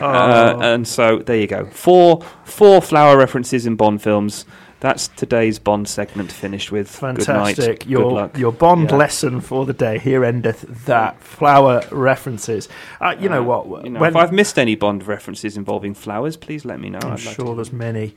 [0.00, 1.66] uh, and so there you go.
[1.66, 4.44] Four, four flower references in Bond films.
[4.80, 6.88] That's today's Bond segment finished with.
[6.90, 7.56] Fantastic.
[7.56, 7.86] Good night.
[7.88, 8.38] Your Good luck.
[8.38, 8.96] your Bond Yeah.
[8.96, 9.98] lesson for the day.
[10.00, 12.68] Here endeth that flower references.
[13.00, 13.84] Uh, you know Uh, what?
[13.84, 16.98] You know, if I've missed any Bond references involving flowers, please let me know.
[17.00, 18.16] I'm I'd sure to- there's many.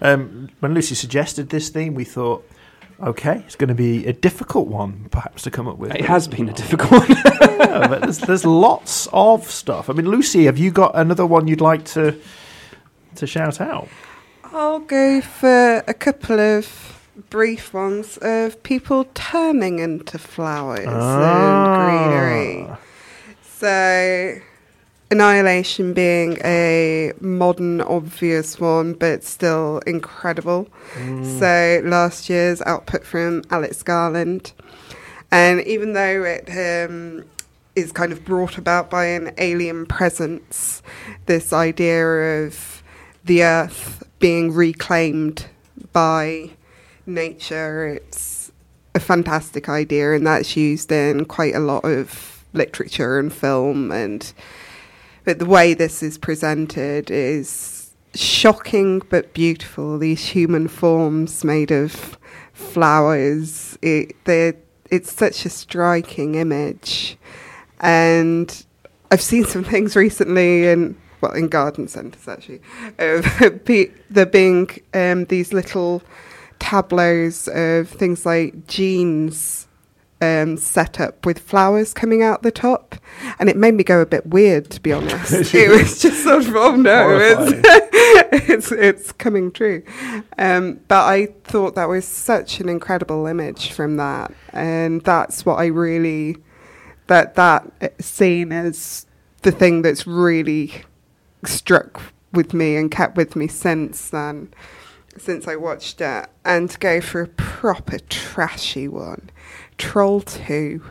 [0.00, 2.46] Um, when Lucy suggested this theme, we thought,
[3.02, 5.94] okay, it's going to be a difficult one, perhaps, to come up with.
[5.94, 7.18] It has been a difficult one.
[7.56, 9.88] Yeah, but there's, there's lots of stuff.
[9.90, 12.18] I mean, Lucy, have you got another one you'd like to
[13.16, 13.88] to shout out?
[14.44, 21.88] I'll go for a couple of brief ones of people turning into flowers Ah.
[21.88, 22.10] and
[22.66, 22.76] greenery.
[23.58, 24.34] So,
[25.16, 30.68] Annihilation being a modern, obvious one, but still incredible.
[31.38, 34.52] So, last year's output from Alex Garland.
[35.30, 37.24] And even though it um,
[37.74, 40.82] is kind of brought about by an alien presence,
[41.24, 42.82] this idea of
[43.24, 45.46] the earth being reclaimed
[45.94, 46.50] by
[47.06, 48.52] nature, it's
[48.94, 53.90] a fantastic idea, and that's used in quite a lot of literature and film.
[53.90, 54.30] And
[55.26, 59.98] but the way this is presented is shocking but beautiful.
[59.98, 62.16] These human forms made of
[62.52, 64.14] flowers, it,
[64.88, 67.18] it's such a striking image.
[67.80, 68.64] And
[69.10, 72.60] I've seen some things recently in well in garden centres actually
[72.98, 73.24] of
[74.10, 76.02] there being um, these little
[76.60, 79.66] tableaus of things like jeans
[80.20, 82.96] um, set up with flowers coming out the top,
[83.38, 85.32] and it made me go a bit weird to be honest.
[85.54, 87.52] it was just sort of oh no, it's,
[88.50, 89.82] it's it's coming true.
[90.38, 95.56] Um, but I thought that was such an incredible image from that, and that's what
[95.56, 96.36] I really
[97.08, 99.06] that that scene is
[99.42, 100.72] the thing that's really
[101.44, 102.02] struck
[102.32, 104.52] with me and kept with me since then
[105.16, 106.28] since I watched it.
[106.44, 109.30] And to go for a proper trashy one
[109.78, 110.82] Troll 2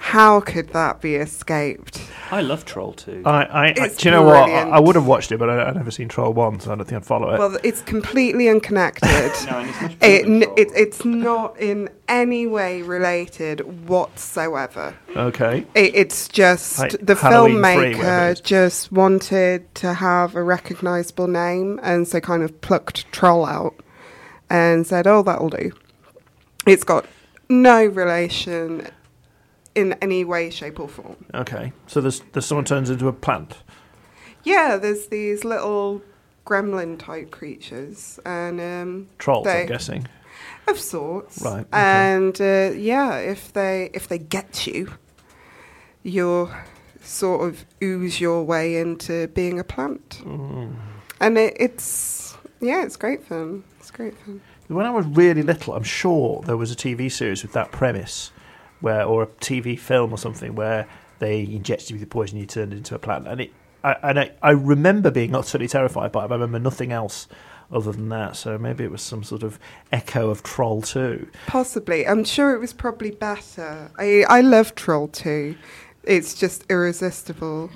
[0.00, 2.00] how could that be escaped
[2.32, 3.22] I love Troll 2.
[3.26, 4.36] I, I, I It's do you know what?
[4.36, 4.72] I, brilliant.
[4.72, 6.84] I would have watched it, but I, I've never seen Troll One, so I don't
[6.84, 7.38] think I'd follow it.
[7.38, 9.08] well it's completely unconnected
[9.50, 10.54] no, and it's much better it, than n- Troll.
[10.58, 17.54] it, it's not in any way related whatsoever okay, It, it's just Like the Halloween
[17.56, 18.40] free, whatever it filmmaker is.
[18.40, 23.74] just wanted to have a recognizable name and so kind of plucked Troll out
[24.48, 25.72] and said, oh, that'll do.
[26.66, 27.06] It's got
[27.50, 28.86] no relation
[29.74, 31.16] in any way, shape, or form.
[31.34, 31.72] okay.
[31.86, 33.58] So there's, there's someone turns into a plant.
[34.42, 36.02] Yeah, there's these little
[36.46, 40.08] gremlin type creatures and um, Trolls, They- I'm guessing.
[40.66, 41.42] of sorts.
[41.42, 41.68] Right, okay.
[41.72, 44.94] And uh, yeah, if they if they get you,
[46.02, 46.50] you'll
[47.02, 50.20] sort of ooze your way into being a plant.
[50.24, 50.74] Mm.
[51.20, 53.62] And it, it's yeah, it's great fun.
[53.78, 54.40] It's great fun.
[54.70, 58.30] When I was really little, I'm sure there was a TV series with that premise,
[58.80, 60.86] where or a TV film or something where
[61.18, 63.52] they injected you with the poison, you turned into a plant, and it.
[63.82, 66.28] I, and I, I remember being utterly terrified by it.
[66.28, 67.26] But I remember nothing else
[67.72, 68.36] other than that.
[68.36, 69.58] So maybe it was some sort of
[69.90, 71.26] echo of Troll Two.
[71.48, 73.90] Possibly, I'm sure it was probably better.
[73.98, 75.56] I I love Troll 2.
[76.04, 77.70] It's just irresistible.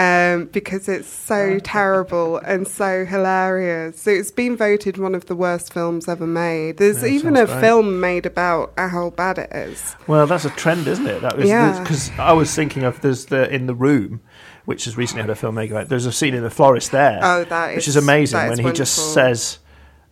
[0.00, 4.00] Um, because it's so terrible and so hilarious.
[4.00, 6.78] So it's been voted one of the worst films ever made.
[6.78, 7.60] There's Yeah, even a great.
[7.60, 9.96] film made about how bad it is.
[10.06, 11.20] Well, that's a trend, isn't it?
[11.22, 11.80] That was Yeah.
[11.82, 14.20] because I was thinking of there's the in the room,
[14.64, 15.86] which has recently had a filmmaker.
[15.86, 18.58] There's a scene in the florist there, Oh, that which is- is amazing when is
[18.58, 19.58] he just says,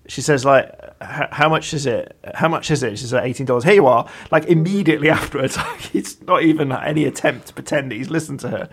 [0.08, 2.18] she says like, how much is it?
[2.34, 2.98] How much is it?
[2.98, 3.64] She's like eighteen dollars.
[3.64, 4.08] Here you are.
[4.30, 8.48] Like immediately afterwards, like, it's not even any attempt to pretend that he's listened to
[8.48, 8.68] her.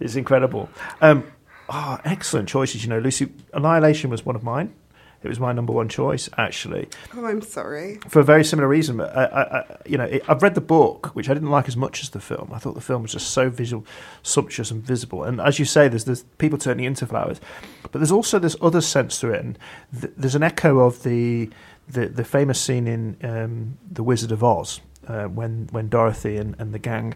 [0.00, 0.68] It's incredible.
[1.00, 1.30] Um,
[1.68, 2.82] oh, excellent choices.
[2.82, 4.74] You know, Lucy, Annihilation was one of mine.
[5.22, 7.98] It was my number one choice, actually Oh, I'm sorry.
[8.08, 8.96] for a very similar reason.
[8.96, 11.68] But I, I, I, you know, it, I've read the book, which I didn't like
[11.68, 12.50] as much as the film.
[12.52, 13.86] I thought the film was just so visual,
[14.22, 15.24] sumptuous, and visible.
[15.24, 17.40] And as you say, there's there's people turning into flowers,
[17.82, 19.40] but there's also this other sense to it.
[19.44, 19.58] And
[20.00, 21.50] th- there's an echo of the
[21.88, 26.54] the, the famous scene in um, The Wizard of Oz uh, when when Dorothy and,
[26.58, 27.14] and the gang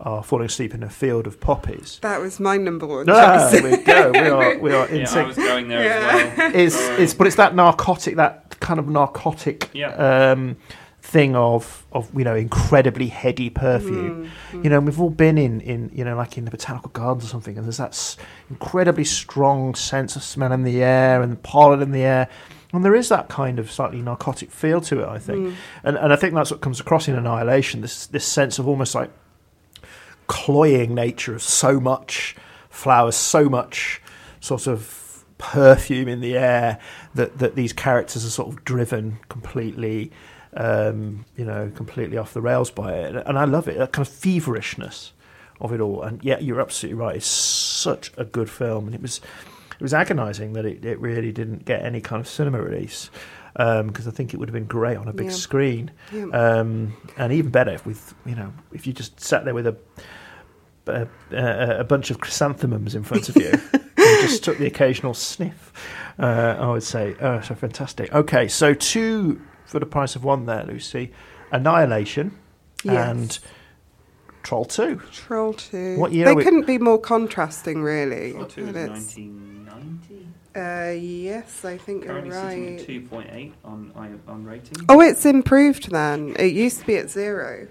[0.00, 1.98] are falling asleep in a field of poppies.
[2.02, 4.10] That was my number one Ah, there we go.
[4.12, 6.32] We are we are in Yeah, I was going there Yeah.
[6.32, 6.54] as well.
[6.54, 10.30] is is but it's that narcotic that kind of narcotic Yeah.
[10.32, 10.56] um
[11.02, 15.60] thing of of you know incredibly heady perfume you know and we've all been in
[15.62, 18.16] in you know like in the botanical gardens or something and there's that s-
[18.50, 22.28] incredibly strong sense of smell in the air and the pollen in the air
[22.74, 26.12] and there is that kind of slightly narcotic feel to it i think and and
[26.12, 29.10] i think that's what comes across in annihilation this this sense of almost like
[30.28, 32.36] cloying nature of so much
[32.70, 34.00] flowers, so much
[34.40, 36.78] sort of perfume in the air
[37.14, 40.10] that, that these characters are sort of driven completely,
[40.54, 43.14] um, you know, completely off the rails by it.
[43.26, 45.12] And I love it, that kind of feverishness
[45.60, 46.02] of it all.
[46.02, 47.16] And yeah, you're absolutely right.
[47.16, 49.20] It's such a good film, and it was
[49.78, 53.10] it was agonising that it, it really didn't get any kind of cinema release.
[53.54, 55.32] Because I think it would have been great on a big Yeah.
[55.32, 56.26] screen, Yeah.
[56.26, 59.76] um, and even better if with you know if you just sat there with a
[60.88, 63.90] a, a, a bunch of chrysanthemums in front of you and
[64.28, 65.72] just took the occasional sniff.
[66.18, 68.12] Uh, I would say, oh, so fantastic.
[68.14, 71.12] Okay, so two for the price of one there, Lucy.
[71.52, 72.36] Annihilation
[72.84, 73.10] Yes.
[73.10, 73.38] and
[74.42, 75.00] Troll Two.
[75.12, 75.98] Troll 2.
[75.98, 78.32] What year They we- couldn't be more contrasting, really.
[78.32, 80.26] Well, two is 1990.
[80.56, 82.54] Uh, yes, I think Currently you're right.
[82.56, 84.78] Currently sitting at 2.8 on on rating.
[84.88, 86.34] Oh, it's improved then.
[86.38, 87.68] It used to be at zero.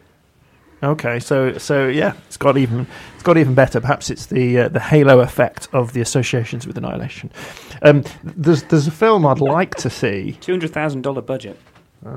[0.84, 2.86] Okay, so so yeah, it's got even
[3.16, 3.82] it's got even better.
[3.82, 7.32] Perhaps it's the uh, the halo effect of the associations with Annihilation.
[7.82, 11.60] Um, there's there's a film I'd like to see Two hundred thousand dollar budget.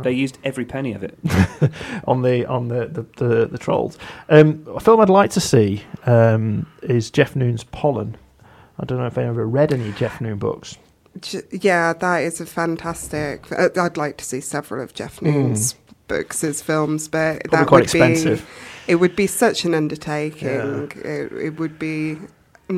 [0.03, 1.19] They used every penny of it.
[2.07, 3.99] on the on the the, the, the trolls.
[4.29, 8.17] Um, a film I'd like to see um, is Jeff Noon's Pollen.
[8.79, 10.77] I don't know if anyone ever read any Jeff Noon books.
[11.51, 13.51] Yeah, that is a fantastic.
[13.51, 15.75] uh, I'd like to see several of Jeff Noon's
[16.11, 17.45] books as films, but.
[17.45, 18.41] Probably that quite would expensive.
[18.41, 18.93] be.
[18.93, 20.91] It would be such an undertaking.
[20.97, 22.19] It, it would be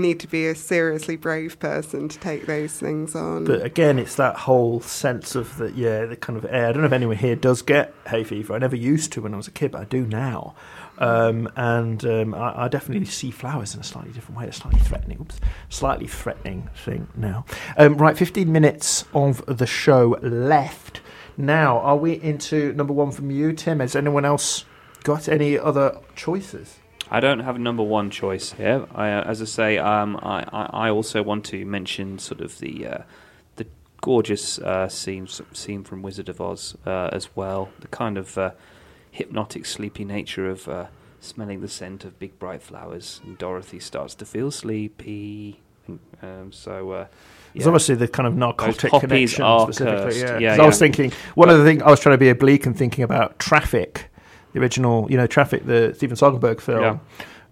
[0.01, 3.45] need to be a seriously brave person to take those things on.
[3.45, 6.69] But again, it's that whole sense of that, yeah, the kind of air.
[6.69, 8.55] I don't know if anyone here does get hay fever.
[8.55, 10.55] I never used to when I was a kid, but I do now.
[10.99, 14.81] Um, and um, I, I definitely see flowers in a slightly different way, a slightly
[14.81, 17.45] threatening, oops, slightly threatening thing now.
[17.77, 21.01] Um, right, 15 minutes of the show left.
[21.37, 23.81] Now, are we into number one from you, Tim?
[23.81, 24.65] Has anyone else
[25.03, 26.79] got any other choices?
[27.11, 28.87] I don't have a number one choice here.
[28.95, 32.87] I, uh, as I say, um, I, I, also want to mention sort of the
[32.87, 32.99] uh,
[33.57, 33.67] the
[34.01, 37.71] gorgeous uh, scene scene from Wizard of Oz uh, as well.
[37.81, 38.53] The kind of uh,
[39.11, 40.89] hypnotic, sleepy nature of
[41.21, 45.61] smelling the scent of big bright flowers, and Dorothy starts to feel sleepy.
[46.23, 47.09] Um, so.
[47.55, 50.05] There's obviously the kind of narcotic connection specifically.
[50.05, 50.19] cursed.
[50.19, 52.67] Yeah, Yeah, I was thinking one of the things I was trying to be oblique
[52.67, 54.11] and thinking about Traffic,
[54.53, 57.01] the original, you know, Traffic, the Steven Soderbergh film,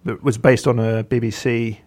[0.05, 1.77] that was based on a BBC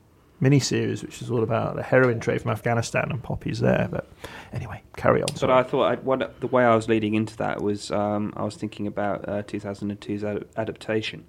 [0.43, 3.89] miniseries, which is all about the heroin trade from Afghanistan and poppies there.
[3.91, 4.09] But
[4.53, 5.27] anyway, carry on.
[5.29, 5.53] But sorry.
[5.55, 8.55] I thought I'd, what, the way I was leading into that was um, I was
[8.57, 11.25] thinking about uh, 2002's ad- adaptation,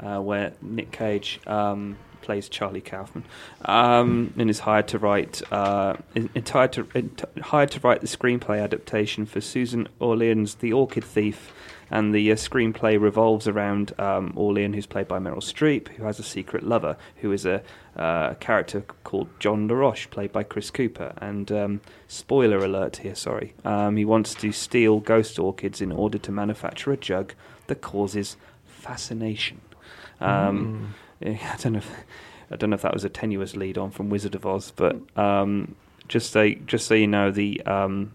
[0.00, 3.24] uh, where Nick Cage um, plays Charlie Kaufman
[3.64, 5.96] um, and is hired to write uh,
[6.50, 6.86] hired to
[7.42, 11.52] hired to write the screenplay adaptation for Susan Orlean's The Orchid Thief.
[11.92, 16.20] And the uh, screenplay revolves around um, Orlean, who's played by Meryl Streep, who has
[16.20, 17.64] a secret lover, who is a
[17.96, 21.12] uh, character called John LaRoche, played by Chris Cooper.
[21.16, 23.54] And um, spoiler alert here, sorry.
[23.64, 27.34] Um, he wants to steal ghost orchids in order to manufacture a jug
[27.66, 28.36] that causes
[28.66, 29.60] fascination.
[30.20, 30.86] Um, Mm.
[31.22, 31.78] I don't know.
[31.78, 31.90] If,
[32.50, 34.96] I don't know if that was a tenuous lead on from Wizard of Oz, but
[35.18, 35.74] um,
[36.08, 38.12] just so just so you know, the um,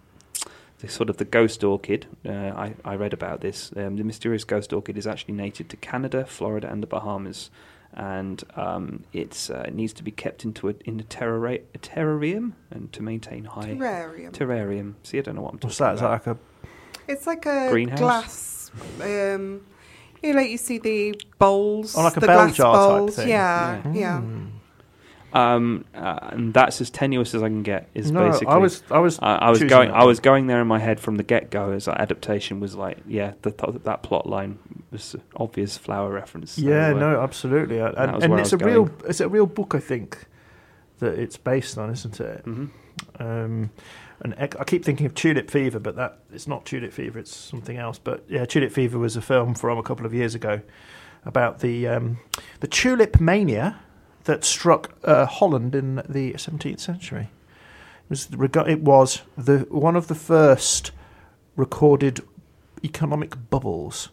[0.80, 2.06] the sort of the ghost orchid.
[2.28, 3.72] Uh, I I read about this.
[3.76, 7.50] Um, the mysterious ghost orchid is actually native to Canada, Florida, and the Bahamas.
[7.94, 11.78] and um, it's uh, it needs to be kept into a in a, terrari- a
[11.80, 14.32] terrarium and to maintain high Terrarium.
[14.34, 14.94] terrarium.
[15.04, 15.94] See, I don't know what I'm talking What's that?
[15.94, 16.28] Is that about.
[16.28, 18.00] like a It's like a Greenhouse?
[18.00, 18.72] glass.
[20.26, 21.96] You know, like you see the bowls.
[21.96, 23.16] Oh, like a the bell glass jar type bowls.
[23.16, 23.30] thing.
[23.30, 24.22] Yeah, yeah.
[24.22, 24.48] Hmm.
[25.34, 27.90] um, uh, and that's as tenuous as I can get.
[27.94, 28.48] Is No, basically.
[28.48, 29.90] I was, I was, I, I was choosing going.
[29.90, 32.60] that I was going there in my head from the get go as like, adaptation
[32.60, 34.58] was like, yeah, the th- that plot line
[34.92, 36.54] was obvious flower reference.
[36.54, 38.90] so, yeah, uh, no, absolutely, and, that was and where I it's a was real,
[39.08, 40.26] it's a real book, I think,
[41.00, 42.46] that it's based on, isn't it?
[42.46, 42.70] mhm.
[43.20, 43.72] Um,
[44.24, 47.78] ec- I keep thinking of Tulip Fever, but that it's not Tulip Fever; it's something
[47.78, 48.00] else.
[48.00, 50.62] But yeah, Tulip Fever was a film from a couple of years ago
[51.26, 52.20] about the um,
[52.60, 53.80] the tulip mania
[54.26, 57.30] that struck uh, Holland in the 17th century.
[58.06, 58.28] It was,
[58.68, 60.92] it was the one of the first
[61.56, 62.22] recorded
[62.84, 64.10] economic bubbles.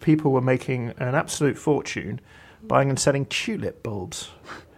[0.00, 2.20] People were making an absolute fortune
[2.64, 4.30] buying and selling tulip bulbs.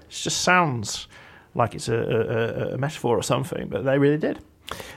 [0.02, 1.06] It just sounds
[1.54, 4.38] like it's a, a- a metaphor or something, but they really did.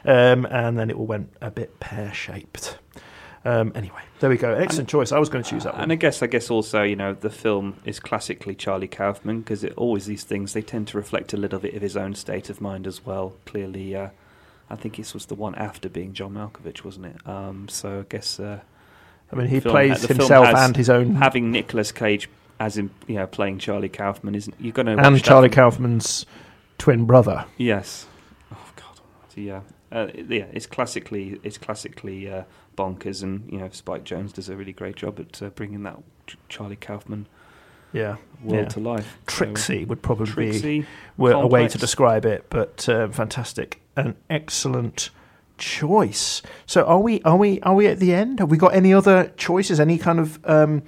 [0.05, 2.77] Um, and then it all went a bit pear shaped.
[3.45, 4.53] Um, anyway, there we go.
[4.53, 5.11] Excellent choice.
[5.11, 7.29] I was going to choose that And I guess, I guess also, you know, the
[7.29, 11.37] film is classically Charlie Kaufman because it always these things they tend to reflect a
[11.37, 13.35] little bit of his own state of mind as well.
[13.45, 14.09] Clearly, uh,
[14.69, 17.27] I think this was the one after being John Malkovich, wasn't it?
[17.27, 18.59] Um, so I guess uh,
[19.31, 22.29] I mean, he film- plays film himself and his own, having Nicolas Cage
[22.59, 26.25] as in you know playing Charlie Kaufman isn't you're going to and Charlie Kaufman's
[26.77, 27.45] twin brother.
[27.57, 28.07] Yes.
[29.37, 29.61] Yeah.
[29.91, 30.45] Uh, yeah.
[30.51, 32.43] It's classically it's classically uh,
[32.77, 35.97] bonkers, and you know Spike Jonze does a really great job at uh, bringing that
[36.27, 37.27] Ch- Charlie Kaufman
[37.93, 38.69] Yeah, world Yeah.
[38.69, 39.17] to life.
[39.29, 40.85] So, Trixie would probably be Trixie.
[41.17, 45.09] were a way to describe it, but uh, fantastic, an excellent
[45.57, 46.41] choice.
[46.65, 48.39] So, are we are we are we at the end?
[48.39, 49.79] Have we got any other choices?
[49.79, 50.83] Any kind of um,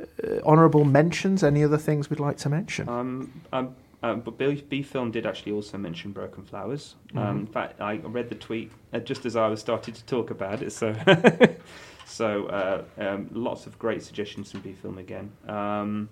[0.00, 1.44] uh, honourable mentions?
[1.44, 2.88] Any other things we'd like to mention?
[2.88, 6.96] Um, um, um, but B, B Film did actually also mention Broken Flowers.
[7.14, 7.40] Um, Mhm.
[7.40, 10.62] in fact, I read the tweet uh, just as I was starting to talk about
[10.62, 10.72] it.
[10.72, 10.94] So,
[12.06, 15.30] so uh, um, lots of great suggestions from B Film again.
[15.48, 16.08] Um,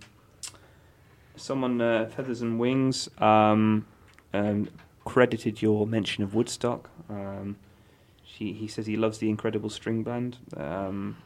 [1.36, 3.86] someone, uh, Feathers and Wings, um,
[4.32, 4.68] um,
[5.04, 6.90] credited your mention of Woodstock.
[7.08, 7.56] Um,
[8.24, 11.16] she, he says he loves the Incredible String Band, um,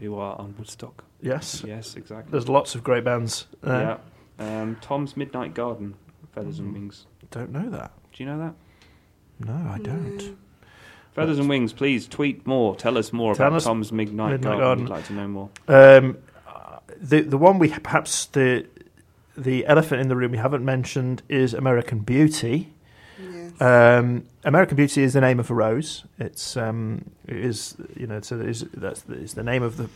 [0.00, 1.04] who are on Woodstock.
[1.20, 2.30] yes, Yes, exactly.
[2.32, 3.46] there's lots of great bands.
[3.64, 3.96] Uh, yeah.
[4.38, 5.94] Um, Tom's Midnight Garden,
[6.32, 6.74] Feathers and Mhm.
[6.74, 7.06] Wings.
[7.30, 7.92] Don't know that.
[8.12, 8.54] Do you know that?
[9.46, 10.18] No, I don't.
[10.18, 10.34] Mm.
[11.14, 12.76] Feathers and Wings, please tweet more.
[12.76, 14.60] Tell us more Tell about us- Tom's Midnight, Midnight Garden.
[14.60, 14.84] Garden.
[14.84, 15.48] We'd like to know more.
[15.68, 16.18] Um,
[17.00, 18.66] the the one we perhaps the
[19.36, 22.72] the elephant in the room we haven't mentioned is American Beauty.
[23.60, 26.04] Um, American Beauty is the name of a rose.
[26.18, 29.88] It's um, it is you know so it is, that's the, the name of the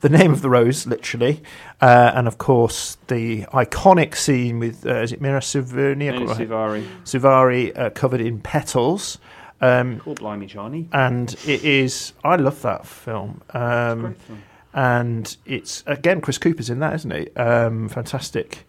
[0.00, 1.42] the name of the rose literally,
[1.80, 6.86] uh, and of course the iconic scene with uh, is it Mira Suvarni Amy Sivari.
[7.04, 9.18] Suvari uh, covered in petals.
[9.62, 10.86] Um, Cool, blimey, Johnny.
[10.92, 13.40] and it is I love that film.
[13.54, 14.42] Um, Great film.
[14.74, 17.30] and it's again Chris Cooper's in that, isn't he?
[17.36, 18.65] Um, fantastic,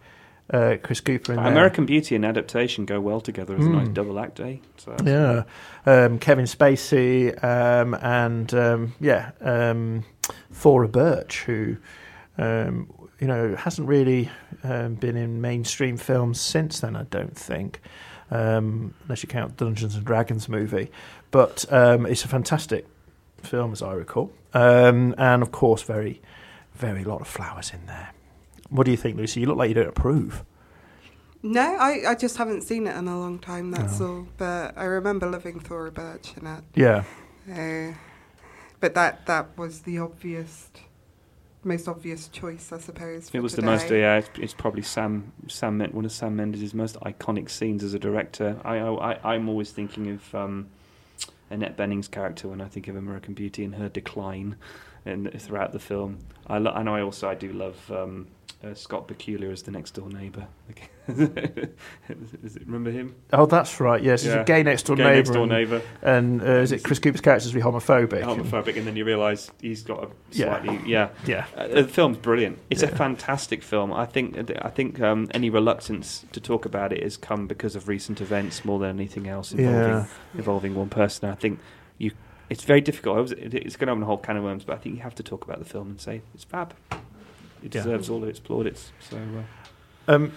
[0.52, 1.46] uh, Chris Cooper in there.
[1.46, 3.94] American Beauty and adaptation go well together as a nice Mm.
[3.94, 4.56] double act, eh?
[4.78, 5.42] So yeah,
[5.86, 10.04] um, Kevin Spacey, um, and um, yeah, um,
[10.52, 11.76] Thora Birch, who
[12.38, 14.30] um, you know hasn't really
[14.64, 16.96] um, been in mainstream films since then.
[16.96, 17.80] I don't think,
[18.30, 20.90] um, unless you count Dungeons and Dragons movie.
[21.30, 22.86] But um, it's a fantastic
[23.42, 26.22] film, as I recall, um, and of course, very,
[26.74, 28.10] very lot of flowers in there.
[28.70, 29.40] What do you think, Lucy?
[29.40, 30.44] You look like you don't approve.
[31.42, 34.06] No, I, I just haven't seen it in a long time, that's Oh.
[34.08, 34.28] all.
[34.36, 36.64] But I remember loving Thora Birch in it.
[36.74, 37.04] Yeah,
[37.50, 37.94] Uh,
[38.80, 40.68] but that, that was the obvious,
[41.64, 43.28] most obvious choice, I suppose.
[43.28, 43.88] it for was the most.
[43.90, 45.32] Yeah, it's, it's probably Sam.
[45.46, 48.56] Sam one of Sam Mendes' most iconic scenes as a director.
[48.64, 50.66] I, I I'm always thinking of um,
[51.50, 54.56] Annette Bening's character when I think of American Beauty and her decline,
[55.06, 56.18] and throughout the film.
[56.48, 58.26] I lo- and I also I do love um,
[58.64, 60.46] uh, Scott Bakula as the next door neighbour.
[61.08, 61.20] Is
[62.56, 63.14] it- Remember him?
[63.32, 64.02] Oh, that's right.
[64.02, 65.16] Yes, he's a gay next door Gay neighbour.
[65.16, 65.82] next door and, neighbour.
[66.02, 68.22] and, uh, is it Chris Cooper's character's be homophobic?
[68.22, 70.60] homophobic, and then you realise he's got a Yeah.
[70.60, 71.08] slightly yeah.
[71.26, 71.46] Yeah.
[71.56, 72.58] Uh, the film's brilliant.
[72.70, 73.92] It's a fantastic film.
[73.92, 77.88] I think I think um, any reluctance to talk about it has come because of
[77.88, 80.06] recent events more than anything else involving Yeah.
[80.34, 81.28] involving one person.
[81.30, 81.60] I think
[81.96, 82.10] you.
[82.50, 83.18] It's very difficult.
[83.18, 84.96] I was- it- It's going to open a whole can of worms, but I think
[84.96, 86.72] you have to talk about the film and say it's fab.
[87.62, 87.82] It Yeah.
[87.82, 88.92] deserves all of its plaudits.
[89.08, 90.32] So uh, Um,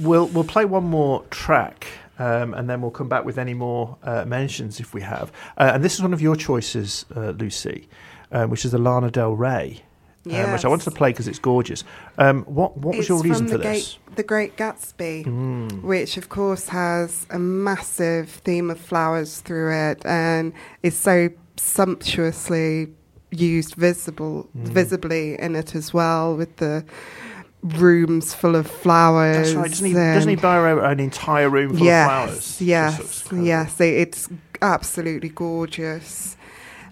[0.00, 1.86] we'll we'll play one more track,
[2.18, 5.30] um, and then we'll come back with any more uh, mentions if we have.
[5.56, 7.88] Uh, and this is one of your choices, uh, Lucy,
[8.32, 9.82] um, which is the Lana Del Rey
[10.26, 11.84] um, which I wanted to play because it's gorgeous.
[12.16, 13.98] Um, what what was It's your reason from for the this?
[14.06, 15.82] Gate, the Great Gatsby, Mm.
[15.82, 20.52] which of course has a massive theme of flowers through it, and
[20.82, 22.88] is so sumptuously
[23.34, 24.68] used visible Mm.
[24.68, 26.84] visibly in it as well, with the
[27.62, 29.36] rooms full of flowers.
[29.36, 29.70] That's right.
[29.70, 32.60] Doesn't he, doesn't he buy an entire room full yes, of flowers?
[32.60, 34.28] Yes, yes, it- it's
[34.62, 36.36] absolutely gorgeous.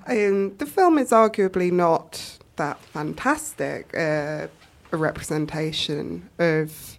[0.06, 4.46] Um, the film is arguably not that fantastic uh,
[4.92, 6.98] a representation of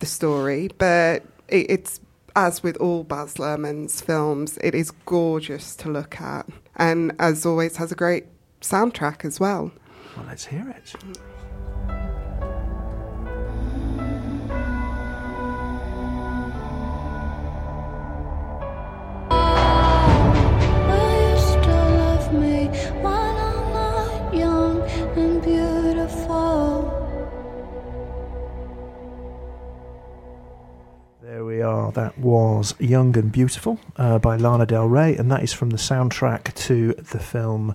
[0.00, 2.00] the story, but it, it's
[2.36, 6.46] as with all Baz Luhrmann's films, it is gorgeous to look at,
[6.76, 8.26] and as always, has a great
[8.60, 9.70] soundtrack as well.
[10.16, 10.94] Well, let's hear it.
[20.88, 22.66] Will you still love me
[23.02, 24.82] when I'm not young
[25.16, 26.94] and beautiful?
[31.22, 31.92] There we are.
[31.92, 35.76] That was Young and Beautiful uh, by Lana Del Rey, and that is from the
[35.76, 37.74] soundtrack to the film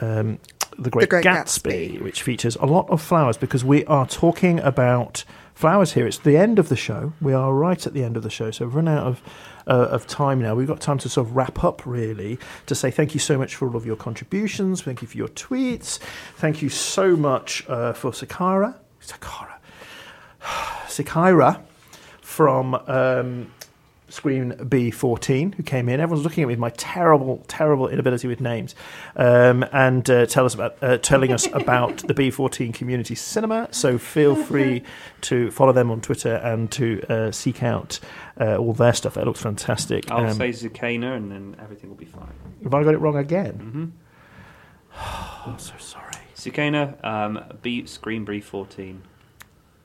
[0.00, 0.38] um,
[0.78, 2.02] The Great, Great Gatsby, Gatsby.
[2.02, 6.06] which features a lot of flowers because we are talking about flowers here.
[6.06, 7.12] It's the end of the show.
[7.20, 9.22] We are right at the end of the show, so we've run out of.
[9.66, 10.54] Uh, of time now.
[10.54, 13.54] We've got time to sort of wrap up, really, to say thank you so much
[13.54, 14.80] for all of your contributions.
[14.80, 15.98] Thank you for your tweets.
[16.36, 18.76] Thank you so much uh, for Sakara.
[19.02, 19.56] Sakara.
[20.86, 21.60] Sikaira
[22.22, 23.52] from um,
[24.08, 26.00] Screen B14 who came in.
[26.00, 28.74] Everyone's looking at me with my terrible, terrible inability with names,
[29.16, 33.68] um, and uh, tell us about uh, telling us about the B14 Community Cinema.
[33.70, 34.82] So feel free
[35.22, 38.00] to follow them on Twitter and to uh, seek out
[38.40, 39.14] uh, all their stuff.
[39.14, 40.10] That looks fantastic.
[40.10, 42.32] I'll Um, say Zucchina and then everything will be fine.
[42.62, 43.54] have I got it wrong again?
[43.54, 43.84] hmm
[45.46, 46.04] I'm so sorry.
[46.34, 49.02] Zucchina, um, B Screen Brief 14.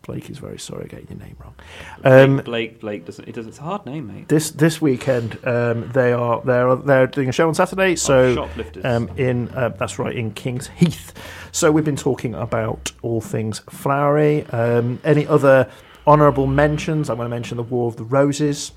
[0.03, 1.55] Blake is very sorry getting your name wrong.
[2.01, 3.25] Blake, Um, Blake, Blake doesn't.
[3.27, 3.51] It doesn't.
[3.51, 4.27] It's a hard name, mate.
[4.27, 7.95] this this weekend um, they are they're they're doing a show on Saturday.
[7.95, 8.83] So Oh, shoplifters.
[8.83, 11.13] um, in uh, that's right in Kings Heath.
[11.53, 14.45] So we've been talking about all things flowery.
[14.47, 15.69] Um, any other
[16.05, 17.09] honourable mentions?
[17.09, 18.73] I'm going to mention the War of the Roses.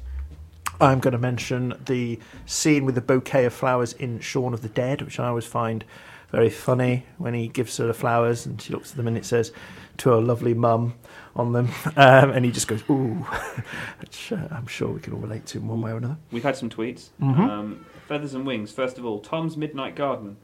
[0.81, 4.69] I'm going to mention the scene with the bouquet of flowers in Shaun of the
[4.69, 5.85] Dead, which I always find
[6.31, 9.25] very funny when he gives her the flowers and she looks at them and it
[9.25, 9.53] says
[9.99, 10.93] to her lovely mum
[11.37, 13.25] on them, um, and he just goes ooh,
[14.01, 16.17] which uh, I'm sure we can all relate to in one way or another.
[16.33, 17.11] We've had some tweets.
[17.21, 17.39] Mhm.
[17.39, 18.73] Um, Feathers and Wings.
[18.73, 20.37] First of all, Tom's Midnight Garden.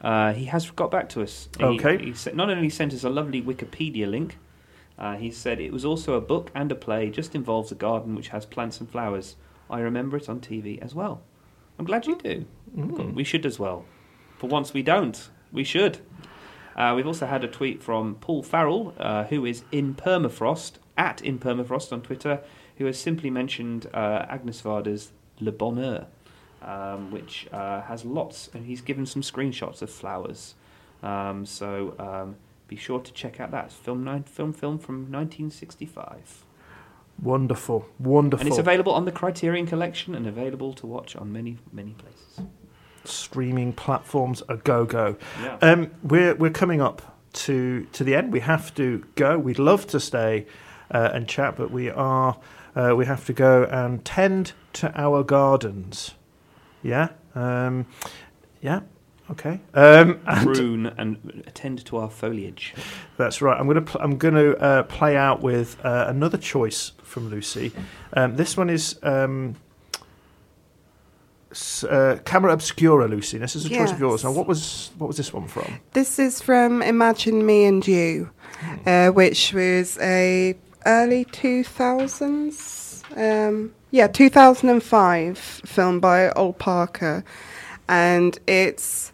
[0.00, 1.48] Uh, he has got back to us.
[1.58, 1.96] He, Okay.
[2.12, 4.38] He not only sent us a lovely Wikipedia link,
[4.98, 7.10] uh, he said it was also a book and a play.
[7.10, 9.36] Just involves a garden which has plants and flowers.
[9.70, 11.22] I remember it on TV as well.
[11.78, 12.44] I'm glad you do.
[12.76, 13.14] Mm.
[13.14, 13.84] We should as well.
[14.38, 15.30] For once, we don't.
[15.52, 15.98] We should.
[16.76, 21.22] Uh, we've also had a tweet from Paul Farrell, uh, who is in permafrost at
[21.22, 22.40] in permafrost on Twitter,
[22.78, 26.06] who has simply mentioned uh, Agnes Varda's Le Bonheur,
[26.62, 30.54] um, which uh, has lots, and he's given some screenshots of flowers.
[31.02, 32.36] Um, so um,
[32.66, 36.44] be sure to check out that film, nine, film, film from 1965,
[37.22, 38.44] Wonderful, wonderful.
[38.44, 42.40] and it's available on the Criterion Collection and available to watch on many, many places.
[43.04, 45.16] Streaming platforms a go go.
[45.42, 45.58] Yeah.
[45.62, 47.02] Um, we're we're coming up
[47.34, 48.32] to to the end.
[48.32, 49.38] We have to go.
[49.38, 50.46] We'd love to stay
[50.90, 52.36] uh, and chat, but we are
[52.76, 56.14] uh, we have to go and tend to our gardens.
[56.82, 57.08] Yeah.
[57.34, 57.86] Um,
[58.60, 58.80] yeah.
[59.30, 59.60] Okay.
[59.72, 62.74] Um, and Prune and attend to our foliage.
[63.16, 63.58] that's right.
[63.58, 67.72] I'm gonna pl- I'm gonna uh, play out with uh, another choice from Lucy.
[68.12, 68.98] Um, this one is.
[69.02, 69.56] Um,
[71.84, 73.38] uh, Camera Obscura, Lucy.
[73.38, 74.24] This is a choice of yours.
[74.24, 75.80] Now, what was what was this one from?
[75.92, 78.30] This is from Imagine Me and You,
[78.86, 80.56] uh, which was a
[80.86, 87.24] early 2000s, um, yeah, 2005 film by Ol Parker,
[87.88, 89.12] and it's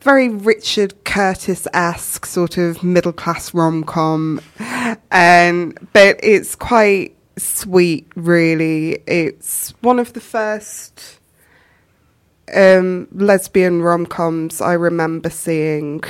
[0.00, 4.40] very Richard Curtis-esque sort of middle class rom com,
[5.10, 8.06] and but it's quite sweet.
[8.14, 11.18] Really, it's one of the first
[12.54, 16.02] um, lesbian rom coms I remember seeing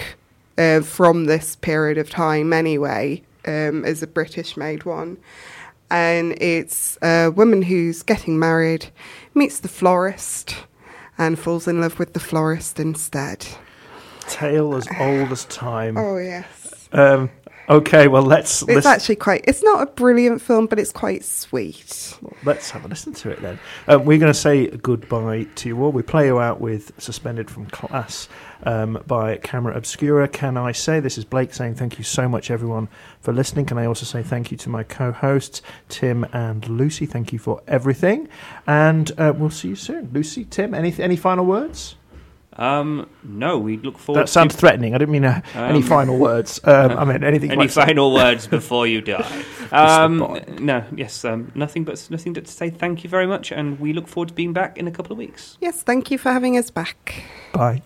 [0.59, 5.19] uh, from this period of time, anyway, um, as a British made one.
[5.90, 8.86] And it's a woman who's getting married,
[9.35, 10.56] meets the florist,
[11.19, 13.47] and falls in love with the florist instead.
[14.28, 15.97] Tale as old as time.
[15.97, 16.89] Oh, yes.
[16.93, 17.31] Um,
[17.69, 19.45] Okay, well let's It's actually quite.
[19.49, 22.19] It's not a brilliant film, but it's quite sweet.
[22.45, 23.59] let's have a listen to it then.
[23.89, 25.91] Um, we're going to say goodbye to you all.
[25.91, 28.28] We play you out with "Suspended from Class"
[28.65, 30.28] um, by Camera Obscura.
[30.28, 32.89] Can I say this is Blake saying thank you so much everyone
[33.20, 33.65] for listening?
[33.65, 37.07] Can I also say thank you to my co-hosts Tim and Lucy?
[37.07, 38.28] Thank you for everything,
[38.66, 40.11] and uh, we'll see you soon.
[40.12, 41.97] Lucy, Tim, any any final words?
[42.56, 44.22] Um, no, we look forward.
[44.22, 44.94] That sounds to threatening.
[44.94, 46.60] I didn't mean uh, any Um, final words.
[46.64, 47.51] Um, I mean anything.
[47.51, 47.86] any like that.
[47.86, 49.44] final words before you die.
[49.72, 53.81] Um, no, yes, um, nothing but nothing but to say thank you very much, and
[53.81, 55.59] we look forward to being back in a couple of weeks.
[55.60, 57.24] Yes, thank you for having us back.
[57.52, 57.82] Bye.